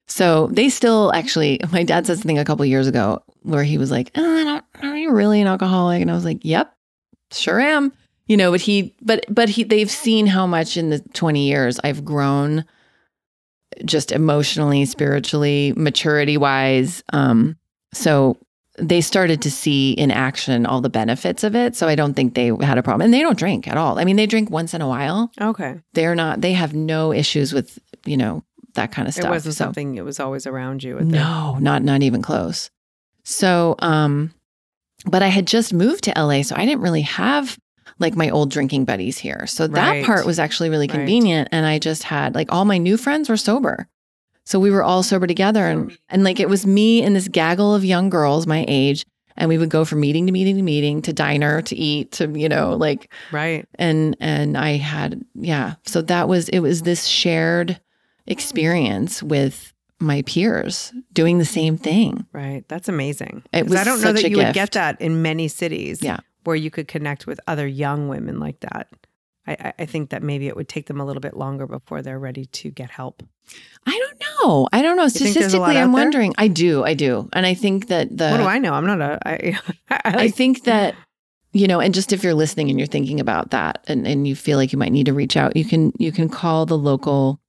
So 0.09 0.49
they 0.49 0.69
still 0.69 1.13
actually, 1.15 1.61
my 1.73 1.83
dad 1.83 2.07
said 2.07 2.19
something 2.19 2.39
a 2.39 2.45
couple 2.45 2.65
years 2.65 2.87
ago 2.87 3.23
where 3.43 3.65
he 3.65 3.79
was 3.79 3.91
like, 3.91 4.11
oh, 4.15 4.41
I 4.41 4.45
don't, 4.45 4.65
Are 4.83 4.97
you 4.97 5.13
really 5.13 5.41
an 5.41 5.47
alcoholic? 5.47 6.03
And 6.03 6.11
I 6.11 6.15
was 6.15 6.25
like, 6.25 6.39
Yep, 6.43 6.73
sure 7.33 7.61
am. 7.61 7.93
You 8.27 8.37
know, 8.37 8.51
but 8.51 8.61
he, 8.61 8.95
but, 9.03 9.25
but 9.29 9.49
he, 9.49 9.63
they've 9.63 9.91
seen 9.91 10.27
how 10.27 10.47
much 10.49 10.77
in 10.77 10.91
the 10.91 10.99
20 10.99 11.47
years 11.47 11.79
I've 11.85 12.05
grown 12.05 12.65
just 13.85 14.11
emotionally, 14.11 14.85
spiritually, 14.85 15.73
maturity 15.77 16.37
wise. 16.37 17.05
Um, 17.13 17.57
so 17.93 18.37
they 18.79 19.01
started 19.01 19.43
to 19.43 19.51
see 19.51 19.93
in 19.93 20.11
action 20.11 20.67
all 20.67 20.81
the 20.81 20.91
benefits 20.91 21.45
of 21.45 21.55
it. 21.55 21.77
So 21.77 21.89
I 21.89 21.95
don't 21.95 22.15
think 22.15 22.35
they 22.35 22.53
had 22.61 22.79
a 22.79 22.83
problem. 22.83 23.05
And 23.05 23.15
they 23.15 23.21
don't 23.21 23.39
drink 23.39 23.69
at 23.69 23.77
all. 23.77 23.99
I 23.99 24.05
mean, 24.05 24.17
they 24.17 24.27
drink 24.27 24.51
once 24.51 24.75
in 24.75 24.83
a 24.83 24.89
while. 24.89 25.31
Okay. 25.41 25.81
They're 25.95 26.15
not, 26.15 26.41
they 26.41 26.53
have 26.53 26.75
no 26.75 27.13
issues 27.13 27.53
with, 27.53 27.79
you 28.05 28.17
know, 28.17 28.43
that 28.77 28.93
kind 28.93 29.07
of 29.09 29.15
stuff. 29.15 29.27
It 29.27 29.31
wasn't 29.31 29.55
So- 29.57 29.65
something 29.65 29.97
it 29.97 30.05
was 30.05 30.19
always 30.21 30.47
around 30.47 30.83
you. 30.83 30.99
No, 31.01 31.59
not 31.61 31.83
not 31.83 32.03
even 32.03 32.23
close. 32.23 32.71
So, 33.25 33.75
um, 33.81 34.33
but 35.05 35.23
I 35.23 35.29
had 35.29 35.47
just 35.47 35.75
moved 35.75 36.05
to 36.05 36.13
LA, 36.19 36.43
so 36.43 36.55
I 36.57 36.65
didn't 36.65 36.81
really 36.81 37.03
have 37.03 37.59
like 37.99 38.15
my 38.17 38.29
old 38.31 38.51
drinking 38.51 38.85
buddies 38.85 39.19
here. 39.19 39.47
So 39.47 39.67
that 39.67 39.91
Right. 39.91 40.05
part 40.05 40.27
was 40.27 40.39
actually 40.39 40.69
really 40.71 40.87
Right. 40.87 40.97
convenient. 40.97 41.49
And 41.53 41.65
I 41.67 41.79
just 41.79 42.03
had 42.05 42.35
like 42.35 42.53
all 42.53 42.65
my 42.65 42.79
new 42.79 42.97
friends 42.97 43.29
were 43.29 43.37
sober. 43.37 43.89
So 44.45 44.61
we 44.61 44.71
were 44.71 44.83
all 44.85 45.03
sober 45.03 45.27
together 45.27 45.67
and 45.67 45.97
and 46.09 46.23
like 46.23 46.39
it 46.39 46.49
was 46.49 46.67
me 46.67 47.03
and 47.03 47.17
this 47.17 47.27
gaggle 47.29 47.75
of 47.75 47.85
young 47.85 48.11
girls 48.11 48.47
my 48.47 48.65
age. 48.69 49.05
And 49.39 49.49
we 49.51 49.59
would 49.59 49.69
go 49.71 49.85
from 49.85 50.01
meeting 50.01 50.27
to 50.27 50.33
meeting 50.33 50.57
to 50.57 50.63
meeting 50.63 51.03
to 51.03 51.13
diner 51.13 51.61
to 51.63 51.77
eat 51.77 52.13
to, 52.13 52.29
you 52.39 52.49
know, 52.49 52.75
like 52.75 53.13
Right. 53.33 53.67
and 53.77 54.17
and 54.21 54.57
I 54.57 54.77
had 54.77 55.21
yeah. 55.35 55.75
So 55.87 56.01
that 56.03 56.29
was 56.29 56.49
it 56.51 56.61
was 56.61 56.83
this 56.83 57.07
shared 57.07 57.81
experience 58.27 59.23
with 59.23 59.73
my 59.99 60.23
peers 60.23 60.93
doing 61.13 61.39
the 61.39 61.45
same 61.45 61.79
thing. 61.79 62.27
Right. 62.33 62.65
That's 62.69 62.89
amazing. 62.89 63.43
It 63.53 63.65
was 63.69 63.79
I 63.81 63.85
don't 63.85 64.01
know 64.03 64.13
that 64.13 64.29
you 64.31 64.37
would 64.37 64.55
get 64.55 64.73
that 64.73 65.01
in 65.01 65.23
many 65.23 65.49
cities. 65.49 66.03
Yeah. 66.03 66.19
Where 66.45 66.57
you 66.57 66.71
could 66.71 66.87
connect 66.87 67.27
with 67.27 67.41
other 67.47 67.67
young 67.67 68.09
women 68.09 68.39
like 68.39 68.61
that. 68.61 68.89
I, 69.47 69.53
I- 69.53 69.73
I 69.81 69.87
think 69.87 70.11
that 70.11 70.23
maybe 70.23 70.49
it 70.49 70.57
would 70.57 70.69
take 70.69 70.87
them 70.87 71.01
a 71.01 71.05
little 71.05 71.21
bit 71.21 71.37
longer 71.37 71.67
before 71.67 72.03
they're 72.03 72.19
ready 72.19 72.47
to 72.47 72.71
get 72.71 72.91
help. 72.91 73.23
I 73.87 73.93
don't 73.93 74.21
know. 74.21 74.69
I 74.73 74.83
don't 74.83 74.97
know. 74.97 75.09
think 75.09 75.35
there's 75.35 75.55
a 75.55 75.59
lot 75.61 75.71
Statistically, 75.71 75.79
I'm 75.79 75.93
wondering. 75.93 76.35
I 76.37 76.49
do. 76.49 76.85
I 76.85 76.95
do. 76.95 77.29
And 77.33 77.47
I 77.47 77.55
think 77.55 77.89
that 77.89 78.15
the 78.17 78.31
what 78.31 78.39
do 78.39 78.45
I 78.45 78.59
know? 78.59 78.75
I'm 78.75 78.87
not 78.87 79.01
a. 79.01 79.19
I, 79.27 79.59
I, 79.91 80.01
I 80.05 80.17
like, 80.17 80.35
think 80.35 80.65
that 80.65 80.95
you 81.53 81.67
know, 81.67 81.81
and 81.81 81.95
just 81.95 82.13
if 82.13 82.23
you're 82.23 82.35
listening 82.35 82.69
and 82.71 82.79
you're 82.79 82.87
thinking 82.89 83.19
about 83.19 83.51
that 83.53 83.83
and, 83.89 84.07
and 84.07 84.27
you 84.29 84.37
feel 84.37 84.59
like 84.59 84.73
you 84.73 84.79
might 84.79 84.93
need 84.93 85.07
to 85.07 85.15
reach 85.15 85.37
out, 85.37 85.57
you 85.57 85.65
can 85.65 85.93
you 85.99 86.13
can 86.13 86.29
call 86.29 86.67
the 86.67 86.77
local 86.77 87.41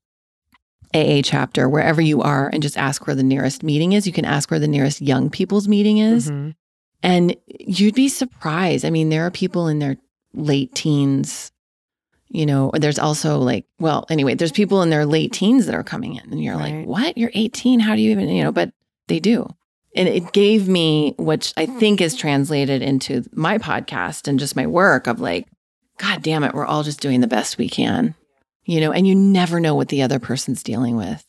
AA 0.94 1.22
chapter 1.24 1.68
wherever 1.70 2.02
you 2.02 2.22
are 2.22 2.50
and 2.50 2.62
just 2.64 2.78
ask 2.78 3.08
where 3.08 3.16
the 3.16 3.24
nearest 3.24 3.64
meeting 3.64 3.94
is. 3.94 4.08
You 4.08 4.14
can 4.14 4.26
ask 4.26 4.50
where 4.52 4.60
the 4.60 4.68
nearest 4.68 5.02
young 5.02 5.30
people's 5.30 5.68
meeting 5.68 5.98
is. 5.98 6.30
Mhm. 6.30 6.56
And 7.04 7.36
you'd 7.48 7.96
be 7.96 8.10
surprised. 8.10 8.84
I 8.86 8.90
mean, 8.90 9.10
there 9.10 9.26
are 9.26 9.32
people 9.32 9.68
in 9.68 9.80
their 9.80 9.98
late 10.34 10.74
teens, 10.76 11.52
you 12.30 12.46
know, 12.46 12.72
there's 12.74 13.00
also 13.00 13.38
like, 13.40 13.66
well, 13.80 14.06
anyway, 14.10 14.36
there's 14.36 14.52
people 14.52 14.82
in 14.82 14.90
their 14.90 15.06
late 15.06 15.32
teens 15.32 15.66
that 15.66 15.76
are 15.76 15.84
coming 15.84 16.16
in 16.16 16.32
and 16.32 16.44
you're 16.44 16.58
like, 16.58 16.86
what? 16.86 17.18
You're 17.18 17.32
18? 17.34 17.80
How 17.80 17.96
do 17.96 18.02
you 18.02 18.12
even, 18.12 18.28
you 18.30 18.44
know, 18.44 18.52
but 18.52 18.72
they 19.08 19.20
do. 19.20 19.48
And 19.96 20.08
it 20.08 20.34
gave 20.34 20.68
me, 20.68 21.16
which 21.18 21.54
I 21.58 21.66
think 21.66 22.02
is 22.02 22.16
translated 22.16 22.82
into 22.82 23.24
my 23.32 23.58
podcast 23.58 24.28
and 24.28 24.38
just 24.40 24.56
my 24.56 24.68
work 24.68 25.08
of 25.08 25.20
like, 25.20 25.48
God 25.98 26.22
damn 26.22 26.44
it, 26.44 26.54
we're 26.54 26.66
all 26.66 26.84
just 26.84 27.00
doing 27.00 27.22
the 27.22 27.28
best 27.28 27.58
we 27.58 27.70
can, 27.70 28.14
you 28.68 28.82
know, 28.82 28.92
and 28.92 29.08
you 29.08 29.16
never 29.16 29.60
know 29.60 29.74
what 29.74 29.88
the 29.88 30.04
other 30.04 30.20
person's 30.20 30.62
dealing 30.62 30.98
with. 30.98 31.26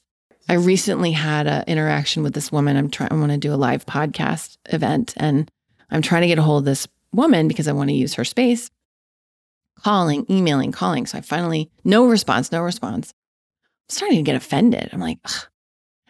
I 0.49 0.55
recently 0.55 1.13
had 1.13 1.47
an 1.47 1.65
interaction 1.67 2.23
with 2.23 2.35
this 2.35 2.51
woman. 2.51 2.77
I'm 2.77 2.91
trying, 2.91 3.13
I 3.13 3.15
want 3.15 3.33
to 3.33 3.39
do 3.39 3.55
a 3.55 3.57
live 3.57 3.87
podcast 3.87 4.59
event 4.67 5.15
and 5.17 5.51
I'm 5.91 6.03
trying 6.03 6.23
to 6.23 6.29
get 6.29 6.39
a 6.39 6.43
hold 6.43 6.63
of 6.63 6.65
this 6.67 6.89
woman 7.13 7.47
because 7.47 7.69
I 7.69 7.73
want 7.73 7.91
to 7.91 7.95
use 7.95 8.15
her 8.15 8.25
space. 8.25 8.71
Calling, 9.81 10.27
emailing, 10.29 10.73
calling. 10.73 11.07
So 11.07 11.19
I 11.19 11.21
finally, 11.21 11.71
no 11.85 12.09
response, 12.09 12.51
no 12.51 12.63
response. 12.63 13.15
I'm 13.63 13.95
starting 13.95 14.19
to 14.19 14.23
get 14.23 14.35
offended. 14.35 14.91
I'm 14.93 15.01
like, 15.01 15.19
"Ugh, 15.25 15.47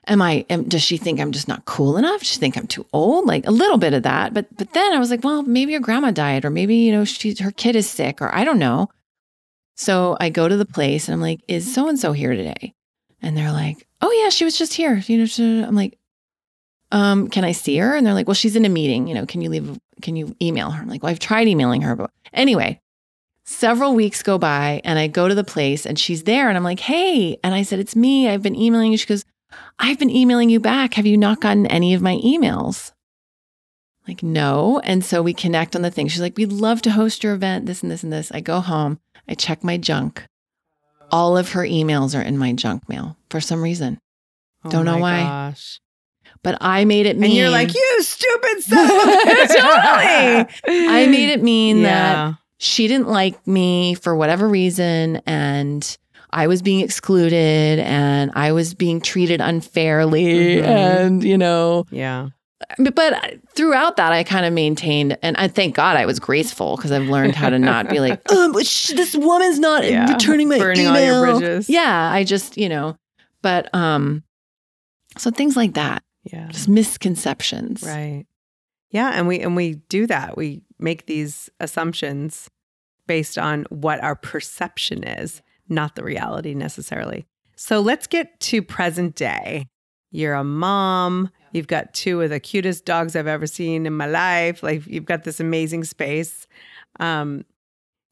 am 0.06 0.22
I, 0.22 0.46
am, 0.48 0.64
does 0.64 0.82
she 0.82 0.96
think 0.96 1.20
I'm 1.20 1.32
just 1.32 1.48
not 1.48 1.66
cool 1.66 1.98
enough? 1.98 2.20
Does 2.20 2.28
she 2.28 2.38
think 2.38 2.56
I'm 2.56 2.66
too 2.66 2.86
old? 2.94 3.26
Like 3.26 3.46
a 3.46 3.50
little 3.50 3.76
bit 3.76 3.92
of 3.92 4.04
that. 4.04 4.32
But, 4.32 4.46
but 4.56 4.72
then 4.72 4.94
I 4.94 4.98
was 4.98 5.10
like, 5.10 5.22
well, 5.22 5.42
maybe 5.42 5.72
your 5.72 5.80
grandma 5.82 6.10
died 6.10 6.46
or 6.46 6.50
maybe, 6.50 6.76
you 6.76 6.92
know, 6.92 7.04
she, 7.04 7.34
her 7.40 7.50
kid 7.50 7.76
is 7.76 7.88
sick 7.90 8.22
or 8.22 8.34
I 8.34 8.44
don't 8.44 8.58
know. 8.58 8.88
So 9.78 10.16
I 10.18 10.28
go 10.28 10.48
to 10.48 10.56
the 10.56 10.66
place 10.66 11.06
and 11.06 11.14
I'm 11.14 11.20
like, 11.20 11.40
is 11.46 11.72
so 11.72 11.88
and 11.88 11.98
so 11.98 12.10
here 12.12 12.34
today? 12.34 12.74
And 13.22 13.36
they're 13.36 13.52
like, 13.52 13.86
oh 14.02 14.10
yeah, 14.10 14.28
she 14.28 14.44
was 14.44 14.58
just 14.58 14.74
here. 14.74 14.96
You 15.06 15.18
know, 15.18 15.66
I'm 15.66 15.76
like, 15.76 15.96
um, 16.90 17.28
can 17.28 17.44
I 17.44 17.52
see 17.52 17.76
her? 17.78 17.94
And 17.94 18.04
they're 18.04 18.14
like, 18.14 18.26
well, 18.26 18.34
she's 18.34 18.56
in 18.56 18.64
a 18.64 18.68
meeting. 18.68 19.06
You 19.06 19.14
know, 19.14 19.24
can 19.24 19.40
you 19.40 19.50
leave? 19.50 19.78
Can 20.02 20.16
you 20.16 20.34
email 20.42 20.72
her? 20.72 20.82
I'm 20.82 20.88
like, 20.88 21.04
well, 21.04 21.10
I've 21.10 21.20
tried 21.20 21.46
emailing 21.46 21.82
her, 21.82 21.94
but 21.94 22.10
anyway, 22.32 22.80
several 23.44 23.94
weeks 23.94 24.20
go 24.20 24.36
by 24.36 24.80
and 24.84 24.98
I 24.98 25.06
go 25.06 25.28
to 25.28 25.34
the 25.34 25.44
place 25.44 25.86
and 25.86 25.96
she's 25.96 26.24
there 26.24 26.48
and 26.48 26.56
I'm 26.56 26.64
like, 26.64 26.80
hey, 26.80 27.38
and 27.44 27.54
I 27.54 27.62
said, 27.62 27.78
it's 27.78 27.94
me. 27.94 28.28
I've 28.28 28.42
been 28.42 28.56
emailing 28.56 28.90
you. 28.90 28.98
She 28.98 29.06
goes, 29.06 29.24
I've 29.78 29.98
been 29.98 30.10
emailing 30.10 30.50
you 30.50 30.58
back. 30.58 30.94
Have 30.94 31.06
you 31.06 31.16
not 31.16 31.40
gotten 31.40 31.66
any 31.66 31.94
of 31.94 32.02
my 32.02 32.16
emails? 32.16 32.90
Like, 34.08 34.22
no. 34.22 34.80
And 34.84 35.04
so 35.04 35.20
we 35.22 35.34
connect 35.34 35.76
on 35.76 35.82
the 35.82 35.90
thing. 35.90 36.08
She's 36.08 36.20
like, 36.22 36.36
we'd 36.38 36.50
love 36.50 36.80
to 36.82 36.90
host 36.90 37.22
your 37.22 37.34
event, 37.34 37.66
this 37.66 37.82
and 37.82 37.92
this 37.92 38.02
and 38.02 38.10
this. 38.12 38.32
I 38.32 38.40
go 38.40 38.60
home, 38.60 38.98
I 39.28 39.34
check 39.34 39.62
my 39.62 39.76
junk. 39.76 40.24
All 41.10 41.36
of 41.36 41.52
her 41.52 41.60
emails 41.62 42.18
are 42.18 42.22
in 42.22 42.36
my 42.38 42.52
junk 42.52 42.88
mail 42.88 43.16
for 43.30 43.40
some 43.40 43.62
reason. 43.62 44.00
Oh 44.64 44.70
Don't 44.70 44.84
know 44.86 44.98
why. 44.98 45.22
Gosh. 45.22 45.80
But 46.42 46.56
I 46.60 46.84
made 46.84 47.06
it 47.06 47.16
mean 47.18 47.30
And 47.30 47.34
you're 47.38 47.50
like, 47.50 47.74
you 47.74 48.02
stupid 48.02 48.62
son 48.62 48.88
totally. 48.88 50.46
I 50.66 51.06
made 51.10 51.30
it 51.30 51.42
mean 51.42 51.82
that 51.82 52.36
she 52.58 52.88
didn't 52.88 53.08
like 53.08 53.46
me 53.46 53.94
for 53.94 54.16
whatever 54.16 54.48
reason 54.48 55.16
and 55.26 55.96
I 56.30 56.46
was 56.46 56.60
being 56.60 56.80
excluded 56.80 57.78
and 57.78 58.30
I 58.34 58.52
was 58.52 58.74
being 58.74 59.00
treated 59.00 59.40
unfairly 59.40 60.56
Mhm. 60.56 60.64
and 60.64 61.24
you 61.24 61.38
know 61.38 61.86
Yeah. 61.90 62.28
But, 62.78 62.94
but 62.94 63.38
throughout 63.54 63.96
that 63.96 64.12
I 64.12 64.22
kind 64.24 64.44
of 64.44 64.52
maintained 64.52 65.16
and 65.22 65.36
I 65.36 65.48
thank 65.48 65.74
God 65.74 65.96
I 65.96 66.04
was 66.06 66.18
graceful 66.18 66.76
because 66.76 66.92
I've 66.92 67.08
learned 67.08 67.34
how 67.34 67.48
to 67.50 67.58
not 67.58 67.88
be 67.88 68.00
like 68.00 68.30
um 68.32 68.54
sh- 68.62 68.88
this 68.94 69.14
woman's 69.16 69.58
not 69.58 69.84
Yeah. 69.84 70.12
returning 70.12 70.48
my 70.48 70.58
Burning 70.58 70.86
all 70.86 71.00
your 71.00 71.24
email." 71.26 71.38
bridges. 71.40 71.70
Yeah, 71.70 72.10
I 72.12 72.24
just, 72.24 72.56
you 72.58 72.68
know, 72.68 72.96
but 73.42 73.74
um 73.74 74.22
so 75.16 75.30
things 75.30 75.56
like 75.56 75.74
that, 75.74 76.02
Yeah. 76.24 76.48
just 76.48 76.68
misconceptions. 76.68 77.82
Right. 77.82 78.26
Yeah, 78.90 79.10
and 79.14 79.26
we 79.28 79.40
and 79.40 79.56
we 79.56 79.74
do 79.88 80.06
that. 80.06 80.36
We 80.36 80.62
make 80.78 81.06
these 81.06 81.50
assumptions 81.60 82.48
based 83.06 83.38
on 83.38 83.64
what 83.70 84.02
our 84.02 84.14
perception 84.14 85.02
is, 85.04 85.42
not 85.68 85.94
the 85.96 86.04
reality 86.04 86.54
necessarily. 86.54 87.26
So 87.56 87.80
let's 87.80 88.06
get 88.06 88.38
to 88.40 88.62
present 88.62 89.14
day. 89.14 89.66
You're 90.10 90.34
a 90.34 90.44
mom. 90.44 91.30
You've 91.52 91.66
got 91.66 91.94
two 91.94 92.20
of 92.20 92.30
the 92.30 92.40
cutest 92.40 92.84
dogs 92.84 93.16
I've 93.16 93.26
ever 93.26 93.46
seen 93.46 93.86
in 93.86 93.92
my 93.92 94.06
life. 94.06 94.62
Like 94.62 94.86
you've 94.86 95.04
got 95.04 95.24
this 95.24 95.40
amazing 95.40 95.84
space. 95.84 96.46
Um, 97.00 97.44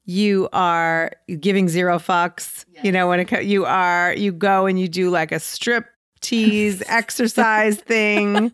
you 0.05 0.47
are 0.53 1.11
giving 1.39 1.67
zero 1.67 1.99
fucks. 1.99 2.65
You 2.83 2.91
know 2.91 3.07
when 3.07 3.19
it 3.19 3.43
you 3.43 3.65
are 3.65 4.13
you 4.13 4.31
go 4.31 4.65
and 4.65 4.79
you 4.79 4.87
do 4.87 5.09
like 5.09 5.31
a 5.31 5.39
strip 5.39 5.85
tease 6.21 6.81
exercise 6.87 7.77
thing. 7.77 8.51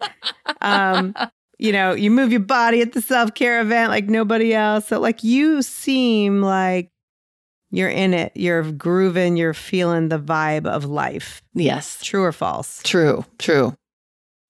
Um, 0.62 1.16
you 1.60 1.72
know, 1.72 1.94
you 1.94 2.12
move 2.12 2.32
your 2.32 2.42
body 2.42 2.82
at 2.82 2.94
the 2.94 3.02
self 3.02 3.34
care 3.34 3.62
event 3.62 3.90
like 3.90 4.06
nobody 4.06 4.54
else. 4.54 4.88
So, 4.88 5.00
like, 5.00 5.24
you 5.24 5.62
seem 5.62 6.42
like 6.42 6.90
you're 7.72 7.90
in 7.90 8.14
it. 8.14 8.32
You're 8.36 8.72
grooving. 8.72 9.38
You're 9.38 9.54
feeling 9.54 10.10
the 10.10 10.20
vibe 10.20 10.66
of 10.66 10.86
life. 10.86 11.42
Yes. 11.54 12.00
True 12.04 12.24
or 12.24 12.32
false? 12.32 12.82
True. 12.84 13.26
True. 13.40 13.76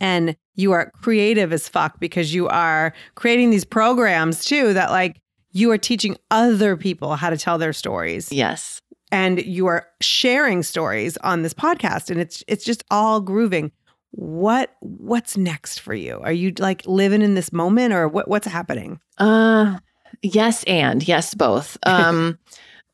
And 0.04 0.36
you 0.56 0.72
are 0.74 0.91
creative 1.01 1.51
as 1.54 1.68
fuck 1.70 1.99
because 1.99 2.34
you 2.34 2.47
are 2.49 2.93
creating 3.16 3.49
these 3.49 3.66
programs 3.66 4.45
too 4.45 4.74
that, 4.74 4.91
like, 4.91 5.20
you 5.54 5.72
are 5.72 5.78
teaching 5.78 6.18
other 6.32 6.76
people 6.78 7.16
how 7.16 7.30
to 7.30 7.38
tell 7.38 7.58
their 7.58 7.74
stories 7.74 8.32
Yes. 8.32 8.82
and 9.12 9.41
you 9.45 9.68
are 9.68 9.88
sharing 10.01 10.64
stories 10.64 11.16
on 11.18 11.43
this 11.43 11.54
podcast 11.54 12.10
and 12.10 12.20
it's 12.20 12.43
it's 12.47 12.66
just 12.66 12.84
all 12.91 13.22
grooving 13.22 13.72
what 14.12 14.72
what's 14.82 15.38
next 15.38 15.80
for 15.80 15.93
you 15.93 16.20
are 16.24 16.32
you 16.32 16.54
like 16.60 16.82
living 16.88 17.22
in 17.22 17.34
this 17.36 17.51
moment 17.54 17.93
or 17.93 18.08
what 18.08 18.28
what's 18.28 18.47
happening 18.47 18.99
Uh 19.20 19.78
yes 20.24 20.64
and 20.66 21.08
yes 21.08 21.34
both. 21.36 21.78
Um 21.86 22.38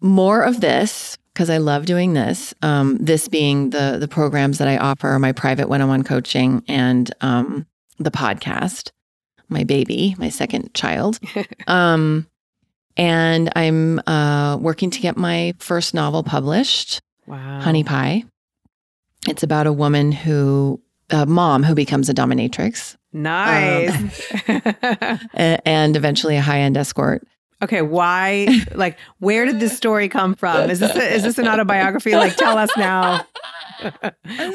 more 0.01 0.41
of 0.41 0.62
this 0.62 1.18
because 1.39 1.49
I 1.49 1.57
love 1.59 1.85
doing 1.85 2.11
this. 2.13 2.53
Um 2.61 2.97
this 2.99 3.29
being 3.29 3.69
the 3.69 3.95
the 3.97 4.09
programs 4.09 4.57
that 4.57 4.67
I 4.67 4.75
offer, 4.77 5.17
my 5.19 5.31
private 5.31 5.69
one-on-one 5.69 6.03
coaching 6.03 6.63
and 6.67 7.09
um 7.21 7.65
the 7.97 8.11
podcast. 8.11 8.91
my 9.47 9.63
baby, 9.63 10.15
my 10.19 10.27
second 10.29 10.73
child. 10.73 11.17
um, 11.67 12.27
and 12.97 13.49
I'm 13.55 13.99
uh, 14.05 14.57
working 14.57 14.89
to 14.91 14.99
get 14.99 15.15
my 15.17 15.53
first 15.59 15.93
novel 15.93 16.21
published, 16.23 17.01
Wow. 17.25 17.61
Honey 17.61 17.83
Pie. 17.85 18.25
It's 19.27 19.41
about 19.43 19.65
a 19.67 19.73
woman 19.73 20.11
who, 20.11 20.81
a 21.09 21.25
mom 21.25 21.63
who 21.63 21.73
becomes 21.75 22.09
a 22.09 22.13
dominatrix 22.13 22.95
Nice. 23.13 24.31
a- 24.47 25.67
and 25.67 25.95
eventually 25.95 26.35
a 26.35 26.41
high 26.41 26.59
end 26.59 26.77
escort. 26.77 27.25
Okay, 27.62 27.82
why? 27.82 28.47
Like, 28.76 28.97
where 29.18 29.45
did 29.45 29.60
this 29.60 29.76
story 29.76 30.07
come 30.07 30.36
from? 30.36 30.70
Is 30.70 30.80
this 30.80 30.95
a, 30.95 31.14
is 31.14 31.24
this 31.24 31.38
an 31.38 31.47
autobiography? 31.47 32.16
Like, 32.16 32.36
tell 32.38 32.57
us 32.57 32.70
now. 32.78 33.26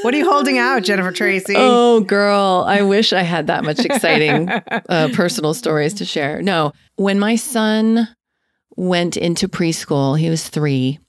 what 0.02 0.14
are 0.14 0.16
you 0.16 0.30
holding 0.30 0.56
out, 0.56 0.82
Jennifer 0.82 1.12
Tracy? 1.12 1.54
Oh, 1.56 2.00
girl, 2.00 2.64
I 2.66 2.82
wish 2.82 3.12
I 3.12 3.22
had 3.22 3.46
that 3.48 3.64
much 3.64 3.80
exciting 3.80 4.48
uh, 4.48 5.08
personal 5.14 5.52
stories 5.52 5.94
to 5.94 6.04
share. 6.04 6.40
No, 6.42 6.72
when 6.96 7.18
my 7.18 7.36
son 7.36 8.08
went 8.76 9.16
into 9.16 9.48
preschool, 9.48 10.18
he 10.18 10.30
was 10.30 10.48
three, 10.48 11.00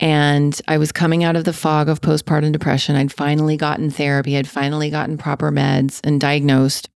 and 0.00 0.60
I 0.66 0.78
was 0.78 0.90
coming 0.90 1.22
out 1.22 1.36
of 1.36 1.44
the 1.44 1.52
fog 1.52 1.88
of 1.88 2.00
postpartum 2.00 2.52
depression. 2.52 2.96
I'd 2.96 3.12
finally 3.12 3.56
gotten 3.56 3.90
therapy, 3.90 4.36
I'd 4.36 4.48
finally 4.48 4.90
gotten 4.90 5.18
proper 5.18 5.52
meds 5.52 6.00
and 6.02 6.20
diagnosed. 6.20 6.88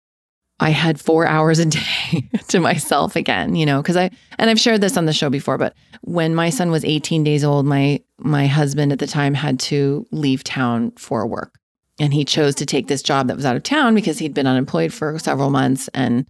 I 0.61 0.71
had 0.71 1.01
four 1.01 1.27
hours 1.27 1.59
a 1.61 1.67
day 1.67 2.29
to 2.49 2.59
myself 2.61 3.15
again, 3.17 3.55
you 3.55 3.65
know, 3.67 3.81
because 3.81 3.97
I 3.97 4.11
and 4.39 4.51
I've 4.51 4.59
shared 4.61 4.81
this 4.81 4.97
on 4.97 5.07
the 5.07 5.13
show 5.13 5.31
before, 5.31 5.57
but 5.59 5.75
when 6.03 6.35
my 6.35 6.51
son 6.51 6.71
was 6.71 6.85
18 6.85 7.23
days 7.25 7.45
old, 7.45 7.65
my 7.67 8.01
my 8.19 8.47
husband 8.47 8.93
at 8.93 8.99
the 8.99 9.07
time 9.07 9.35
had 9.35 9.61
to 9.61 10.07
leave 10.11 10.43
town 10.45 10.91
for 10.93 11.27
work. 11.27 11.55
And 12.01 12.13
he 12.15 12.25
chose 12.25 12.55
to 12.57 12.67
take 12.67 12.87
this 12.89 13.03
job 13.03 13.27
that 13.29 13.37
was 13.37 13.45
out 13.45 13.57
of 13.57 13.63
town 13.65 13.95
because 13.95 14.19
he'd 14.19 14.35
been 14.35 14.47
unemployed 14.47 14.93
for 14.93 15.19
several 15.19 15.51
months. 15.51 15.89
And 15.95 16.27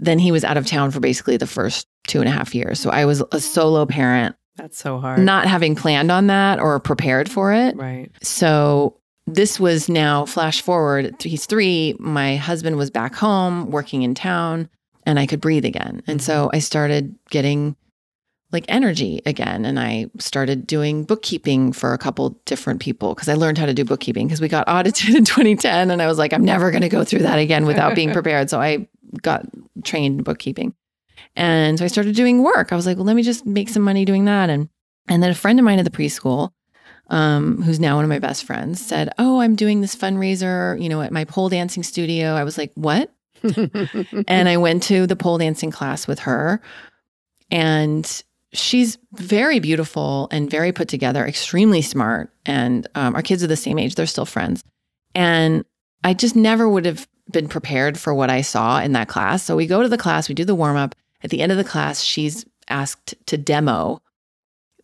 then 0.00 0.18
he 0.18 0.32
was 0.32 0.42
out 0.44 0.56
of 0.56 0.66
town 0.66 0.90
for 0.90 0.98
basically 1.00 1.36
the 1.36 1.46
first 1.46 1.86
two 2.08 2.18
and 2.20 2.28
a 2.28 2.32
half 2.32 2.54
years. 2.54 2.80
So 2.80 2.90
I 2.90 3.04
was 3.04 3.22
a 3.32 3.40
solo 3.40 3.86
parent, 3.86 4.34
That's 4.56 4.76
so 4.76 4.98
hard. 4.98 5.20
not 5.20 5.46
having 5.46 5.76
planned 5.76 6.10
on 6.10 6.26
that 6.26 6.58
or 6.58 6.78
prepared 6.80 7.30
for 7.30 7.52
it. 7.52 7.76
right. 7.76 8.10
So 8.22 8.98
this 9.26 9.58
was 9.58 9.88
now 9.88 10.26
flash 10.26 10.60
forward. 10.60 11.20
He's 11.22 11.46
three. 11.46 11.94
My 11.98 12.36
husband 12.36 12.76
was 12.76 12.90
back 12.90 13.14
home 13.14 13.70
working 13.70 14.02
in 14.02 14.14
town 14.14 14.68
and 15.06 15.18
I 15.18 15.26
could 15.26 15.40
breathe 15.40 15.64
again. 15.64 16.02
And 16.06 16.20
so 16.22 16.46
mm-hmm. 16.46 16.56
I 16.56 16.58
started 16.58 17.14
getting 17.30 17.76
like 18.52 18.64
energy 18.68 19.20
again. 19.26 19.64
And 19.64 19.80
I 19.80 20.06
started 20.18 20.66
doing 20.66 21.04
bookkeeping 21.04 21.72
for 21.72 21.92
a 21.92 21.98
couple 21.98 22.40
different 22.44 22.80
people 22.80 23.14
because 23.14 23.28
I 23.28 23.34
learned 23.34 23.58
how 23.58 23.66
to 23.66 23.74
do 23.74 23.84
bookkeeping 23.84 24.28
because 24.28 24.40
we 24.40 24.48
got 24.48 24.68
audited 24.68 25.14
in 25.14 25.24
2010. 25.24 25.90
And 25.90 26.00
I 26.00 26.06
was 26.06 26.18
like, 26.18 26.32
I'm 26.32 26.44
never 26.44 26.70
going 26.70 26.82
to 26.82 26.88
go 26.88 27.04
through 27.04 27.20
that 27.20 27.38
again 27.38 27.66
without 27.66 27.94
being 27.94 28.12
prepared. 28.14 28.48
So 28.48 28.60
I 28.60 28.88
got 29.22 29.44
trained 29.82 30.18
in 30.18 30.24
bookkeeping. 30.24 30.74
And 31.36 31.78
so 31.78 31.84
I 31.84 31.88
started 31.88 32.14
doing 32.14 32.42
work. 32.42 32.72
I 32.72 32.76
was 32.76 32.86
like, 32.86 32.96
well, 32.96 33.06
let 33.06 33.16
me 33.16 33.22
just 33.22 33.44
make 33.44 33.68
some 33.68 33.82
money 33.82 34.04
doing 34.04 34.24
that. 34.26 34.50
And 34.50 34.68
and 35.08 35.22
then 35.22 35.30
a 35.30 35.34
friend 35.34 35.58
of 35.58 35.64
mine 35.64 35.78
at 35.78 35.84
the 35.84 35.90
preschool 35.90 36.50
um, 37.08 37.62
who's 37.62 37.80
now 37.80 37.96
one 37.96 38.04
of 38.04 38.08
my 38.08 38.18
best 38.18 38.44
friends, 38.44 38.84
said, 38.84 39.12
Oh, 39.18 39.40
I'm 39.40 39.56
doing 39.56 39.80
this 39.80 39.94
fundraiser, 39.94 40.80
you 40.80 40.88
know, 40.88 41.02
at 41.02 41.12
my 41.12 41.24
pole 41.24 41.48
dancing 41.48 41.82
studio. 41.82 42.34
I 42.34 42.44
was 42.44 42.58
like, 42.58 42.72
What? 42.74 43.10
and 44.28 44.48
I 44.48 44.56
went 44.56 44.82
to 44.84 45.06
the 45.06 45.16
pole 45.16 45.38
dancing 45.38 45.70
class 45.70 46.06
with 46.06 46.20
her. 46.20 46.60
And 47.50 48.22
she's 48.52 48.98
very 49.12 49.58
beautiful 49.58 50.28
and 50.30 50.50
very 50.50 50.72
put 50.72 50.88
together, 50.88 51.26
extremely 51.26 51.82
smart. 51.82 52.30
And 52.46 52.86
um, 52.94 53.14
our 53.14 53.22
kids 53.22 53.44
are 53.44 53.48
the 53.48 53.56
same 53.56 53.78
age, 53.78 53.94
they're 53.94 54.06
still 54.06 54.26
friends. 54.26 54.64
And 55.14 55.64
I 56.02 56.14
just 56.14 56.36
never 56.36 56.68
would 56.68 56.86
have 56.86 57.06
been 57.30 57.48
prepared 57.48 57.98
for 57.98 58.14
what 58.14 58.30
I 58.30 58.42
saw 58.42 58.80
in 58.80 58.92
that 58.92 59.08
class. 59.08 59.42
So 59.42 59.56
we 59.56 59.66
go 59.66 59.82
to 59.82 59.88
the 59.88 59.98
class, 59.98 60.28
we 60.28 60.34
do 60.34 60.44
the 60.44 60.54
warm 60.54 60.76
up. 60.76 60.94
At 61.22 61.30
the 61.30 61.40
end 61.40 61.52
of 61.52 61.58
the 61.58 61.64
class, 61.64 62.02
she's 62.02 62.44
asked 62.68 63.14
to 63.26 63.38
demo 63.38 64.00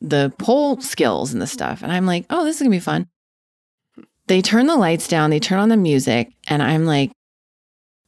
the 0.01 0.33
pole 0.39 0.81
skills 0.81 1.33
and 1.33 1.43
the 1.43 1.47
stuff. 1.47 1.83
And 1.83 1.93
I'm 1.93 2.07
like, 2.07 2.27
oh, 2.31 2.45
this 2.45 2.57
is 2.57 2.63
gonna 2.63 2.71
be 2.71 2.81
fun. 2.81 3.09
They 4.27 4.43
turn 4.43 4.67
the 4.67 4.77
lights 4.77 5.09
down, 5.09 5.31
they 5.31 5.41
turn 5.41 5.59
on 5.59 5.69
the 5.69 5.77
music, 5.77 6.31
and 6.47 6.63
I'm 6.63 6.87
like, 6.87 7.11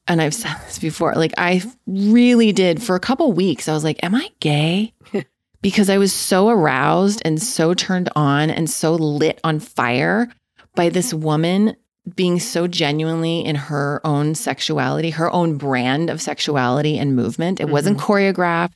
and 0.06 0.20
I've 0.20 0.34
said 0.34 0.56
this 0.66 0.78
before, 0.78 1.14
like 1.14 1.34
I 1.38 1.62
really 1.86 2.52
did 2.52 2.82
for 2.82 2.96
a 2.96 3.00
couple 3.00 3.32
weeks. 3.32 3.68
I 3.68 3.72
was 3.74 3.84
like, 3.84 4.02
am 4.02 4.14
I 4.14 4.30
gay? 4.40 4.94
because 5.62 5.88
I 5.88 5.98
was 5.98 6.12
so 6.12 6.48
aroused 6.48 7.22
and 7.24 7.40
so 7.40 7.72
turned 7.72 8.08
on 8.16 8.50
and 8.50 8.68
so 8.68 8.94
lit 8.94 9.40
on 9.44 9.60
fire 9.60 10.28
by 10.74 10.88
this 10.88 11.14
woman 11.14 11.76
being 12.16 12.40
so 12.40 12.66
genuinely 12.66 13.44
in 13.44 13.54
her 13.54 14.00
own 14.04 14.34
sexuality, 14.34 15.10
her 15.10 15.30
own 15.30 15.56
brand 15.56 16.10
of 16.10 16.20
sexuality 16.20 16.98
and 16.98 17.14
movement. 17.14 17.60
It 17.60 17.68
wasn't 17.68 17.98
mm-hmm. 17.98 18.12
choreographed. 18.12 18.72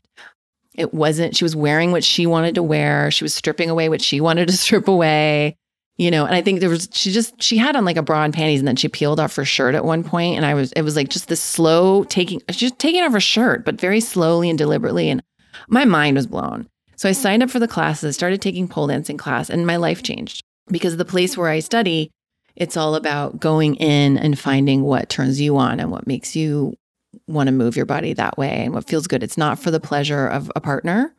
It 0.77 0.93
wasn't, 0.93 1.37
she 1.37 1.45
was 1.45 1.57
wearing 1.57 1.93
what 1.93 2.05
she 2.05 2.27
wanted 2.27 2.55
to 2.57 2.62
wear. 2.62 3.11
She 3.11 3.24
was 3.24 3.35
stripping 3.35 3.70
away 3.70 3.89
what 3.89 4.03
she 4.03 4.20
wanted 4.20 4.49
to 4.49 4.57
strip 4.57 4.89
away, 4.89 5.57
you 5.97 6.11
know. 6.11 6.24
And 6.24 6.35
I 6.35 6.43
think 6.43 6.61
there 6.61 6.70
was, 6.70 6.89
she 6.93 7.12
just, 7.12 7.43
she 7.43 7.57
had 7.57 7.77
on 7.77 7.85
like 7.85 7.97
a 7.97 8.03
bra 8.03 8.24
and 8.24 8.35
panties 8.35 8.61
and 8.61 8.68
then 8.68 8.77
she 8.77 8.89
peeled 8.89 9.20
off 9.20 9.37
her 9.37 9.45
shirt 9.45 9.74
at 9.74 9.85
one 9.85 10.05
point, 10.05 10.37
And 10.37 10.47
I 10.47 10.55
was, 10.55 10.72
it 10.72 10.83
was 10.83 10.97
like 10.97 11.09
just 11.09 11.29
this 11.29 11.41
slow 11.41 12.05
taking, 12.05 12.43
just 12.51 12.79
taking 12.79 13.03
off 13.03 13.12
her 13.12 13.20
shirt, 13.20 13.64
but 13.64 13.81
very 13.81 14.01
slowly 14.01 14.49
and 14.51 14.59
deliberately. 14.59 15.09
And 15.09 15.22
my 15.68 15.85
mind 15.85 16.16
was 16.16 16.27
blown. 16.27 16.68
So 16.97 17.09
I 17.09 17.12
signed 17.12 17.43
up 17.43 17.51
for 17.51 17.59
the 17.59 17.68
classes, 17.68 18.14
started 18.14 18.41
taking 18.41 18.68
pole 18.68 18.87
dancing 18.87 19.18
class, 19.18 19.51
and 19.51 19.66
my 19.66 19.77
life 19.77 20.03
changed 20.03 20.43
because 20.68 20.97
the 20.97 21.05
place 21.05 21.37
where 21.37 21.49
I 21.49 21.61
study, 21.61 22.11
it's 22.57 22.77
all 22.77 22.95
about 22.95 23.39
going 23.39 23.74
in 23.77 24.16
and 24.16 24.39
finding 24.39 24.83
what 24.83 25.11
turns 25.11 25.41
you 25.41 25.57
on 25.59 25.79
and 25.79 25.91
what 25.91 26.07
makes 26.07 26.35
you 26.35 26.74
want 27.27 27.49
to 27.49 27.53
move 27.53 27.77
your 27.77 27.87
body 27.87 28.12
that 28.14 28.39
way 28.39 28.64
and 28.64 28.75
what 28.75 28.89
feels 28.89 29.07
good. 29.07 29.23
It's 29.23 29.39
not 29.39 29.59
for 29.59 29.71
the 29.71 29.81
pleasure 29.81 30.27
of 30.27 30.51
a 30.55 30.61
partner, 30.61 31.14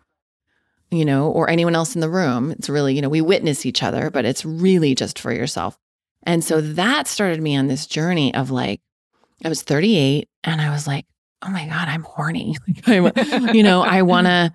you 0.92 1.06
know, 1.06 1.30
or 1.30 1.50
anyone 1.50 1.76
else 1.76 1.96
in 1.96 2.02
the 2.02 2.10
room. 2.10 2.52
It's 2.52 2.70
really, 2.70 2.96
you 2.96 3.02
know, 3.02 3.10
we 3.10 3.22
witness 3.22 3.66
each 3.66 3.84
other, 3.84 4.10
but 4.10 4.26
it's 4.26 4.46
really 4.46 4.96
just 4.96 5.20
for 5.20 5.32
yourself. 5.34 5.78
And 6.24 6.44
so 6.44 6.62
that 6.62 7.08
started 7.08 7.42
me 7.42 7.56
on 7.56 7.68
this 7.68 7.86
journey 7.88 8.34
of 8.34 8.52
like, 8.52 8.82
I 9.44 9.50
was 9.50 9.62
38 9.64 10.28
and 10.44 10.62
I 10.62 10.72
was 10.72 10.88
like, 10.88 11.06
oh 11.44 11.50
my 11.50 11.68
God, 11.68 11.88
I'm 11.88 12.04
horny. 12.04 12.58
Like, 12.88 13.14
I'm, 13.16 13.56
you 13.56 13.64
know, 13.64 13.82
I 13.82 14.02
want 14.02 14.28
to, 14.28 14.54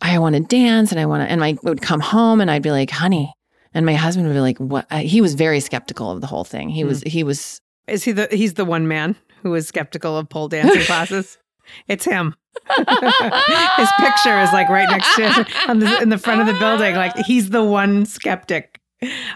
I 0.00 0.18
want 0.18 0.34
to 0.36 0.40
dance 0.40 0.90
and 0.92 1.00
I 1.00 1.06
want 1.06 1.26
to, 1.26 1.30
and 1.30 1.42
I 1.42 1.56
would 1.62 1.80
come 1.80 2.00
home 2.00 2.40
and 2.40 2.50
I'd 2.50 2.62
be 2.62 2.70
like, 2.70 2.90
honey. 2.90 3.32
And 3.74 3.84
my 3.84 3.94
husband 3.94 4.26
would 4.26 4.34
be 4.34 4.40
like, 4.40 4.58
what? 4.58 4.86
Uh, 4.90 4.98
He 4.98 5.20
was 5.20 5.34
very 5.34 5.60
skeptical 5.60 6.10
of 6.10 6.20
the 6.20 6.26
whole 6.26 6.44
thing. 6.44 6.68
He 6.68 6.84
was, 6.84 7.02
he 7.02 7.22
was 7.22 7.60
Is 7.86 8.04
he 8.04 8.12
the 8.12 8.28
he's 8.30 8.54
the 8.54 8.64
one 8.64 8.88
man 8.88 9.16
who 9.42 9.54
is 9.54 9.66
skeptical 9.68 10.16
of 10.18 10.28
pole 10.28 10.48
dancing 10.48 10.82
classes? 10.82 11.38
It's 11.86 12.04
him. 12.04 12.34
His 12.76 13.88
picture 13.98 14.40
is 14.40 14.52
like 14.52 14.68
right 14.68 14.88
next 14.90 15.14
to 15.16 15.46
on 15.68 15.78
the, 15.80 16.00
in 16.02 16.08
the 16.08 16.18
front 16.18 16.40
of 16.40 16.46
the 16.46 16.58
building. 16.58 16.94
Like 16.96 17.14
he's 17.16 17.50
the 17.50 17.62
one 17.62 18.06
skeptic. 18.06 18.80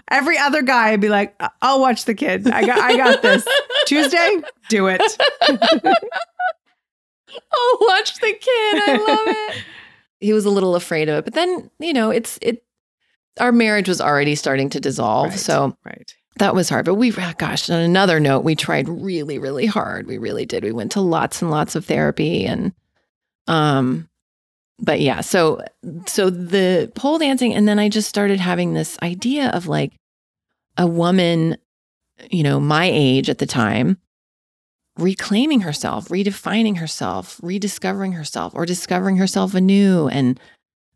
Every 0.09 0.37
other 0.37 0.61
guy 0.61 0.91
would 0.91 0.99
be 0.99 1.07
like, 1.09 1.39
"I'll 1.61 1.79
watch 1.79 2.03
the 2.05 2.13
kid. 2.15 2.49
I 2.49 2.65
got, 2.65 2.79
I 2.79 2.97
got 2.97 3.21
this. 3.21 3.47
Tuesday, 3.85 4.41
do 4.67 4.87
it." 4.87 5.01
oh, 7.53 7.77
watch 7.87 8.15
the 8.19 8.33
kid. 8.33 8.83
I 8.87 8.97
love 9.07 9.27
it. 9.55 9.63
he 10.19 10.33
was 10.33 10.45
a 10.45 10.49
little 10.49 10.75
afraid 10.75 11.07
of 11.09 11.19
it, 11.19 11.25
but 11.25 11.33
then 11.33 11.69
you 11.79 11.93
know, 11.93 12.09
it's 12.09 12.37
it. 12.41 12.63
Our 13.39 13.51
marriage 13.51 13.87
was 13.87 14.01
already 14.01 14.35
starting 14.35 14.69
to 14.71 14.79
dissolve, 14.79 15.29
Right. 15.29 15.39
so 15.39 15.77
Right. 15.85 16.13
That 16.37 16.55
was 16.55 16.69
hard. 16.69 16.85
But 16.85 16.95
we, 16.95 17.11
gosh, 17.11 17.69
on 17.69 17.79
another 17.79 18.19
note, 18.19 18.43
we 18.43 18.55
tried 18.55 18.89
really, 18.89 19.37
really 19.37 19.65
hard. 19.65 20.07
We 20.07 20.17
really 20.17 20.45
did. 20.45 20.63
We 20.63 20.71
went 20.71 20.91
to 20.93 21.01
lots 21.01 21.41
and 21.41 21.51
lots 21.51 21.75
of 21.75 21.85
therapy, 21.85 22.45
and 22.45 22.73
um, 23.47 24.09
but 24.79 24.99
yeah. 24.99 25.21
So, 25.21 25.63
so 26.07 26.29
the 26.29 26.91
pole 26.95 27.19
dancing, 27.19 27.53
and 27.53 27.67
then 27.67 27.79
I 27.79 27.89
just 27.89 28.09
started 28.09 28.39
having 28.39 28.73
this 28.73 28.97
idea 29.03 29.49
of 29.49 29.67
like 29.67 29.93
a 30.77 30.87
woman, 30.87 31.57
you 32.31 32.43
know, 32.43 32.59
my 32.59 32.89
age 32.91 33.29
at 33.29 33.37
the 33.37 33.45
time, 33.45 33.97
reclaiming 34.97 35.61
herself, 35.61 36.07
redefining 36.07 36.77
herself, 36.77 37.39
rediscovering 37.43 38.13
herself, 38.13 38.55
or 38.55 38.65
discovering 38.65 39.17
herself 39.17 39.53
anew, 39.53 40.07
and 40.07 40.39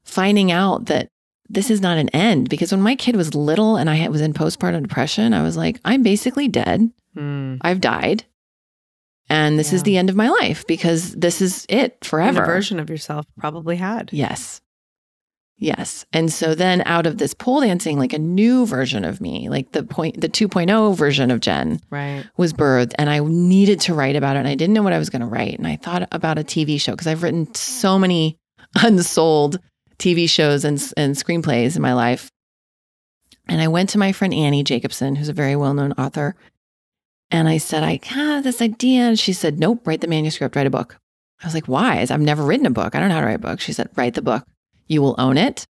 finding 0.03 0.51
out 0.51 0.85
that 0.85 1.09
this 1.49 1.69
is 1.71 1.81
not 1.81 1.97
an 1.97 2.09
end. 2.09 2.49
Because 2.49 2.71
when 2.71 2.81
my 2.81 2.95
kid 2.95 3.15
was 3.15 3.33
little 3.35 3.77
and 3.77 3.89
I 3.89 4.07
was 4.09 4.21
in 4.21 4.33
postpartum 4.33 4.81
depression, 4.83 5.33
I 5.33 5.43
was 5.43 5.57
like, 5.57 5.79
I'm 5.85 6.03
basically 6.03 6.47
dead. 6.47 6.89
Hmm. 7.13 7.55
I've 7.61 7.81
died. 7.81 8.25
And 9.29 9.59
this 9.59 9.73
is 9.73 9.83
the 9.83 9.97
end 9.97 10.09
of 10.09 10.15
my 10.15 10.29
life 10.29 10.65
because 10.67 11.13
this 11.13 11.41
is 11.41 11.65
it 11.67 11.97
And 12.01 12.05
forever. 12.09 12.43
a 12.43 12.45
version 12.45 12.79
of 12.79 12.89
yourself 12.89 13.25
probably 13.37 13.75
had. 13.75 14.09
Yes. 14.13 14.61
Yes. 15.59 16.05
And 16.13 16.31
so 16.31 16.53
then 16.53 16.83
out 16.85 17.07
of 17.07 17.17
this 17.17 17.33
pole 17.33 17.61
dancing, 17.61 17.97
like 17.97 18.13
a 18.13 18.19
new 18.19 18.65
version 18.67 19.03
of 19.03 19.19
me, 19.19 19.49
like 19.49 19.71
the 19.71 19.83
point, 19.83 20.21
the 20.21 20.29
2.0 20.29 20.95
version 20.95 21.31
of 21.31 21.39
Jen 21.41 21.81
Right. 21.89 22.23
was 22.37 22.53
birthed. 22.53 22.93
And 22.99 23.09
I 23.09 23.19
needed 23.19 23.79
to 23.81 23.93
write 23.95 24.15
about 24.15 24.35
it. 24.35 24.39
And 24.39 24.47
I 24.47 24.55
didn't 24.55 24.73
know 24.75 24.83
what 24.83 24.93
I 24.93 24.99
was 24.99 25.09
going 25.09 25.21
to 25.23 25.27
write. 25.27 25.57
And 25.57 25.67
I 25.67 25.75
thought 25.77 26.07
about 26.11 26.37
a 26.37 26.43
TV 26.43 26.79
show 26.79 26.91
because 26.93 27.07
I've 27.07 27.23
written 27.23 27.53
so 27.55 27.97
many 27.97 28.37
unsold 28.83 29.59
TV 29.99 30.29
shows 30.29 30.63
and, 30.63 30.81
and 30.95 31.15
screenplays 31.15 31.75
in 31.75 31.81
my 31.81 31.93
life. 31.93 32.29
And 33.47 33.61
I 33.61 33.67
went 33.67 33.89
to 33.89 33.97
my 33.97 34.11
friend 34.11 34.33
Annie 34.33 34.63
Jacobsen, 34.63 35.15
who's 35.15 35.29
a 35.29 35.33
very 35.33 35.55
well 35.55 35.73
known 35.73 35.93
author. 35.93 36.35
And 37.31 37.47
I 37.47 37.57
said, 37.57 37.83
I 37.83 37.99
have 38.03 38.43
this 38.43 38.61
idea. 38.61 39.01
And 39.03 39.19
she 39.19 39.33
said, 39.33 39.59
Nope, 39.59 39.85
write 39.85 40.01
the 40.01 40.07
manuscript, 40.07 40.55
write 40.55 40.67
a 40.67 40.71
book. 40.71 40.97
I 41.41 41.45
was 41.47 41.53
like, 41.53 41.67
Why? 41.67 42.05
I've 42.09 42.19
never 42.21 42.43
written 42.43 42.65
a 42.65 42.71
book. 42.71 42.95
I 42.95 42.99
don't 42.99 43.09
know 43.09 43.15
how 43.15 43.21
to 43.21 43.27
write 43.27 43.35
a 43.35 43.39
book. 43.39 43.59
She 43.59 43.73
said, 43.73 43.89
Write 43.95 44.13
the 44.15 44.21
book. 44.21 44.45
You 44.87 45.01
will 45.01 45.15
own 45.17 45.37
it. 45.37 45.65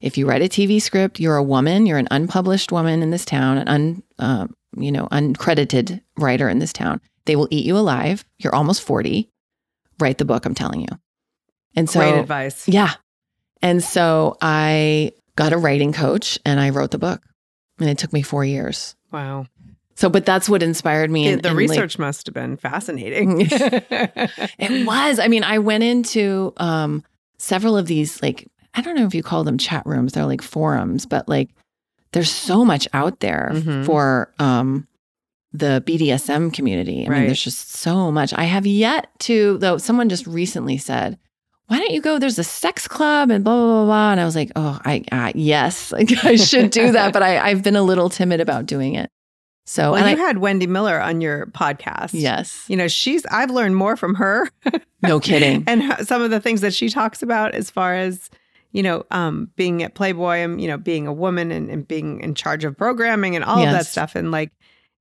If 0.00 0.18
you 0.18 0.28
write 0.28 0.42
a 0.42 0.48
TV 0.48 0.80
script, 0.80 1.20
you're 1.20 1.36
a 1.36 1.42
woman, 1.42 1.86
you're 1.86 1.98
an 1.98 2.08
unpublished 2.10 2.70
woman 2.70 3.02
in 3.02 3.10
this 3.10 3.24
town, 3.24 3.58
an 3.58 3.68
un, 3.68 4.02
uh, 4.18 4.46
you 4.76 4.92
know, 4.92 5.08
uncredited 5.10 6.02
writer 6.18 6.48
in 6.48 6.58
this 6.58 6.72
town. 6.72 7.00
They 7.24 7.34
will 7.34 7.48
eat 7.50 7.64
you 7.64 7.76
alive. 7.78 8.24
You're 8.38 8.54
almost 8.54 8.82
40. 8.82 9.30
Write 9.98 10.18
the 10.18 10.24
book, 10.26 10.44
I'm 10.44 10.54
telling 10.54 10.80
you. 10.82 10.88
And 11.74 11.88
so, 11.88 12.00
Great 12.00 12.20
advice. 12.20 12.68
yeah. 12.68 12.94
And 13.62 13.82
so 13.82 14.36
I 14.40 15.12
got 15.36 15.52
a 15.52 15.58
writing 15.58 15.92
coach 15.92 16.38
and 16.44 16.60
I 16.60 16.70
wrote 16.70 16.90
the 16.90 16.98
book. 16.98 17.22
And 17.78 17.90
it 17.90 17.98
took 17.98 18.12
me 18.12 18.22
four 18.22 18.44
years. 18.44 18.96
Wow. 19.12 19.46
So, 19.96 20.08
but 20.08 20.24
that's 20.26 20.48
what 20.48 20.62
inspired 20.62 21.10
me. 21.10 21.26
And- 21.28 21.42
the 21.42 21.48
and, 21.50 21.58
like, 21.58 21.68
research 21.70 21.98
must 21.98 22.26
have 22.26 22.34
been 22.34 22.56
fascinating. 22.56 23.40
it 23.50 24.86
was. 24.86 25.18
I 25.18 25.28
mean, 25.28 25.44
I 25.44 25.58
went 25.58 25.84
into 25.84 26.52
um, 26.56 27.04
several 27.38 27.76
of 27.76 27.86
these, 27.86 28.22
like, 28.22 28.48
I 28.74 28.80
don't 28.82 28.94
know 28.96 29.06
if 29.06 29.14
you 29.14 29.22
call 29.22 29.44
them 29.44 29.58
chat 29.58 29.84
rooms, 29.86 30.12
they're 30.12 30.26
like 30.26 30.42
forums, 30.42 31.06
but 31.06 31.28
like, 31.28 31.50
there's 32.12 32.30
so 32.30 32.64
much 32.64 32.88
out 32.94 33.20
there 33.20 33.50
Mhm. 33.54 33.84
for 33.84 34.32
um, 34.38 34.86
the 35.52 35.82
BDSM 35.86 36.52
community. 36.52 37.06
I 37.06 37.10
mean, 37.10 37.26
there's 37.26 37.42
just 37.42 37.72
so 37.74 38.10
much. 38.10 38.32
I 38.34 38.44
have 38.44 38.66
yet 38.66 39.08
to, 39.20 39.58
though, 39.58 39.76
someone 39.78 40.08
just 40.08 40.26
recently 40.26 40.78
said, 40.78 41.18
why 41.68 41.78
don't 41.78 41.90
you 41.90 42.00
go? 42.00 42.18
There's 42.18 42.38
a 42.38 42.44
sex 42.44 42.86
club 42.86 43.30
and 43.30 43.42
blah, 43.44 43.54
blah, 43.54 43.66
blah, 43.66 43.84
blah. 43.86 44.10
And 44.12 44.20
I 44.20 44.24
was 44.24 44.36
like, 44.36 44.52
oh, 44.56 44.78
I, 44.84 45.04
uh, 45.10 45.32
yes, 45.34 45.92
like, 45.92 46.24
I 46.24 46.36
should 46.36 46.70
do 46.70 46.92
that. 46.92 47.12
but 47.12 47.22
I, 47.22 47.38
I've 47.38 47.62
been 47.62 47.76
a 47.76 47.82
little 47.82 48.08
timid 48.08 48.40
about 48.40 48.66
doing 48.66 48.94
it. 48.94 49.10
So, 49.68 49.92
well, 49.92 50.04
and 50.04 50.16
you 50.16 50.22
I, 50.22 50.26
had 50.28 50.38
Wendy 50.38 50.68
Miller 50.68 51.00
on 51.00 51.20
your 51.20 51.46
podcast. 51.46 52.10
yes, 52.12 52.64
You 52.68 52.76
know, 52.76 52.86
she's, 52.86 53.26
I've 53.26 53.50
learned 53.50 53.74
more 53.74 53.96
from 53.96 54.14
her 54.14 54.48
no 55.02 55.18
kidding. 55.18 55.64
and 55.66 56.06
some 56.06 56.22
of 56.22 56.30
the 56.30 56.38
things 56.40 56.60
that 56.60 56.72
she 56.72 56.88
talks 56.88 57.20
about 57.20 57.52
as 57.56 57.68
far 57.68 57.94
as, 57.96 58.30
you 58.70 58.84
know, 58.84 59.04
um, 59.10 59.50
being 59.56 59.82
at 59.82 59.94
Playboy 59.94 60.36
and, 60.36 60.60
you 60.60 60.68
know, 60.68 60.76
being 60.78 61.08
a 61.08 61.12
woman 61.12 61.50
and, 61.50 61.68
and 61.68 61.88
being 61.88 62.20
in 62.20 62.36
charge 62.36 62.62
of 62.62 62.76
programming 62.76 63.34
and 63.34 63.44
all 63.44 63.58
of 63.58 63.72
that 63.72 63.86
stuff. 63.86 64.14
And 64.14 64.30
like, 64.30 64.52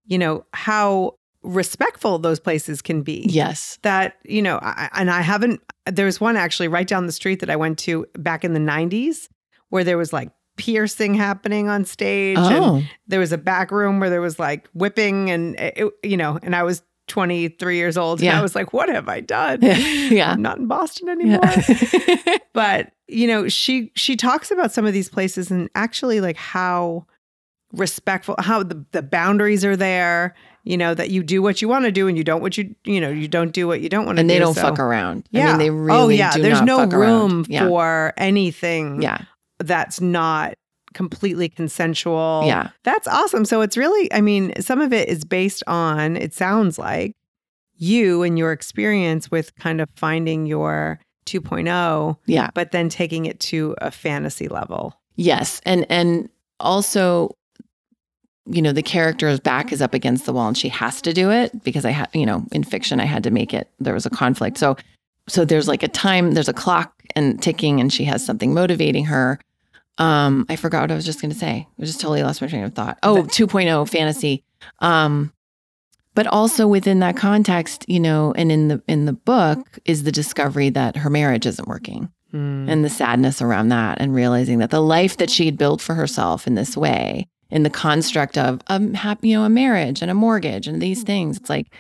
you 0.08 0.18
know, 0.18 0.46
how 0.52 1.16
respectful 1.46 2.18
those 2.20 2.40
places 2.40 2.82
can 2.82 3.02
be. 3.02 3.26
yes. 3.30 3.78
that 3.84 4.18
you 4.26 4.42
know 4.42 4.60
I, 4.62 4.90
and 4.94 5.10
i 5.12 5.22
haven't 5.22 5.62
there 5.86 6.06
was 6.06 6.20
one 6.20 6.36
actually 6.38 6.68
right 6.68 6.88
down 6.88 7.06
the 7.06 7.12
street 7.12 7.40
that 7.42 7.50
i 7.50 7.56
went 7.56 7.78
to 7.80 8.06
back 8.18 8.44
in 8.44 8.54
the 8.54 8.60
90s 8.60 9.28
where 9.70 9.84
there 9.84 9.98
was 9.98 10.12
like 10.12 10.30
piercing 10.58 11.14
happening 11.14 11.68
on 11.70 11.86
stage 11.86 12.38
and 12.38 12.64
Oh, 12.64 12.82
there 13.08 13.20
was 13.20 13.32
a 13.32 13.38
back 13.38 13.72
room 13.72 14.00
where 14.00 14.10
there 14.10 14.22
was 14.22 14.40
like 14.40 14.68
whipping 14.74 15.30
and 15.30 15.56
eh, 15.60 15.72
it, 15.76 15.94
you 16.04 16.18
know 16.18 16.40
and 16.42 16.56
i 16.56 16.64
was 16.64 16.82
23 17.08 17.76
years 17.78 17.98
old 17.98 18.20
and 18.20 18.26
Yeah. 18.26 18.40
i 18.40 18.42
was 18.42 18.56
like 18.56 18.74
what 18.74 18.90
have 18.90 19.08
i 19.08 19.20
done 19.20 19.60
yeah. 19.62 20.32
i'm 20.32 20.42
not 20.42 20.58
in 20.58 20.68
boston 20.68 21.10
anymore 21.10 21.42
Yeah. 21.44 22.38
but 22.54 22.92
you 23.08 23.28
know 23.28 23.48
she 23.48 23.92
she 23.96 24.16
talks 24.16 24.50
about 24.50 24.72
some 24.72 24.86
of 24.86 24.94
these 24.94 25.10
places 25.10 25.52
and 25.52 25.70
actually 25.76 26.22
like 26.22 26.38
how 26.38 27.06
respectful 27.74 28.36
how 28.40 28.64
the, 28.64 28.86
the 28.92 29.02
boundaries 29.04 29.66
are 29.66 29.76
there 29.76 30.34
you 30.66 30.76
know 30.78 30.94
that 30.94 31.10
you 31.10 31.24
do 31.24 31.42
what 31.42 31.62
you 31.62 31.70
want 31.70 31.86
to 31.86 31.92
do 31.92 32.08
and 32.08 32.18
you 32.18 32.24
don't 32.24 32.42
what 32.42 32.58
you 32.58 32.76
you 32.84 33.00
know 33.00 33.10
you 33.10 33.28
don't 33.28 33.54
do 33.54 33.68
what 33.68 33.80
you 33.82 33.88
don't 33.90 34.06
want 34.06 34.18
to 34.18 34.20
do 34.20 34.22
and 34.22 34.30
they 34.30 34.40
don't 34.40 34.54
So- 34.56 34.62
fuck 34.62 34.80
around. 34.80 35.28
yeah 35.32 35.48
I 35.48 35.50
mean, 35.52 35.58
they 35.60 35.70
oh, 35.70 35.74
really 35.74 36.00
oh 36.00 36.10
yeah 36.10 36.34
do 36.34 36.42
there's 36.42 36.62
not 36.62 36.90
no 36.90 36.98
room. 36.98 37.46
Yeah. 37.48 37.68
for 37.68 38.14
anything 38.18 39.02
yeah. 39.02 39.20
that's 39.60 40.02
not 40.02 40.56
completely 40.94 41.50
consensual 41.50 42.44
Yeah. 42.46 42.70
that's 42.84 43.08
awesome 43.08 43.46
so 43.46 43.62
it's 43.62 43.78
really 43.78 44.12
i 44.14 44.22
mean 44.22 44.54
some 44.62 44.82
of 44.82 44.92
it 44.94 45.08
is 45.10 45.24
based 45.26 45.62
on 45.68 46.16
it 46.18 46.34
sounds 46.34 46.80
like 46.80 47.16
you 47.78 48.24
and 48.24 48.38
your 48.38 48.52
experience 48.54 49.30
with 49.30 49.54
kind 49.58 49.82
of 49.82 49.90
finding 49.98 50.46
your 50.46 51.00
2.0 51.26 52.18
Yeah. 52.26 52.50
but 52.54 52.72
then 52.72 52.88
taking 52.90 53.26
it 53.26 53.40
to 53.42 53.76
a 53.82 53.92
fantasy 53.92 54.48
level 54.48 54.94
Yes. 55.18 55.62
And 55.66 55.86
and 55.90 56.28
also, 56.60 57.30
you 58.48 58.62
know, 58.62 58.72
the 58.72 58.84
character's 58.84 59.40
back 59.40 59.72
is 59.72 59.82
up 59.82 59.94
against 59.94 60.26
the 60.26 60.34
wall 60.34 60.48
and 60.48 60.58
she 60.58 60.70
has 60.70 61.02
to 61.02 61.14
do 61.14 61.32
it 61.32 61.64
because 61.64 61.84
I 61.86 61.90
had, 61.92 62.10
you 62.14 62.26
know, 62.26 62.46
in 62.52 62.64
fiction 62.64 63.00
I 63.00 63.06
had 63.06 63.24
to 63.24 63.32
make 63.32 63.54
it. 63.54 63.70
There 63.80 63.94
was 63.94 64.06
a 64.06 64.10
conflict. 64.10 64.58
So 64.58 64.78
so 65.28 65.44
there's 65.44 65.68
like 65.68 65.82
a 65.82 65.88
time, 65.88 66.34
there's 66.34 66.48
a 66.50 66.54
clock 66.54 66.94
and 67.16 67.42
ticking 67.42 67.80
and 67.80 67.92
she 67.92 68.04
has 68.04 68.24
something 68.24 68.54
motivating 68.54 69.06
her. 69.06 69.40
Um, 69.98 70.46
I 70.50 70.56
forgot 70.58 70.82
what 70.82 70.92
I 70.92 70.96
was 70.96 71.06
just 71.06 71.22
gonna 71.22 71.34
say. 71.34 71.68
I 71.80 71.86
just 71.86 72.00
totally 72.00 72.22
lost 72.22 72.42
my 72.42 72.48
train 72.48 72.64
of 72.64 72.74
thought. 72.76 73.00
Oh, 73.02 73.24
2.0 73.24 73.90
fantasy. 73.90 74.44
Um, 74.80 75.32
but 76.14 76.28
also 76.28 76.68
within 76.68 77.00
that 77.00 77.18
context, 77.18 77.84
you 77.90 78.00
know, 78.00 78.34
and 78.38 78.52
in 78.52 78.68
the 78.68 78.82
in 78.88 79.06
the 79.06 79.14
book 79.14 79.80
is 79.86 80.04
the 80.04 80.12
discovery 80.12 80.70
that 80.70 80.98
her 80.98 81.10
marriage 81.10 81.46
isn't 81.46 81.68
working 81.68 82.10
Mm. 82.34 82.70
and 82.70 82.84
the 82.84 82.90
sadness 82.90 83.42
around 83.42 83.70
that 83.70 84.02
and 84.02 84.14
realizing 84.14 84.58
that 84.60 84.70
the 84.70 84.82
life 84.82 85.16
that 85.18 85.30
she 85.30 85.46
had 85.46 85.58
built 85.58 85.80
for 85.80 85.94
herself 85.94 86.48
in 86.48 86.56
this 86.56 86.76
way 86.76 87.28
in 87.50 87.64
the 87.64 87.70
construct 87.70 88.38
of 88.38 88.62
um, 88.68 88.94
a 88.94 88.98
happy 88.98 89.30
you 89.30 89.38
know 89.38 89.46
a 89.46 89.50
marriage 89.50 90.02
and 90.02 90.12
a 90.12 90.16
mortgage 90.16 90.68
and 90.68 90.82
these 90.82 91.00
mm-hmm. 91.00 91.08
things 91.08 91.38
it's 91.38 91.50
like 91.50 91.74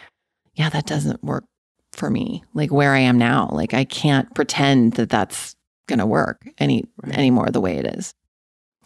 yeah 0.55 0.69
that 0.69 0.85
doesn't 0.85 1.23
work 1.23 1.45
for 1.91 2.09
me 2.09 2.43
like 2.53 2.71
where 2.71 2.93
i 2.93 2.99
am 2.99 3.17
now 3.17 3.49
like 3.51 3.73
i 3.73 3.83
can't 3.85 4.33
pretend 4.35 4.93
that 4.93 5.09
that's 5.09 5.55
going 5.87 5.99
to 5.99 6.05
work 6.05 6.41
any 6.57 6.83
Right. 7.03 7.17
anymore 7.17 7.49
the 7.49 7.61
way 7.61 7.77
it 7.77 7.85
is 7.85 8.13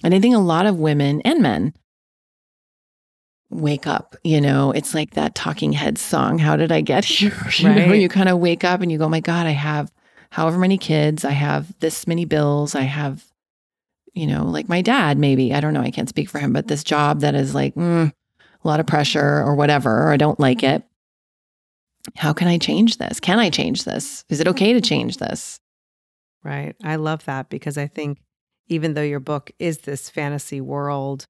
and 0.04 0.14
i 0.14 0.20
think 0.20 0.36
a 0.36 0.40
lot 0.40 0.66
of 0.66 0.78
women 0.80 1.22
and 1.22 1.42
men 1.42 1.74
wake 3.50 3.88
up 3.88 4.16
you 4.24 4.40
know 4.40 4.72
it's 4.72 4.94
like 4.94 5.12
that 5.12 5.34
talking 5.34 5.74
head 5.74 5.98
song 5.98 6.38
how 6.38 6.56
did 6.56 6.72
i 6.72 6.82
get 6.82 7.04
here 7.04 7.36
you 7.58 7.70
know 7.70 7.88
Right. 7.88 8.02
you 8.02 8.10
kind 8.10 8.30
of 8.30 8.38
wake 8.38 8.64
up 8.64 8.82
and 8.82 8.92
you 8.92 8.98
go 8.98 9.06
oh 9.06 9.10
my 9.10 9.22
god 9.22 9.48
i 9.48 9.52
have 9.52 9.92
however 10.30 10.60
many 10.60 10.78
kids 10.78 11.26
i 11.26 11.32
have 11.32 11.74
this 11.80 12.06
many 12.06 12.26
bills 12.26 12.76
i 12.76 12.82
have 12.82 13.26
you 14.14 14.28
know 14.28 14.44
like 14.46 14.68
my 14.70 14.82
dad 14.82 15.18
maybe 15.18 15.54
i 15.54 15.60
don't 15.60 15.74
know 15.74 15.82
i 15.82 15.92
can't 15.92 16.10
speak 16.10 16.30
for 16.30 16.40
him 16.40 16.52
but 16.54 16.68
this 16.68 16.84
job 16.84 17.22
that 17.22 17.36
is 17.36 17.54
like 17.56 17.76
mm, 17.76 18.12
a 18.64 18.68
lot 18.68 18.80
of 18.80 18.88
pressure 18.88 19.44
or 19.44 19.56
whatever 19.56 20.04
or 20.04 20.12
i 20.12 20.18
don't 20.18 20.40
like 20.40 20.64
it 20.64 20.84
how 22.16 22.34
can 22.34 22.48
i 22.48 22.58
change 22.58 22.98
this 22.98 23.20
can 23.20 23.40
i 23.40 23.50
change 23.50 23.84
this 23.84 24.24
is 24.30 24.40
it 24.40 24.48
okay 24.48 24.74
to 24.74 24.82
change 24.82 25.18
this 25.18 25.60
Right. 26.44 26.76
I 26.84 26.96
love 26.96 27.26
that 27.26 27.50
because 27.50 27.78
I 27.78 27.88
think 27.88 28.20
even 28.68 28.94
though 28.94 29.02
your 29.02 29.20
book 29.20 29.52
is 29.60 29.80
this 29.80 30.10
fantasy 30.10 30.62
world, 30.62 31.26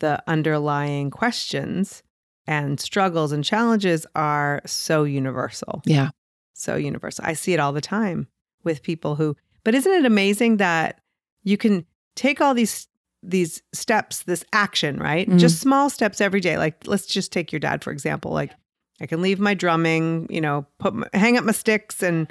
the 0.00 0.22
underlying 0.26 1.10
questions 1.10 2.02
and 2.46 2.78
struggles 2.78 3.32
and 3.32 3.42
challenges 3.42 4.06
are 4.14 4.60
so 4.66 5.04
universal. 5.04 5.80
yeah 5.86 6.10
So 6.52 6.76
universal. 6.76 7.24
I 7.26 7.32
see 7.32 7.54
it 7.54 7.60
all 7.60 7.72
the 7.72 7.80
time 7.80 8.28
with 8.64 8.82
people 8.82 9.14
who 9.16 9.34
but 9.64 9.74
isn't 9.74 9.90
it 9.92 10.04
amazing 10.04 10.58
that 10.58 11.00
you 11.42 11.56
can 11.56 11.86
take 12.16 12.40
all 12.40 12.54
these 12.54 12.88
these 13.26 13.62
steps, 13.72 14.24
this 14.24 14.44
action, 14.52 14.98
right? 14.98 15.26
Mhm. 15.28 15.38
Just 15.38 15.58
small 15.60 15.88
steps 15.88 16.20
every 16.20 16.40
day. 16.40 16.58
Like 16.58 16.86
let's 16.86 17.06
just 17.06 17.32
take 17.32 17.52
your 17.52 17.60
dad 17.60 17.82
for 17.82 17.90
example. 17.90 18.32
Like 18.32 18.52
I 19.00 19.06
can 19.06 19.22
leave 19.22 19.40
my 19.40 19.54
drumming, 19.54 20.26
you 20.30 20.40
know, 20.40 20.66
put 20.78 20.94
my, 20.94 21.08
hang 21.14 21.38
up 21.38 21.44
my 21.44 21.52
sticks 21.52 22.02
and 22.02 22.30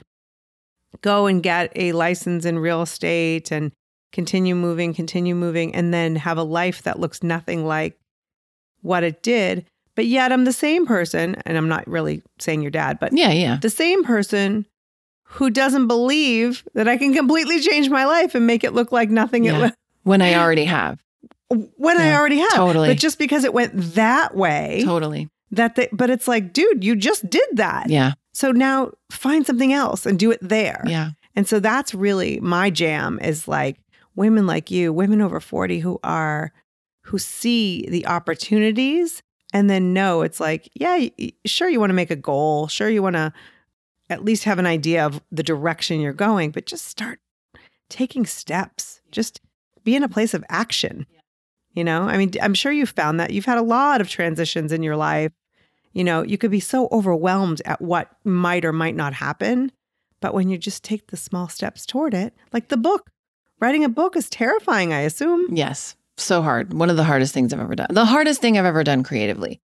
go 1.02 1.26
and 1.26 1.42
get 1.42 1.72
a 1.76 1.92
license 1.94 2.46
in 2.46 2.60
real 2.60 2.82
estate 2.84 3.52
and 3.52 3.72
continue 4.12 4.54
moving, 4.54 4.94
continue 4.94 5.34
moving, 5.34 5.74
and 5.74 5.92
then 5.94 6.16
have 6.16 6.38
a 6.38 6.44
life 6.44 6.84
that 6.84 7.00
looks 7.00 7.24
nothing 7.24 7.66
like 7.66 7.98
what 8.82 9.04
it 9.04 9.24
did. 9.24 9.66
But 9.96 10.06
yet 10.06 10.32
I'm 10.32 10.46
the 10.46 10.54
same 10.54 10.86
person, 10.86 11.36
and 11.46 11.58
I'm 11.58 11.68
not 11.68 11.88
really 11.88 12.22
saying 12.40 12.62
your 12.62 12.72
dad, 12.72 13.00
but 13.00 13.14
yeah 13.14 13.32
yeah 13.32 13.58
the 13.62 13.70
same 13.70 14.04
person 14.04 14.66
who 15.34 15.50
doesn't 15.50 15.88
believe 15.88 16.64
that 16.74 16.88
I 16.88 16.98
can 16.98 17.14
completely 17.14 17.60
change 17.60 17.90
my 17.90 18.06
life 18.06 18.36
and 18.36 18.46
make 18.48 18.64
it 18.64 18.74
look 18.74 18.92
like 18.92 19.10
nothing 19.10 19.46
Yeah. 19.46 19.68
it 19.68 19.74
when 20.04 20.22
i 20.22 20.36
already 20.36 20.66
have 20.66 21.00
when 21.78 22.00
I 22.00 22.14
already 22.16 22.40
have. 22.40 22.54
totally. 22.54 22.88
But 22.90 22.98
just 22.98 23.20
because 23.20 23.44
it 23.44 23.54
went 23.54 23.74
that 23.94 24.36
way, 24.36 24.82
totally 24.84 25.30
that 25.52 25.76
they, 25.76 25.88
but 25.92 26.10
it's 26.10 26.28
like, 26.28 26.52
dude, 26.52 26.84
you 26.84 26.96
just 26.96 27.30
did 27.30 27.48
that. 27.54 27.90
yeah 27.90 28.14
So 28.34 28.52
now 28.52 28.92
find 29.12 29.46
something 29.46 29.72
else 29.72 30.06
and 30.08 30.18
do 30.18 30.32
it 30.32 30.40
there. 30.42 30.84
yeah 30.88 31.12
And 31.36 31.48
so 31.48 31.60
that's 31.60 31.94
really 31.94 32.40
my 32.40 32.70
jam 32.72 33.20
is 33.22 33.48
like 33.48 33.78
women 34.16 34.48
like 34.48 34.72
you, 34.72 34.92
women 34.94 35.22
over 35.22 35.40
40 35.40 35.80
who 35.80 36.00
are 36.04 36.52
who 37.04 37.18
see 37.20 37.86
the 37.90 38.08
opportunities 38.08 39.22
and 39.54 39.70
then 39.70 39.94
know 39.94 40.22
it's 40.24 40.40
like, 40.40 40.70
yeah, 40.74 41.06
sure 41.46 41.70
you 41.70 41.80
want 41.80 41.92
to 41.92 41.96
make 41.96 42.10
a 42.12 42.16
goal, 42.16 42.68
sure 42.68 42.90
you 42.90 43.04
want 43.04 43.16
to 43.16 43.32
at 44.10 44.24
least 44.24 44.44
have 44.44 44.60
an 44.60 44.66
idea 44.66 45.06
of 45.06 45.22
the 45.32 45.44
direction 45.44 46.02
you're 46.02 46.14
going, 46.14 46.52
but 46.52 46.66
just 46.66 46.86
start 46.86 47.20
taking 47.90 48.26
steps. 48.26 49.02
Just 49.12 49.40
be 49.84 49.96
in 49.96 50.04
a 50.04 50.10
place 50.10 50.34
of 50.34 50.44
action. 50.50 51.06
You 51.74 51.84
know, 51.84 52.04
I 52.04 52.18
mean, 52.18 52.32
I'm 52.42 52.54
sure 52.54 52.72
you've 52.72 52.90
found 52.90 53.20
that 53.20 53.32
you've 53.32 53.46
had 53.46 53.58
a 53.58 53.64
lot 53.64 54.02
of 54.02 54.10
transitions 54.10 54.72
in 54.72 54.84
your 54.84 54.96
life. 54.96 55.32
You 55.94 56.04
know, 56.04 56.22
you 56.24 56.38
could 56.38 56.52
be 56.52 56.60
so 56.60 56.88
overwhelmed 56.92 57.62
at 57.66 57.82
what 57.82 58.10
might 58.24 58.66
or 58.66 58.74
might 58.74 58.96
not 58.96 59.14
happen. 59.14 59.72
But 60.22 60.34
when 60.34 60.50
you 60.50 60.58
just 60.58 60.84
take 60.84 61.08
the 61.08 61.18
small 61.18 61.50
steps 61.50 61.86
toward 61.86 62.14
it, 62.14 62.34
like 62.52 62.70
the 62.70 62.78
book, 62.78 63.10
writing 63.60 63.84
a 63.84 63.90
book 63.90 64.16
is 64.16 64.30
terrifying, 64.30 64.94
I 64.94 65.00
assume. 65.02 65.48
yes 65.56 65.96
so 66.16 66.44
hard 66.44 66.74
one 66.76 66.92
of 66.92 66.96
the 66.96 67.04
hardest 67.04 67.34
things 67.34 67.52
i've 67.52 67.60
ever 67.60 67.74
done 67.74 67.88
the 67.90 68.06
hardest 68.06 68.40
thing 68.40 68.56
i've 68.56 68.66
ever 68.66 68.84
done 68.84 69.02
creatively 69.02 69.60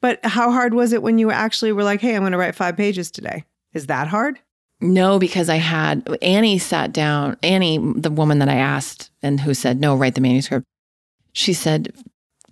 But 0.00 0.18
how 0.24 0.50
hard 0.50 0.72
was 0.72 0.94
it 0.94 1.02
when 1.02 1.18
you 1.18 1.30
actually 1.30 1.72
were 1.72 1.84
like, 1.84 2.00
hey, 2.00 2.14
I'm 2.16 2.22
going 2.22 2.32
to 2.32 2.38
write 2.38 2.54
five 2.54 2.74
pages 2.74 3.10
today? 3.10 3.44
Is 3.74 3.86
that 3.86 4.08
hard? 4.08 4.38
No, 4.80 5.18
because 5.18 5.48
I 5.48 5.56
had 5.56 6.06
Annie 6.22 6.58
sat 6.58 6.92
down, 6.92 7.36
Annie, 7.42 7.78
the 7.96 8.10
woman 8.10 8.38
that 8.40 8.48
I 8.48 8.56
asked 8.56 9.10
and 9.22 9.40
who 9.40 9.54
said, 9.54 9.80
no, 9.80 9.94
write 9.96 10.14
the 10.14 10.20
manuscript. 10.20 10.64
She 11.32 11.52
said, 11.52 11.92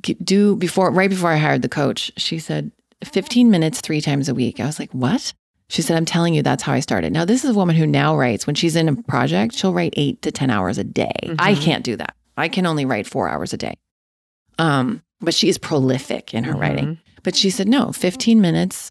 do 0.01 0.57
before, 0.57 0.91
right 0.91 1.11
before 1.11 1.31
I 1.31 1.37
hired 1.37 1.62
the 1.62 1.68
coach, 1.68 2.11
she 2.16 2.39
said, 2.39 2.70
15 3.05 3.51
minutes 3.51 3.81
three 3.81 4.01
times 4.01 4.29
a 4.29 4.35
week. 4.35 4.61
I 4.61 4.66
was 4.66 4.79
like, 4.79 4.93
what? 4.93 5.33
She 5.68 5.83
said, 5.83 5.97
I'm 5.97 6.05
telling 6.05 6.35
you, 6.35 6.43
that's 6.43 6.62
how 6.62 6.73
I 6.73 6.81
started. 6.81 7.12
Now, 7.12 7.25
this 7.25 7.45
is 7.45 7.51
a 7.51 7.55
woman 7.55 7.77
who 7.77 7.87
now 7.87 8.16
writes, 8.16 8.47
when 8.47 8.55
she's 8.55 8.77
in 8.77 8.89
a 8.89 8.97
project, 9.03 9.55
she'll 9.55 9.73
write 9.73 9.95
eight 9.97 10.23
to 10.23 10.31
10 10.31 10.51
hours 10.51 10.79
a 10.79 10.85
day. 10.85 11.12
I 11.39 11.55
Mhm. 11.55 11.62
can't 11.62 11.85
do 11.85 11.97
that. 11.97 12.14
I 12.37 12.49
can 12.49 12.66
only 12.66 12.85
write 12.85 13.07
four 13.07 13.29
hours 13.29 13.53
a 13.53 13.57
day. 13.57 13.75
Um, 14.59 15.03
but 15.20 15.35
she 15.35 15.49
is 15.49 15.59
prolific 15.59 16.35
in 16.35 16.45
her 16.45 16.55
writing. 16.55 16.87
Mhm. 16.87 16.99
But 17.23 17.37
she 17.37 17.51
said, 17.51 17.68
no, 17.68 17.93
15 17.93 18.41
minutes, 18.41 18.91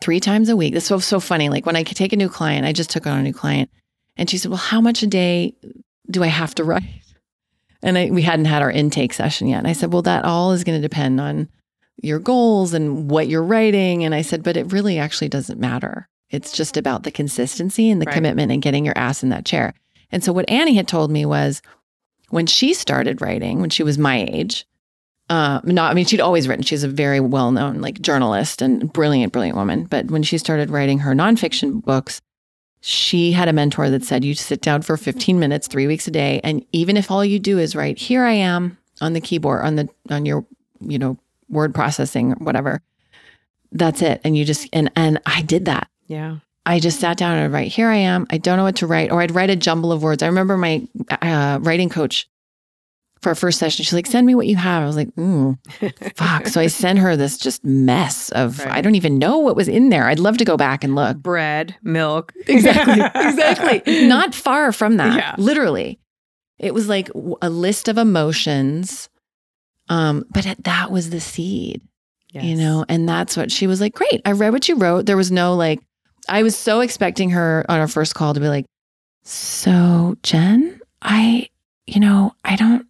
three 0.00 0.20
times 0.20 0.48
a 0.48 0.56
week. 0.56 0.74
This 0.74 0.90
was 0.90 1.04
so 1.04 1.20
funny. 1.20 1.48
Like 1.48 1.66
when 1.66 1.76
I 1.76 1.84
could 1.84 1.96
take 1.96 2.12
a 2.12 2.16
new 2.16 2.28
client, 2.28 2.66
I 2.66 2.72
just 2.72 2.90
took 2.90 3.06
on 3.06 3.18
a 3.18 3.22
new 3.22 3.32
client. 3.32 3.70
And 4.16 4.28
she 4.28 4.38
said, 4.38 4.50
well, 4.50 4.58
how 4.58 4.80
much 4.80 5.02
a 5.02 5.06
day 5.06 5.54
do 6.10 6.22
I 6.22 6.28
have 6.28 6.54
to 6.56 6.64
write? 6.64 6.84
And 7.82 7.96
I, 7.96 8.10
we 8.10 8.22
hadn't 8.22 8.46
had 8.46 8.62
our 8.62 8.70
intake 8.70 9.12
session 9.12 9.46
yet. 9.46 9.58
And 9.58 9.68
I 9.68 9.72
said, 9.72 9.92
well, 9.92 10.02
that 10.02 10.24
all 10.24 10.52
is 10.52 10.64
going 10.64 10.80
to 10.80 10.88
depend 10.88 11.20
on 11.20 11.48
your 12.02 12.18
goals 12.18 12.74
and 12.74 13.10
what 13.10 13.28
you're 13.28 13.42
writing. 13.44 14.04
And 14.04 14.14
I 14.14 14.22
said, 14.22 14.42
but 14.42 14.56
it 14.56 14.72
really 14.72 14.98
actually 14.98 15.28
doesn't 15.28 15.60
matter. 15.60 16.08
It's 16.30 16.52
just 16.52 16.76
about 16.76 17.04
the 17.04 17.10
consistency 17.10 17.90
and 17.90 18.02
the 18.02 18.06
Right. 18.06 18.14
commitment 18.14 18.52
and 18.52 18.62
getting 18.62 18.84
your 18.84 18.98
ass 18.98 19.22
in 19.22 19.28
that 19.30 19.44
chair. 19.44 19.74
And 20.10 20.22
so 20.24 20.32
what 20.32 20.48
Annie 20.48 20.74
had 20.74 20.88
told 20.88 21.10
me 21.10 21.24
was 21.24 21.62
when 22.30 22.46
she 22.46 22.74
started 22.74 23.20
writing, 23.20 23.60
when 23.60 23.70
she 23.70 23.82
was 23.82 23.98
my 23.98 24.26
age, 24.28 24.66
uh, 25.28 25.60
not, 25.64 25.90
I 25.90 25.94
mean, 25.94 26.06
she'd 26.06 26.20
always 26.20 26.48
written. 26.48 26.62
She's 26.62 26.84
a 26.84 26.88
very 26.88 27.20
well 27.20 27.50
known 27.50 27.80
like 27.80 28.00
journalist 28.00 28.62
and 28.62 28.90
brilliant, 28.92 29.32
brilliant 29.32 29.56
woman. 29.56 29.84
But 29.84 30.10
when 30.10 30.22
she 30.22 30.38
started 30.38 30.70
writing 30.70 31.00
her 31.00 31.14
nonfiction 31.14 31.82
books, 31.82 32.20
she 32.80 33.32
had 33.32 33.48
a 33.48 33.52
mentor 33.52 33.90
that 33.90 34.04
said, 34.04 34.24
you 34.24 34.34
sit 34.34 34.62
down 34.62 34.82
for 34.82 34.96
15 34.96 35.38
minutes, 35.38 35.66
three 35.66 35.86
weeks 35.86 36.06
a 36.08 36.10
day. 36.10 36.40
And 36.44 36.64
even 36.72 36.96
if 36.96 37.10
all 37.10 37.24
you 37.24 37.38
do 37.38 37.58
is 37.58 37.76
write, 37.76 37.98
here 37.98 38.24
I 38.24 38.32
am 38.32 38.78
on 39.00 39.12
the 39.12 39.20
keyboard, 39.20 39.64
on 39.64 39.76
the, 39.76 39.88
on 40.10 40.24
your, 40.24 40.46
you 40.80 40.98
know, 40.98 41.18
word 41.50 41.74
processing 41.74 42.32
or 42.32 42.36
whatever, 42.36 42.80
that's 43.72 44.00
it. 44.00 44.20
And 44.24 44.36
you 44.36 44.44
just, 44.44 44.68
and, 44.72 44.90
and 44.96 45.20
I 45.26 45.42
did 45.42 45.64
that. 45.66 45.88
Yeah. 46.06 46.36
I 46.64 46.80
just 46.80 47.00
sat 47.00 47.16
down 47.16 47.36
and 47.36 47.44
I'd 47.44 47.52
write, 47.52 47.72
here 47.72 47.88
I 47.88 47.96
am. 47.96 48.26
I 48.30 48.38
don't 48.38 48.58
know 48.58 48.64
what 48.64 48.76
to 48.76 48.86
write. 48.86 49.10
Or 49.10 49.20
I'd 49.20 49.34
write 49.34 49.50
a 49.50 49.56
jumble 49.56 49.90
of 49.90 50.02
words. 50.02 50.22
I 50.22 50.26
remember 50.26 50.56
my 50.56 50.86
uh, 51.22 51.58
writing 51.62 51.88
coach 51.88 52.28
for 53.22 53.30
our 53.30 53.34
first 53.34 53.58
session, 53.58 53.84
she's 53.84 53.92
like, 53.92 54.06
send 54.06 54.26
me 54.26 54.34
what 54.34 54.46
you 54.46 54.56
have. 54.56 54.82
I 54.82 54.86
was 54.86 54.96
like, 54.96 55.14
mm, 55.14 55.58
fuck. 56.16 56.46
So 56.48 56.60
I 56.60 56.66
sent 56.68 56.98
her 56.98 57.16
this 57.16 57.38
just 57.38 57.64
mess 57.64 58.30
of, 58.30 58.58
Right. 58.60 58.72
I 58.72 58.80
don't 58.80 58.94
even 58.94 59.18
know 59.18 59.38
what 59.38 59.56
was 59.56 59.68
in 59.68 59.88
there. 59.88 60.06
I'd 60.06 60.18
love 60.18 60.38
to 60.38 60.44
go 60.44 60.56
back 60.56 60.84
and 60.84 60.94
look. 60.94 61.16
Bread, 61.18 61.76
milk. 61.82 62.32
Exactly. 62.46 63.00
exactly. 63.04 64.06
Not 64.06 64.34
far 64.34 64.72
from 64.72 64.96
that. 64.96 65.16
Yeah. 65.16 65.34
Literally. 65.38 65.98
It 66.58 66.74
was 66.74 66.88
like 66.88 67.10
a 67.42 67.50
list 67.50 67.88
of 67.88 67.98
emotions. 67.98 69.08
Um, 69.88 70.24
but 70.30 70.44
that 70.64 70.90
was 70.90 71.10
the 71.10 71.20
seed 71.20 71.82
you 72.34 72.54
know 72.54 72.84
and 72.88 73.08
that's 73.08 73.36
what 73.36 73.50
she 73.50 73.66
was 73.66 73.80
like 73.80 73.94
great 73.94 74.20
i 74.24 74.32
read 74.32 74.52
what 74.52 74.68
you 74.68 74.76
wrote 74.76 75.06
there 75.06 75.16
was 75.16 75.32
no 75.32 75.54
like 75.54 75.80
i 76.28 76.42
was 76.42 76.56
so 76.56 76.80
expecting 76.80 77.30
her 77.30 77.64
on 77.68 77.80
our 77.80 77.88
first 77.88 78.14
call 78.14 78.34
to 78.34 78.40
be 78.40 78.48
like 78.48 78.66
so 79.24 80.16
jen 80.22 80.80
i 81.02 81.48
you 81.86 82.00
know 82.00 82.34
i 82.44 82.54
don't 82.56 82.86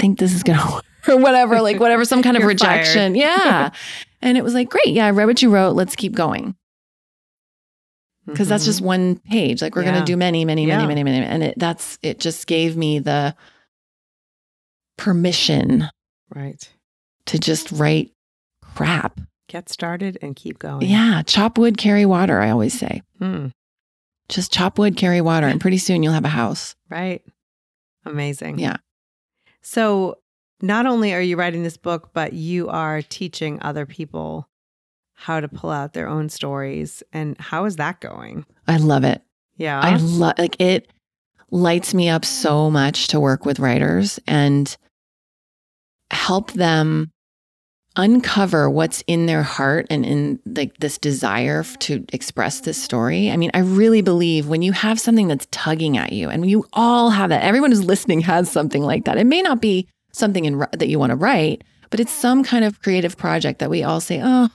think 0.00 0.18
this 0.18 0.32
is 0.34 0.42
gonna 0.42 0.64
work 0.72 0.84
or 1.08 1.16
whatever 1.16 1.60
like 1.60 1.78
whatever 1.80 2.04
some 2.04 2.22
kind 2.22 2.36
of 2.36 2.42
rejection 2.52 3.14
yeah 3.14 3.70
and 4.22 4.36
it 4.38 4.42
was 4.44 4.54
like 4.54 4.68
great 4.68 4.88
yeah 4.88 5.06
i 5.06 5.10
read 5.10 5.26
what 5.26 5.40
you 5.42 5.50
wrote 5.50 5.72
let's 5.76 5.94
keep 5.96 6.14
going 6.14 6.54
because 8.26 8.48
that's 8.48 8.62
Mhm. 8.64 8.66
just 8.66 8.80
one 8.80 9.18
page 9.20 9.62
like 9.62 9.74
we're 9.74 9.82
Yeah. 9.82 9.92
gonna 9.94 10.04
do 10.04 10.16
many 10.16 10.44
many 10.44 10.66
many 10.66 10.82
Yeah. 10.82 10.86
many 10.88 11.02
many 11.04 11.24
and 11.24 11.42
it 11.42 11.54
that's 11.58 11.98
it 12.02 12.18
just 12.20 12.46
gave 12.46 12.76
me 12.76 12.98
the 12.98 13.34
permission 14.98 15.88
right. 16.34 16.68
to 17.26 17.38
just 17.38 17.72
write 17.72 18.10
crap 18.62 19.20
Get 19.48 19.68
started 19.68 20.18
and 20.22 20.36
keep 20.36 20.58
going. 20.58 20.86
yeah 20.86 21.22
chop 21.22 21.58
wood 21.58 21.76
carry 21.78 22.06
water 22.06 22.40
i 22.40 22.50
always 22.50 22.78
say 22.78 23.02
Hmm. 23.18 23.48
just 24.28 24.52
chop 24.52 24.78
wood, 24.78 24.96
carry 24.96 25.20
water, 25.20 25.46
and 25.46 25.60
pretty 25.60 25.76
soon 25.78 26.02
you'll 26.02 26.12
have 26.14 26.24
a 26.24 26.28
house. 26.28 26.74
Right. 26.88 27.20
Amazing. 28.06 28.58
Yeah. 28.60 28.76
So 29.62 30.18
not 30.62 30.86
only 30.86 31.12
are 31.14 31.20
you 31.20 31.36
writing 31.36 31.62
this 31.62 31.76
book, 31.76 32.10
but 32.12 32.32
you 32.32 32.68
are 32.68 33.02
teaching 33.02 33.60
other 33.62 33.86
people 33.86 34.48
how 35.14 35.40
to 35.40 35.48
pull 35.48 35.70
out 35.70 35.92
their 35.92 36.08
own 36.08 36.28
stories. 36.28 37.02
And 37.12 37.38
how 37.38 37.66
is 37.66 37.76
that 37.76 38.00
going? 38.00 38.46
I 38.66 38.78
love 38.78 39.04
it. 39.04 39.22
Yeah. 39.56 39.78
I 39.80 39.96
love 39.96 40.38
like 40.38 40.58
it 40.60 40.90
lights 41.50 41.92
me 41.92 42.08
up 42.08 42.24
so 42.24 42.70
much 42.70 43.08
to 43.08 43.20
work 43.20 43.44
with 43.44 43.58
writers 43.58 44.18
and 44.26 44.74
help 46.10 46.52
them 46.52 47.12
uncover 47.96 48.70
what's 48.70 49.02
in 49.06 49.26
their 49.26 49.42
heart 49.42 49.86
and 49.90 50.06
in 50.06 50.38
like 50.46 50.76
this 50.78 50.96
desire 50.96 51.64
to 51.80 52.04
express 52.12 52.60
this 52.60 52.80
story. 52.80 53.30
I 53.30 53.36
mean, 53.36 53.50
I 53.52 53.60
really 53.60 54.00
believe 54.00 54.48
when 54.48 54.62
you 54.62 54.72
have 54.72 55.00
something 55.00 55.28
that's 55.28 55.48
tugging 55.50 55.98
at 55.98 56.12
you 56.12 56.28
and 56.28 56.48
you 56.48 56.64
all 56.72 57.10
have 57.10 57.30
that. 57.30 57.42
Everyone 57.42 57.70
who's 57.70 57.84
listening 57.84 58.20
has 58.20 58.50
something 58.50 58.82
like 58.82 59.04
that. 59.04 59.18
It 59.18 59.26
may 59.26 59.42
not 59.42 59.60
be 59.60 59.88
something 60.12 60.44
in, 60.44 60.58
that 60.58 60.88
you 60.88 60.98
want 60.98 61.10
to 61.10 61.16
write, 61.16 61.64
but 61.90 62.00
it's 62.00 62.12
some 62.12 62.44
kind 62.44 62.64
of 62.64 62.80
creative 62.80 63.16
project 63.16 63.58
that 63.58 63.70
we 63.70 63.82
all 63.82 64.00
say, 64.00 64.20
"Oh, 64.22 64.48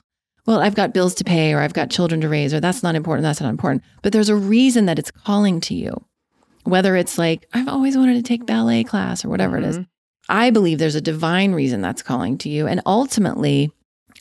well, 0.46 0.60
I've 0.60 0.76
got 0.76 0.94
bills 0.94 1.16
to 1.16 1.24
pay 1.24 1.54
or 1.54 1.60
I've 1.60 1.74
got 1.74 1.90
children 1.90 2.22
to 2.22 2.30
raise 2.30 2.54
or 2.54 2.60
that's 2.60 2.84
not 2.84 2.96
important, 2.96 3.24
that's 3.24 3.42
not 3.42 3.50
important." 3.50 3.84
But 4.02 4.14
there's 4.14 4.30
a 4.30 4.36
reason 4.36 4.86
that 4.86 5.00
it's 5.00 5.12
calling 5.12 5.60
to 5.62 5.76
you. 5.76 6.06
Whether 6.64 6.96
it's 6.96 7.18
like, 7.18 7.48
I've 7.54 7.68
always 7.68 7.96
wanted 7.96 8.16
to 8.16 8.24
take 8.24 8.46
ballet 8.46 8.84
class 8.84 9.24
or 9.24 9.30
whatever 9.30 9.58
it 9.58 9.64
is. 9.64 9.78
Mm-hmm. 9.78 9.84
I 10.30 10.50
believe 10.50 10.80
there's 10.80 10.96
a 10.96 11.02
divine 11.02 11.54
reason 11.54 11.82
that's 11.82 12.02
calling 12.02 12.38
to 12.40 12.50
you. 12.50 12.68
And 12.68 12.82
ultimately, 12.86 13.72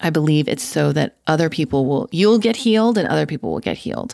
I 0.00 0.11
believe 0.11 0.48
it's 0.48 0.62
so 0.62 0.92
that 0.92 1.16
other 1.26 1.48
people 1.48 1.86
will, 1.86 2.09
you'll 2.12 2.38
get 2.38 2.57
healed 2.57 2.98
and 2.98 3.09
other 3.09 3.26
people 3.26 3.52
will 3.52 3.61
get 3.61 3.78
healed. 3.78 4.12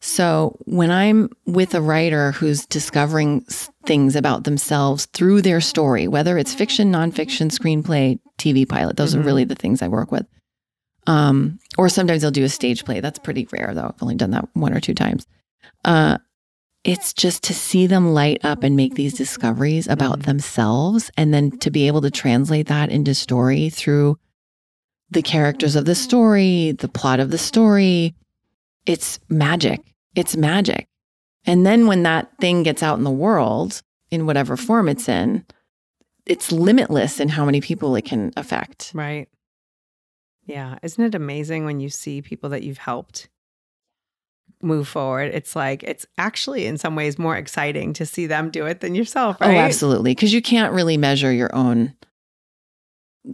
So 0.00 0.58
when 0.66 0.90
I'm 0.90 1.30
with 1.46 1.74
a 1.74 1.80
writer 1.80 2.32
who's 2.32 2.66
discovering 2.66 3.40
things 3.86 4.16
about 4.16 4.44
themselves 4.44 5.06
through 5.06 5.40
their 5.42 5.62
story, 5.62 6.06
whether 6.08 6.36
it's 6.36 6.52
fiction, 6.54 6.92
nonfiction, 6.92 7.50
screenplay, 7.50 8.18
TV 8.38 8.68
pilot, 8.68 8.98
those 8.98 9.14
Mhm. 9.14 9.20
are 9.20 9.22
really 9.22 9.44
the 9.44 9.54
things 9.54 9.80
I 9.80 9.88
work 9.88 10.12
with. 10.12 10.26
Um, 11.06 11.58
or 11.78 11.88
sometimes 11.88 12.20
they'll 12.22 12.30
do 12.30 12.44
a 12.44 12.48
stage 12.50 12.84
play. 12.84 13.00
That's 13.00 13.18
pretty 13.18 13.48
rare, 13.50 13.72
though. 13.74 13.94
I've 13.94 14.02
only 14.02 14.14
done 14.14 14.30
that 14.32 14.48
one 14.54 14.74
or 14.74 14.80
two 14.80 14.94
times. 14.94 15.26
Uh, 15.84 16.18
it's 16.84 17.14
just 17.14 17.42
to 17.44 17.54
see 17.54 17.86
them 17.86 18.12
light 18.12 18.44
up 18.44 18.62
and 18.62 18.76
make 18.76 18.94
these 18.94 19.14
discoveries 19.14 19.88
about 19.88 20.24
themselves 20.24 21.10
and 21.16 21.32
then 21.32 21.58
to 21.58 21.70
be 21.70 21.86
able 21.86 22.02
to 22.02 22.10
translate 22.10 22.66
that 22.66 22.90
into 22.90 23.14
story 23.14 23.70
through 23.70 24.18
the 25.10 25.22
characters 25.22 25.76
of 25.76 25.86
the 25.86 25.94
story, 25.94 26.72
the 26.72 26.88
plot 26.88 27.20
of 27.20 27.30
the 27.30 27.38
story. 27.38 28.14
It's 28.84 29.18
magic. 29.30 29.80
It's 30.14 30.36
magic. 30.36 30.86
And 31.46 31.64
then 31.64 31.86
when 31.86 32.02
that 32.02 32.30
thing 32.38 32.62
gets 32.62 32.82
out 32.82 32.98
in 32.98 33.04
the 33.04 33.10
world, 33.10 33.82
in 34.10 34.26
whatever 34.26 34.56
form 34.56 34.88
it's 34.88 35.08
in, 35.08 35.44
it's 36.26 36.52
limitless 36.52 37.18
in 37.18 37.28
how 37.28 37.44
many 37.44 37.60
people 37.60 37.96
it 37.96 38.04
can 38.04 38.32
affect. 38.36 38.92
Right. 38.94 39.28
Yeah. 40.46 40.78
Isn't 40.82 41.04
it 41.04 41.14
amazing 41.14 41.64
when 41.64 41.80
you 41.80 41.88
see 41.88 42.20
people 42.20 42.50
that 42.50 42.62
you've 42.62 42.78
helped 42.78 43.28
move 44.64 44.88
forward? 44.88 45.32
It's 45.34 45.54
like, 45.54 45.82
it's 45.82 46.06
actually 46.18 46.66
in 46.66 46.78
some 46.78 46.96
ways 46.96 47.18
more 47.18 47.36
exciting 47.36 47.92
to 47.94 48.06
see 48.06 48.26
them 48.26 48.50
do 48.50 48.66
it 48.66 48.80
than 48.80 48.94
yourself, 48.94 49.40
right? 49.40 49.56
Oh, 49.56 49.58
absolutely. 49.60 50.12
Because 50.12 50.32
you 50.32 50.42
can't 50.42 50.72
really 50.72 50.96
measure 50.96 51.32
your 51.32 51.54
own 51.54 51.94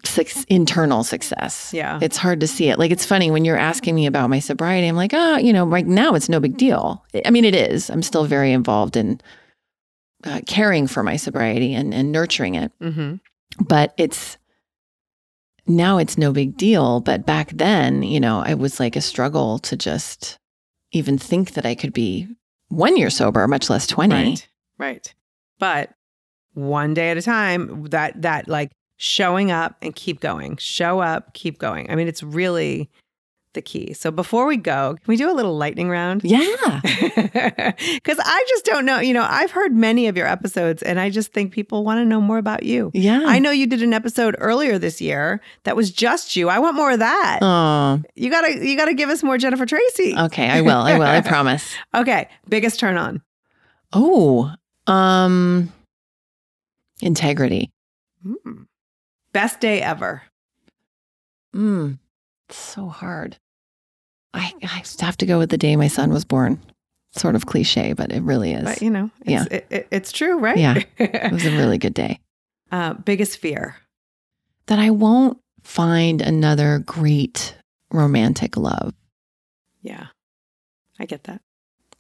suc 0.05 0.29
internal 0.49 1.03
success. 1.03 1.73
Yeah. 1.75 1.99
It's 2.03 2.17
hard 2.17 2.41
to 2.41 2.47
see 2.47 2.69
it. 2.69 2.79
Like, 2.79 2.91
it's 2.91 3.05
funny 3.07 3.31
when 3.31 3.45
you're 3.45 3.57
asking 3.57 3.95
me 3.95 4.07
about 4.07 4.31
my 4.31 4.39
sobriety, 4.39 4.87
I'm 4.87 4.97
like, 4.97 5.13
ah, 5.15 5.39
you 5.39 5.53
know, 5.53 5.65
right 5.65 5.87
now 5.87 6.15
it's 6.15 6.29
no 6.29 6.41
big 6.41 6.57
deal. 6.57 7.05
I 7.25 7.31
mean, 7.31 7.45
it 7.45 7.55
is. 7.55 7.91
I'm 7.91 8.03
still 8.03 8.25
very 8.25 8.53
involved 8.53 8.97
in 8.97 9.21
uh, 10.25 10.41
caring 10.47 10.87
for 10.87 11.03
my 11.03 11.17
sobriety 11.17 11.75
and, 11.75 11.93
and 11.95 12.13
nurturing 12.13 12.55
it. 12.55 12.73
hmm 12.81 13.15
But 13.59 13.95
it's 13.97 14.37
now 15.67 15.99
it's 15.99 16.19
no 16.19 16.33
big 16.33 16.57
deal. 16.57 17.01
But 17.01 17.27
back 17.27 17.51
then, 17.51 18.03
you 18.03 18.21
know, 18.21 18.43
it 18.43 18.59
was 18.59 18.81
like 18.81 18.97
a 18.97 19.01
struggle 19.01 19.59
to 19.61 19.77
just 19.77 20.39
even 20.93 21.19
think 21.19 21.53
that 21.55 21.67
I 21.67 21.75
could 21.75 21.93
be 21.93 22.29
one 22.69 22.97
year 22.97 23.11
sober, 23.11 23.47
much 23.47 23.71
less 23.71 23.87
20. 23.87 24.15
Right. 24.15 24.49
Right. 24.79 25.15
But 25.59 25.91
one 26.55 26.95
day 26.95 27.11
at 27.11 27.17
a 27.17 27.23
time, 27.23 27.85
that, 27.91 28.23
that 28.23 28.49
like 28.49 28.73
showing 28.97 29.51
up 29.51 29.77
and 29.83 29.95
keep 29.95 30.21
going, 30.21 30.57
show 30.57 31.01
up, 31.01 31.35
keep 31.35 31.59
going. 31.59 31.91
I 31.91 31.95
mean, 31.95 32.09
it's 32.09 32.23
really 32.23 32.91
the 33.55 33.63
key. 33.63 33.93
So 33.95 34.11
before 34.11 34.47
we 34.47 34.57
go, 34.57 34.95
can 34.95 35.05
we 35.07 35.17
do 35.17 35.31
a 35.31 35.35
little 35.35 35.57
lightning 35.57 35.89
round? 35.89 36.23
Yeah. 36.25 36.81
Because 37.95 38.19
I 38.25 38.45
just 38.49 38.65
don't 38.65 38.85
know. 38.85 38.99
You 39.01 39.13
know, 39.15 39.27
I've 39.29 39.51
heard 39.51 39.75
many 39.75 40.07
of 40.09 40.17
your 40.17 40.27
episodes 40.27 40.83
and 40.83 40.99
I 41.01 41.11
just 41.11 41.33
think 41.33 41.53
people 41.53 41.85
want 41.85 41.99
to 41.99 42.05
know 42.05 42.21
more 42.21 42.39
about 42.39 42.63
you. 42.63 42.91
Yeah. 42.95 43.23
I 43.27 43.39
know 43.39 43.51
you 43.51 43.67
did 43.67 43.83
an 43.83 43.93
episode 43.93 44.35
earlier 44.39 44.79
this 44.79 45.01
year 45.01 45.41
that 45.65 45.77
was 45.77 45.91
just 45.91 46.37
you. 46.37 46.49
I 46.49 46.59
want 46.59 46.77
more 46.77 46.91
of 46.93 46.99
that. 47.01 47.39
Oh, 47.43 48.01
You 48.15 48.31
gotta 48.31 48.65
you 48.67 48.77
gotta 48.77 48.95
give 48.95 49.09
us 49.09 49.23
more 49.23 49.39
Jennifer 49.39 49.67
Tracy. 49.67 50.15
okay. 50.17 50.49
I 50.49 50.61
will. 50.61 50.81
I 50.81 50.95
will. 50.99 51.07
I 51.07 51.21
promise. 51.21 51.75
Okay. 51.95 52.29
Biggest 52.49 52.79
turn 52.81 52.97
on. 52.97 53.23
Oh, 53.93 54.53
um, 54.87 55.73
integrity. 57.01 57.71
Mm. 58.27 58.67
Best 59.33 59.61
day 59.61 59.81
ever. 59.83 60.23
Mm, 61.55 61.99
it's 62.51 62.59
so 62.59 62.89
hard. 62.89 63.37
I, 64.35 64.53
I 64.63 64.83
have 65.01 65.17
to 65.19 65.27
go 65.27 65.39
with 65.39 65.51
the 65.51 65.59
day 65.59 65.77
my 65.77 65.89
son 65.89 66.13
was 66.13 66.25
born. 66.25 66.61
Sort 67.17 67.35
of 67.35 67.47
cliche, 67.47 67.93
but 67.93 68.13
it 68.13 68.23
really 68.23 68.53
is. 68.53 68.65
But 68.65 68.83
you 68.83 68.91
know, 68.91 69.11
it's, 69.23 69.31
Yeah. 69.31 69.45
it, 69.51 69.67
it- 69.71 69.89
it's 69.91 70.13
true, 70.13 70.39
right? 70.39 70.57
Yeah. 70.59 70.83
It 70.99 71.33
was 71.33 71.45
a 71.45 71.51
really 71.57 71.79
good 71.85 71.95
day. 71.95 72.21
uh, 72.71 72.95
biggest 72.95 73.39
fear. 73.39 73.77
That 74.67 74.79
I 74.79 74.91
won't 74.91 75.39
find 75.65 76.23
another 76.23 76.79
great 76.87 77.57
romantic 77.93 78.57
love 78.57 78.95
Yeah. 79.83 80.07
I 81.01 81.07
get 81.07 81.25
that. 81.25 81.41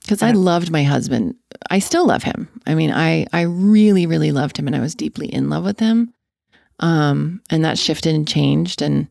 because 0.02 0.22
I 0.22 0.28
Yeah. 0.28 0.36
loved 0.36 0.70
my 0.70 0.84
husband. 0.84 1.34
I 1.70 1.78
still 1.80 2.06
love 2.06 2.22
him. 2.22 2.48
I 2.66 2.74
mean, 2.74 2.92
I 2.92 3.26
I 3.32 3.42
really 3.42 4.06
really 4.06 4.30
loved 4.32 4.56
him, 4.56 4.66
and 4.68 4.76
I 4.76 4.80
was 4.80 4.94
deeply 4.94 5.26
in 5.32 5.48
love 5.50 5.64
with 5.64 5.80
him. 5.80 6.12
Um, 6.78 7.42
and 7.50 7.64
that 7.64 7.78
shifted 7.78 8.14
and 8.14 8.26
changed, 8.28 8.80
and 8.82 9.08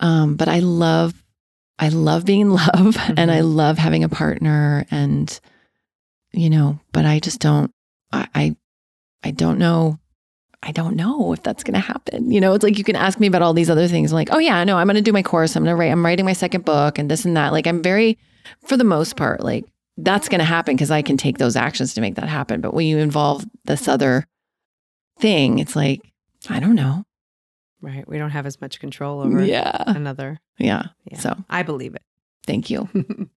um, 0.00 0.36
but 0.36 0.48
I 0.48 0.58
love 0.58 1.14
I 1.78 1.88
love 1.88 2.26
being 2.26 2.40
in 2.40 2.50
love, 2.54 2.96
and 3.16 3.30
I 3.30 3.40
love 3.40 3.78
having 3.78 4.04
a 4.04 4.08
partner, 4.08 4.86
and 4.90 5.40
you 6.32 6.50
know, 6.50 6.78
but 6.92 7.06
I 7.06 7.18
just 7.20 7.40
don't. 7.40 7.72
I 8.12 8.28
I, 8.34 8.56
I 9.24 9.30
don't 9.30 9.58
know. 9.58 9.98
I 10.62 10.72
don't 10.72 10.94
know 10.94 11.32
if 11.32 11.42
that's 11.42 11.64
going 11.64 11.74
to 11.74 11.80
happen. 11.80 12.30
You 12.30 12.38
know, 12.38 12.52
it's 12.52 12.62
like 12.62 12.76
you 12.76 12.84
can 12.84 12.96
ask 12.96 13.18
me 13.18 13.26
about 13.26 13.40
all 13.40 13.54
these 13.54 13.70
other 13.70 13.88
things. 13.88 14.12
I'm 14.12 14.16
like, 14.16 14.28
oh 14.30 14.38
yeah, 14.38 14.62
no, 14.64 14.76
I'm 14.76 14.86
going 14.86 14.96
to 14.96 15.02
do 15.02 15.12
my 15.12 15.22
course. 15.22 15.56
I'm 15.56 15.64
going 15.64 15.72
to 15.72 15.76
write. 15.76 15.90
I'm 15.90 16.04
writing 16.04 16.26
my 16.26 16.34
second 16.34 16.66
book, 16.66 16.98
and 16.98 17.10
this 17.10 17.24
and 17.24 17.36
that. 17.36 17.52
Like, 17.52 17.66
I'm 17.66 17.82
very, 17.82 18.18
for 18.66 18.76
the 18.76 18.84
most 18.84 19.16
part, 19.16 19.42
like 19.42 19.64
that's 19.96 20.28
going 20.28 20.40
to 20.40 20.44
happen 20.44 20.76
because 20.76 20.90
I 20.90 21.02
can 21.02 21.16
take 21.16 21.38
those 21.38 21.56
actions 21.56 21.94
to 21.94 22.00
make 22.00 22.16
that 22.16 22.28
happen. 22.28 22.60
But 22.60 22.74
when 22.74 22.86
you 22.86 22.98
involve 22.98 23.44
this 23.64 23.88
other 23.88 24.26
thing, 25.18 25.58
it's 25.58 25.76
like 25.76 26.02
I 26.48 26.60
don't 26.60 26.74
know. 26.74 27.04
Right. 27.82 28.06
We 28.08 28.18
don't 28.18 28.30
have 28.30 28.46
as 28.46 28.60
much 28.60 28.78
control 28.80 29.20
over 29.20 29.42
Yeah, 29.44 29.82
another. 29.86 30.38
yeah. 30.58 30.84
Yeah. 31.10 31.18
So 31.18 31.36
I 31.48 31.62
believe 31.62 31.94
it. 31.94 32.02
thank 32.46 32.68
you. 32.70 32.88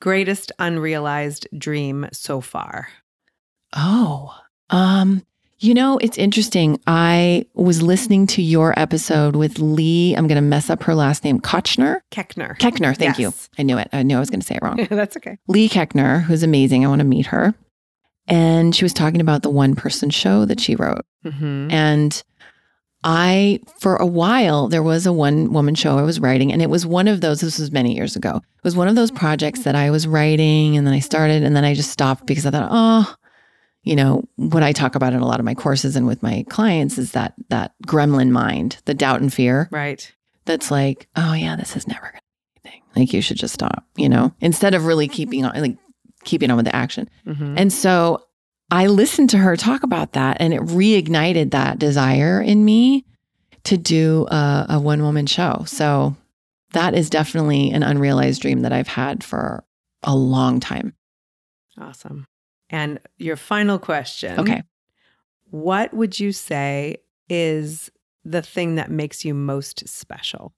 Greatest 0.00 0.52
unrealized 0.58 1.48
dream 1.56 2.06
so 2.12 2.40
far. 2.40 2.88
Oh, 3.76 4.32
um, 4.70 5.24
you 5.58 5.74
know, 5.74 5.98
it's 5.98 6.16
interesting. 6.16 6.80
I 6.86 7.46
was 7.54 7.82
listening 7.82 8.28
to 8.28 8.42
your 8.42 8.78
episode 8.78 9.34
with 9.34 9.58
Lee. 9.58 10.14
I'm 10.14 10.28
going 10.28 10.36
to 10.36 10.40
mess 10.40 10.70
up 10.70 10.84
her 10.84 10.94
last 10.94 11.24
name, 11.24 11.40
Kochner. 11.40 12.00
Keckner. 12.12 12.56
Keckner. 12.58 12.96
Thank 12.96 13.18
you. 13.18 13.34
I 13.58 13.64
knew 13.64 13.76
it. 13.76 13.88
I 13.92 14.04
knew 14.04 14.16
I 14.16 14.20
was 14.20 14.30
going 14.30 14.40
to 14.40 14.46
say 14.46 14.54
it 14.54 14.62
wrong. 14.62 14.76
That's 14.90 15.16
okay. 15.16 15.36
Lee 15.48 15.68
Keckner, 15.68 16.22
who's 16.22 16.44
amazing. 16.44 16.84
I 16.84 16.88
want 16.88 17.00
to 17.00 17.04
meet 17.04 17.26
her. 17.26 17.54
And 18.28 18.76
she 18.76 18.84
was 18.84 18.92
talking 18.92 19.20
about 19.20 19.42
the 19.42 19.50
one 19.50 19.74
person 19.74 20.10
show 20.10 20.44
that 20.44 20.60
she 20.60 20.76
wrote. 20.76 21.04
hmm 21.24 21.68
And 21.72 22.22
I, 23.04 23.60
for 23.78 23.96
a 23.96 24.06
while, 24.06 24.68
there 24.68 24.82
was 24.82 25.06
a 25.06 25.12
one 25.12 25.52
woman 25.52 25.74
show 25.74 25.98
I 25.98 26.02
was 26.02 26.18
writing, 26.20 26.52
and 26.52 26.60
it 26.60 26.68
was 26.70 26.84
one 26.84 27.06
of 27.08 27.20
those, 27.20 27.40
this 27.40 27.58
was 27.58 27.70
many 27.70 27.94
years 27.94 28.16
ago. 28.16 28.36
It 28.36 28.64
was 28.64 28.74
one 28.76 28.88
of 28.88 28.96
those 28.96 29.10
projects 29.12 29.62
that 29.62 29.76
I 29.76 29.90
was 29.90 30.06
writing, 30.06 30.76
and 30.76 30.86
then 30.86 30.94
I 30.94 30.98
started, 30.98 31.42
and 31.44 31.54
then 31.54 31.64
I 31.64 31.74
just 31.74 31.90
stopped 31.92 32.26
because 32.26 32.44
I 32.44 32.50
thought, 32.50 32.68
oh, 32.72 33.14
you 33.84 33.94
know, 33.94 34.24
what 34.36 34.62
I 34.64 34.72
talk 34.72 34.96
about 34.96 35.12
in 35.12 35.20
a 35.20 35.26
lot 35.26 35.38
of 35.38 35.44
my 35.46 35.54
courses 35.54 35.94
and 35.96 36.06
with 36.06 36.22
my 36.22 36.44
clients 36.50 36.98
is 36.98 37.12
that 37.12 37.34
that 37.48 37.72
gremlin 37.86 38.30
mind, 38.30 38.78
the 38.84 38.94
doubt 38.94 39.20
and 39.20 39.32
fear 39.32 39.68
Right. 39.70 40.12
that's 40.44 40.70
like, 40.70 41.06
oh 41.16 41.32
yeah, 41.32 41.54
this 41.56 41.76
is 41.76 41.86
never 41.86 42.00
gonna 42.06 42.20
be 42.62 42.68
anything. 42.70 42.82
Like 42.96 43.12
you 43.12 43.22
should 43.22 43.38
just 43.38 43.54
stop, 43.54 43.84
you 43.96 44.08
know, 44.08 44.34
instead 44.40 44.74
of 44.74 44.84
really 44.84 45.08
keeping 45.08 45.44
on 45.44 45.58
like 45.58 45.76
keeping 46.24 46.50
on 46.50 46.56
with 46.56 46.66
the 46.66 46.74
action. 46.76 47.08
hmm 47.24 47.54
And 47.56 47.72
so 47.72 48.24
I 48.70 48.86
listened 48.86 49.30
to 49.30 49.38
her 49.38 49.56
talk 49.56 49.82
about 49.82 50.12
that 50.12 50.38
and 50.40 50.52
it 50.52 50.60
reignited 50.60 51.52
that 51.52 51.78
desire 51.78 52.40
in 52.40 52.64
me 52.64 53.04
to 53.64 53.78
do 53.78 54.26
a, 54.30 54.66
a 54.70 54.80
one 54.80 55.02
woman 55.02 55.26
show. 55.26 55.64
So 55.66 56.16
that 56.72 56.94
is 56.94 57.08
definitely 57.08 57.70
an 57.70 57.82
unrealized 57.82 58.42
dream 58.42 58.60
that 58.60 58.72
I've 58.72 58.88
had 58.88 59.24
for 59.24 59.64
a 60.02 60.14
long 60.14 60.60
time. 60.60 60.94
Awesome. 61.78 62.26
And 62.70 63.00
your 63.16 63.36
final 63.36 63.78
question. 63.78 64.38
Okay. 64.38 64.62
What 65.50 65.94
would 65.94 66.20
you 66.20 66.32
say 66.32 66.96
is 67.30 67.90
the 68.24 68.42
thing 68.42 68.74
that 68.74 68.90
makes 68.90 69.24
you 69.24 69.32
most 69.32 69.88
special? 69.88 70.52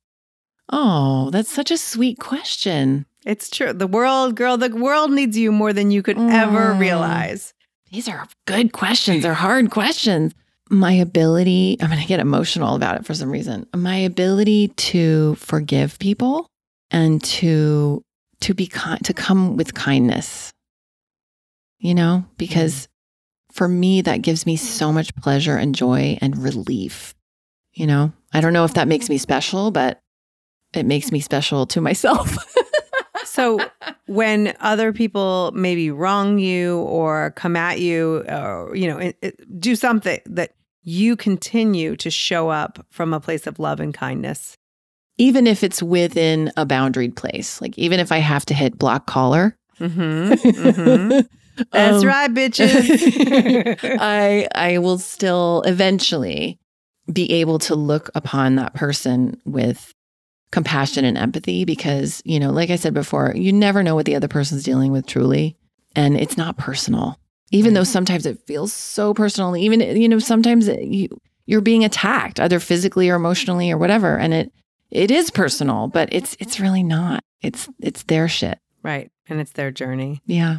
Oh, 0.73 1.31
that's 1.31 1.51
such 1.51 1.71
a 1.71 1.79
sweet 1.79 2.19
question. 2.19 3.07
It's 3.25 3.51
true. 3.51 3.73
The 3.73 3.87
world, 3.87 4.35
girl, 4.35 4.57
the 4.57 4.71
world 4.71 5.13
needs 5.13 5.37
you 5.37 5.53
more 5.53 5.73
than 5.73 5.91
you 5.91 6.03
could 6.03 6.19
ever 6.19 6.73
realize. 6.75 7.55
These 7.91 8.09
are 8.09 8.27
good 8.47 8.73
questions. 8.73 9.23
They're 9.23 9.35
hard 9.35 9.71
questions. 9.71 10.33
My 10.71 10.93
ability, 10.93 11.77
I'm 11.81 11.89
going 11.89 12.01
to 12.01 12.07
get 12.07 12.21
emotional 12.21 12.77
about 12.77 12.97
it 12.97 13.05
for 13.05 13.15
some 13.15 13.31
reason. 13.31 13.67
My 13.75 13.97
ability 13.97 14.69
to 14.69 15.35
forgive 15.35 15.99
people 15.99 16.47
and 16.91 17.23
to 17.25 18.03
to 18.43 18.55
be 18.55 18.67
kind, 18.67 19.05
to 19.05 19.13
come 19.13 19.57
with 19.57 19.75
kindness. 19.75 20.53
You 21.79 21.95
know, 21.95 22.25
because 22.37 22.75
mm-hmm. 22.75 23.55
for 23.55 23.67
me 23.67 24.03
that 24.03 24.23
gives 24.23 24.47
me 24.47 24.57
so 24.57 24.93
much 24.93 25.15
pleasure 25.17 25.57
and 25.57 25.75
joy 25.75 26.19
and 26.21 26.39
relief. 26.39 27.15
You 27.73 27.87
know, 27.87 28.13
I 28.33 28.41
don't 28.41 28.53
know 28.53 28.65
if 28.65 28.75
that 28.75 28.89
makes 28.89 29.09
me 29.09 29.19
special, 29.19 29.71
but 29.71 30.01
it 30.75 30.87
makes 30.87 31.11
me 31.11 31.21
special 31.21 31.67
to 31.67 31.81
myself. 31.81 32.37
So 33.31 33.61
when 34.07 34.55
other 34.61 34.93
people 34.93 35.53
maybe 35.55 35.91
wrong 35.91 36.39
you 36.39 36.79
or 36.81 37.31
come 37.37 37.55
at 37.57 37.79
you 37.81 38.25
or 38.29 38.75
you 38.75 38.89
know 38.89 38.99
it, 38.99 39.17
it- 39.23 39.61
do 39.61 39.77
something 39.77 40.21
that 40.27 40.51
you 40.83 41.15
continue 41.17 41.95
to 41.97 42.11
show 42.11 42.49
up 42.49 42.85
from 42.91 43.13
a 43.15 43.21
place 43.21 43.47
of 43.47 43.59
love 43.59 43.79
and 43.81 43.95
kindness. 43.95 44.57
even 45.19 45.47
if 45.47 45.63
it's 45.63 45.83
within 45.83 46.51
a 46.57 46.65
boundaried 46.65 47.15
place, 47.15 47.61
like 47.61 47.77
even 47.79 48.01
if 48.01 48.11
I 48.11 48.19
have 48.19 48.45
to 48.47 48.55
hit 48.55 48.79
block 48.79 49.07
collar, 49.07 49.57
Mm-hmm. 49.79 50.33
Mhm. 50.33 51.29
That's 51.73 52.03
Um, 52.03 52.09
right, 52.09 52.31
bitches. 52.33 53.79
I 54.01 54.49
I 54.55 54.79
will 54.79 54.99
still 54.99 55.63
eventually 55.67 56.59
be 57.13 57.31
able 57.33 57.59
to 57.61 57.75
look 57.75 58.11
upon 58.15 58.57
that 58.57 58.73
person 58.75 59.41
with 59.45 59.93
compassion 60.53 61.05
and 61.05 61.17
empathy 61.17 61.65
because, 61.65 62.23
you 62.25 62.41
know, 62.41 62.51
like 62.51 62.71
I 62.71 62.77
said 62.77 62.95
before, 62.95 63.33
you 63.37 63.53
never 63.53 63.83
know 63.83 63.95
what 63.95 64.07
the 64.07 64.17
other 64.17 64.29
person's 64.29 64.65
dealing 64.65 64.93
with 64.93 65.07
truly, 65.07 65.57
and 65.95 66.17
it's 66.17 66.37
not 66.37 66.57
personal. 66.57 67.19
Even 67.53 67.75
though 67.75 67.85
sometimes 67.85 68.27
it 68.27 68.39
feels 68.47 68.73
so 68.73 69.13
personal, 69.13 69.57
even 69.57 69.81
you 69.81 70.09
know, 70.09 70.19
sometimes 70.19 70.69
it, 70.69 70.83
you 70.83 71.09
you're 71.47 71.61
being 71.61 71.85
attacked 71.85 72.39
either 72.39 72.61
physically 72.61 73.11
or 73.11 73.17
emotionally 73.17 73.71
or 73.71 73.79
whatever, 73.79 74.17
and 74.17 74.33
it 74.33 74.53
it 74.91 75.11
is 75.11 75.31
personal, 75.31 75.89
but 75.89 76.09
it's 76.13 76.37
it's 76.39 76.61
really 76.61 76.83
not. 76.83 77.25
It's 77.43 77.69
it's 77.81 78.03
their 78.05 78.29
shit. 78.29 78.59
right. 78.83 79.11
And 79.29 79.41
it's 79.41 79.53
their 79.53 79.71
journey. 79.71 80.21
Yeah. 80.27 80.59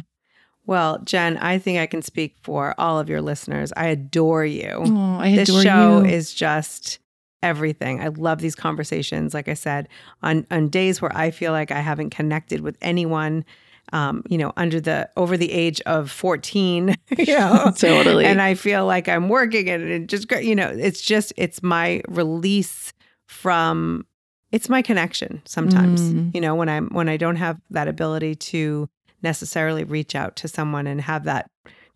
Well, 0.64 1.00
Jen, 1.04 1.36
I 1.36 1.58
think 1.58 1.78
I 1.78 1.86
can 1.86 2.00
speak 2.00 2.36
for 2.42 2.74
all 2.78 2.98
of 2.98 3.10
your 3.10 3.20
listeners. 3.20 3.70
I 3.76 3.88
adore 3.88 4.46
you. 4.46 4.82
Oh, 4.86 5.18
I 5.20 5.28
adore 5.28 5.38
you. 5.38 5.44
this 5.44 5.62
show 5.62 5.98
you. 6.00 6.06
is 6.06 6.32
just 6.32 6.98
everything. 7.42 8.00
I 8.00 8.08
love 8.08 8.40
these 8.40 8.54
conversations. 8.54 9.34
Like 9.34 9.48
I 9.48 9.54
said, 9.54 9.88
on 10.22 10.46
on 10.50 10.68
days 10.68 11.00
where 11.02 11.14
I 11.16 11.30
feel 11.30 11.52
like 11.52 11.70
I 11.70 11.80
haven't 11.80 12.10
connected 12.10 12.60
with 12.60 12.76
anyone, 12.80 13.44
um, 13.92 14.22
you 14.28 14.38
know, 14.38 14.52
under 14.56 14.80
the 14.80 15.10
over 15.16 15.36
the 15.36 15.52
age 15.52 15.80
of 15.82 16.10
fourteen, 16.10 16.96
you 17.18 17.38
know, 17.38 17.72
Totally. 17.76 18.24
and 18.24 18.40
I 18.40 18.54
feel 18.54 18.86
like 18.86 19.08
I'm 19.08 19.28
working 19.28 19.68
and 19.68 19.82
it 19.82 20.06
just. 20.06 20.30
You 20.30 20.54
know, 20.54 20.68
it's 20.68 21.00
just 21.00 21.32
it's 21.36 21.62
my 21.62 22.02
release 22.08 22.92
from. 23.26 24.06
It's 24.50 24.68
my 24.68 24.82
connection 24.82 25.40
sometimes. 25.46 26.02
Mm. 26.02 26.34
You 26.34 26.40
know, 26.42 26.54
when 26.54 26.68
I'm 26.68 26.88
when 26.90 27.08
I 27.08 27.16
don't 27.16 27.36
have 27.36 27.58
that 27.70 27.88
ability 27.88 28.34
to 28.34 28.88
necessarily 29.22 29.84
reach 29.84 30.14
out 30.14 30.36
to 30.36 30.48
someone 30.48 30.86
and 30.86 31.00
have 31.00 31.24
that 31.24 31.50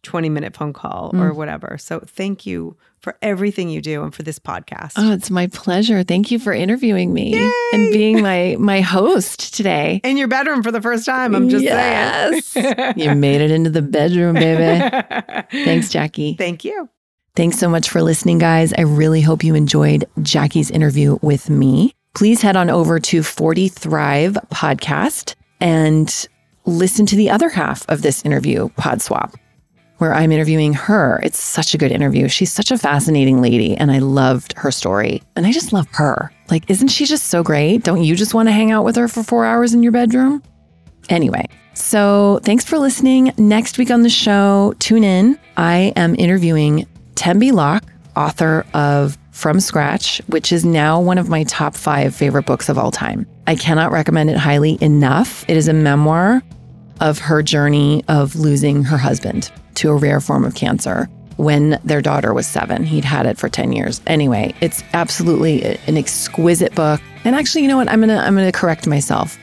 20 0.07 0.29
minute 0.31 0.57
phone 0.57 0.73
call 0.73 1.11
or 1.15 1.31
Mm. 1.33 1.35
whatever. 1.35 1.77
So 1.79 2.01
thank 2.07 2.47
you 2.47 2.77
for 3.01 3.17
everything 3.23 3.69
you 3.69 3.81
do 3.83 4.03
and 4.03 4.15
for 4.15 4.23
this 4.23 4.39
podcast. 4.39 4.93
Oh, 4.97 5.13
it's 5.13 5.31
my 5.31 5.47
pleasure. 5.49 6.03
Thank 6.03 6.31
you 6.31 6.39
for 6.39 6.53
interviewing 6.53 7.13
me 7.13 7.35
Yay! 7.35 7.51
and 7.73 7.93
being 7.93 8.23
my 8.23 8.57
my 8.59 8.81
host 8.81 9.55
today. 9.55 10.01
in 10.05 10.17
your 10.17 10.29
bedroom 10.29 10.63
for 10.63 10.73
the 10.73 10.81
first 10.81 11.05
time. 11.05 11.35
I'm 11.35 11.49
just 11.49 11.65
Yes. 11.65 12.47
saying. 12.47 12.95
You 12.97 13.15
made 13.15 13.41
it 13.41 13.51
into 13.51 13.71
the 13.71 13.83
bedroom, 13.83 14.35
baby. 14.35 14.81
Thanks, 15.65 15.91
Jackie. 15.91 16.35
Thank 16.35 16.65
you. 16.65 16.89
Thanks 17.35 17.59
so 17.59 17.69
much 17.69 17.91
for 17.91 18.01
listening, 18.03 18.39
guys. 18.39 18.73
I 18.79 18.83
really 18.83 19.21
hope 19.21 19.45
you 19.45 19.55
enjoyed 19.55 20.07
Jackie's 20.23 20.71
interview 20.71 21.19
with 21.21 21.51
me. 21.51 21.93
please 22.15 22.41
head 22.41 22.57
on 22.57 22.71
over 22.71 22.99
to 22.99 23.23
40 23.23 23.69
Thrive 23.69 24.39
podcast 24.51 25.35
and 25.61 26.27
listen 26.65 27.05
to 27.05 27.15
the 27.15 27.29
other 27.29 27.51
half 27.51 27.85
of 27.91 28.01
this 28.01 28.25
interview, 28.25 28.71
Pod 28.79 29.03
Swap, 29.03 29.35
where 29.99 30.15
I'm 30.15 30.33
interviewing 30.33 30.75
her. 30.75 31.21
It's 31.23 31.39
such 31.39 31.75
a 31.75 31.79
good 31.79 31.93
interview. 31.93 32.29
She's 32.29 32.53
such 32.53 32.71
a 32.71 32.79
fascinating 32.79 33.41
lady, 33.41 33.77
and 33.77 33.91
I 33.91 33.99
loved 33.99 34.55
her 34.59 34.71
story. 34.71 35.23
And 35.35 35.47
I 35.47 35.53
just 35.53 35.73
love 35.73 35.87
her. 35.93 36.31
Like, 36.51 36.71
isn't 36.71 36.89
she 36.89 37.07
just 37.07 37.27
so 37.27 37.43
great? 37.43 37.83
Don't 37.83 38.05
you 38.05 38.15
just 38.15 38.35
want 38.35 38.49
to 38.49 38.53
hang 38.53 38.71
out 38.71 38.85
with 38.85 38.97
her 38.97 39.09
for 39.09 39.23
four 39.23 39.45
hours 39.45 39.75
in 39.75 39.83
your 39.83 39.93
bedroom? 39.93 40.43
Anyway, 41.09 41.45
so 41.75 42.41
thanks 42.43 42.65
for 42.65 42.79
listening. 42.79 43.33
Next 43.39 43.79
week 43.79 43.91
on 43.91 44.03
the 44.03 44.11
show, 44.11 44.75
tune 44.79 45.05
in. 45.05 45.39
I 45.57 45.93
am 45.97 46.15
interviewing 46.17 46.87
Tembi 47.15 47.53
Locke, 47.53 47.85
author 48.17 48.67
of 48.75 49.17
From 49.31 49.61
Scratch, 49.61 50.21
which 50.27 50.53
is 50.53 50.65
now 50.65 51.01
one 51.01 51.19
of 51.19 51.29
my 51.29 51.45
top 51.45 51.75
five 51.75 52.15
favorite 52.15 52.45
books 52.45 52.69
of 52.69 52.77
all 52.77 52.91
time. 52.91 53.27
I 53.47 53.55
cannot 53.55 53.93
recommend 53.93 54.31
it 54.31 54.37
highly 54.37 54.79
enough. 54.81 55.45
It 55.49 55.57
is 55.57 55.69
a 55.69 55.73
memoir 55.73 56.43
of 57.01 57.19
her 57.19 57.43
journey 57.43 58.03
of 58.09 58.37
losing 58.37 58.83
her 58.83 58.97
husband 58.97 59.51
to 59.77 59.91
a 59.91 59.97
rare 59.97 60.21
form 60.21 60.45
of 60.45 60.55
cancer 60.55 61.09
when 61.37 61.79
their 61.85 62.01
daughter 62.01 62.33
was 62.33 62.47
seven. 62.47 62.85
He'd 62.85 63.05
had 63.05 63.27
it 63.27 63.39
for 63.39 63.49
10 63.49 63.73
years. 63.73 64.01
Anyway, 64.07 64.55
it's 64.61 64.83
absolutely 64.93 65.63
an 65.87 65.97
exquisite 65.97 66.75
book. 66.75 67.01
And 67.25 67.35
actually, 67.37 67.63
you 67.63 67.69
know 67.69 67.77
what? 67.77 67.89
I'm 67.91 68.01
gonna 68.01 68.19
I'm 68.19 68.35
gonna 68.35 68.53
correct 68.53 68.87
myself. 68.87 69.39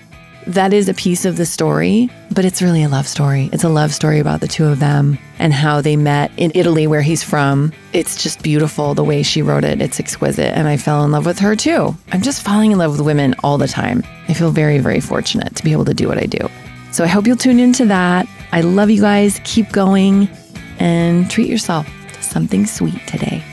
That 0.46 0.74
is 0.74 0.90
a 0.90 0.94
piece 0.94 1.24
of 1.24 1.38
the 1.38 1.46
story, 1.46 2.10
but 2.32 2.44
it's 2.44 2.62
really 2.62 2.84
a 2.84 2.90
love 2.90 3.08
story. 3.08 3.50
It's 3.54 3.64
a 3.64 3.70
love 3.70 3.94
story 3.94 4.20
about 4.20 4.42
the 4.42 4.48
two 4.48 4.66
of 4.66 4.80
them 4.80 5.18
and 5.40 5.54
how 5.54 5.80
they 5.80 5.96
met 5.96 6.32
in 6.36 6.52
Italy, 6.54 6.86
where 6.86 7.02
he's 7.02 7.24
from. 7.24 7.72
It's 7.94 8.22
just 8.22 8.44
beautiful 8.44 8.94
the 8.94 9.06
way 9.06 9.24
she 9.24 9.42
wrote 9.42 9.64
it. 9.64 9.82
It's 9.82 10.02
exquisite. 10.02 10.58
And 10.58 10.68
I 10.68 10.76
fell 10.76 11.06
in 11.06 11.12
love 11.12 11.26
with 11.26 11.40
her 11.40 11.56
too. 11.56 11.96
I'm 12.12 12.22
just 12.22 12.42
falling 12.42 12.74
in 12.74 12.78
love 12.78 12.92
with 12.92 13.02
women 13.02 13.36
all 13.42 13.58
the 13.58 13.70
time. 13.70 14.04
I 14.28 14.34
feel 14.34 14.52
very, 14.52 14.80
very 14.80 15.00
fortunate 15.00 15.56
to 15.56 15.64
be 15.64 15.72
able 15.72 15.86
to 15.86 15.94
do 15.94 16.10
what 16.10 16.18
I 16.18 16.26
do. 16.26 16.50
So 16.94 17.04
I 17.04 17.08
hope 17.08 17.26
you'll 17.26 17.38
tune 17.38 17.60
into 17.60 17.86
that. 17.86 18.28
I 18.52 18.62
love 18.62 18.91
you 18.91 19.02
guys. 19.02 19.41
Keep 19.46 19.72
going 19.72 20.30
and 20.78 21.28
treat 21.28 21.50
yourself 21.50 21.88
to 22.14 22.22
something 22.22 22.68
sweet 22.68 23.02
today. 23.08 23.44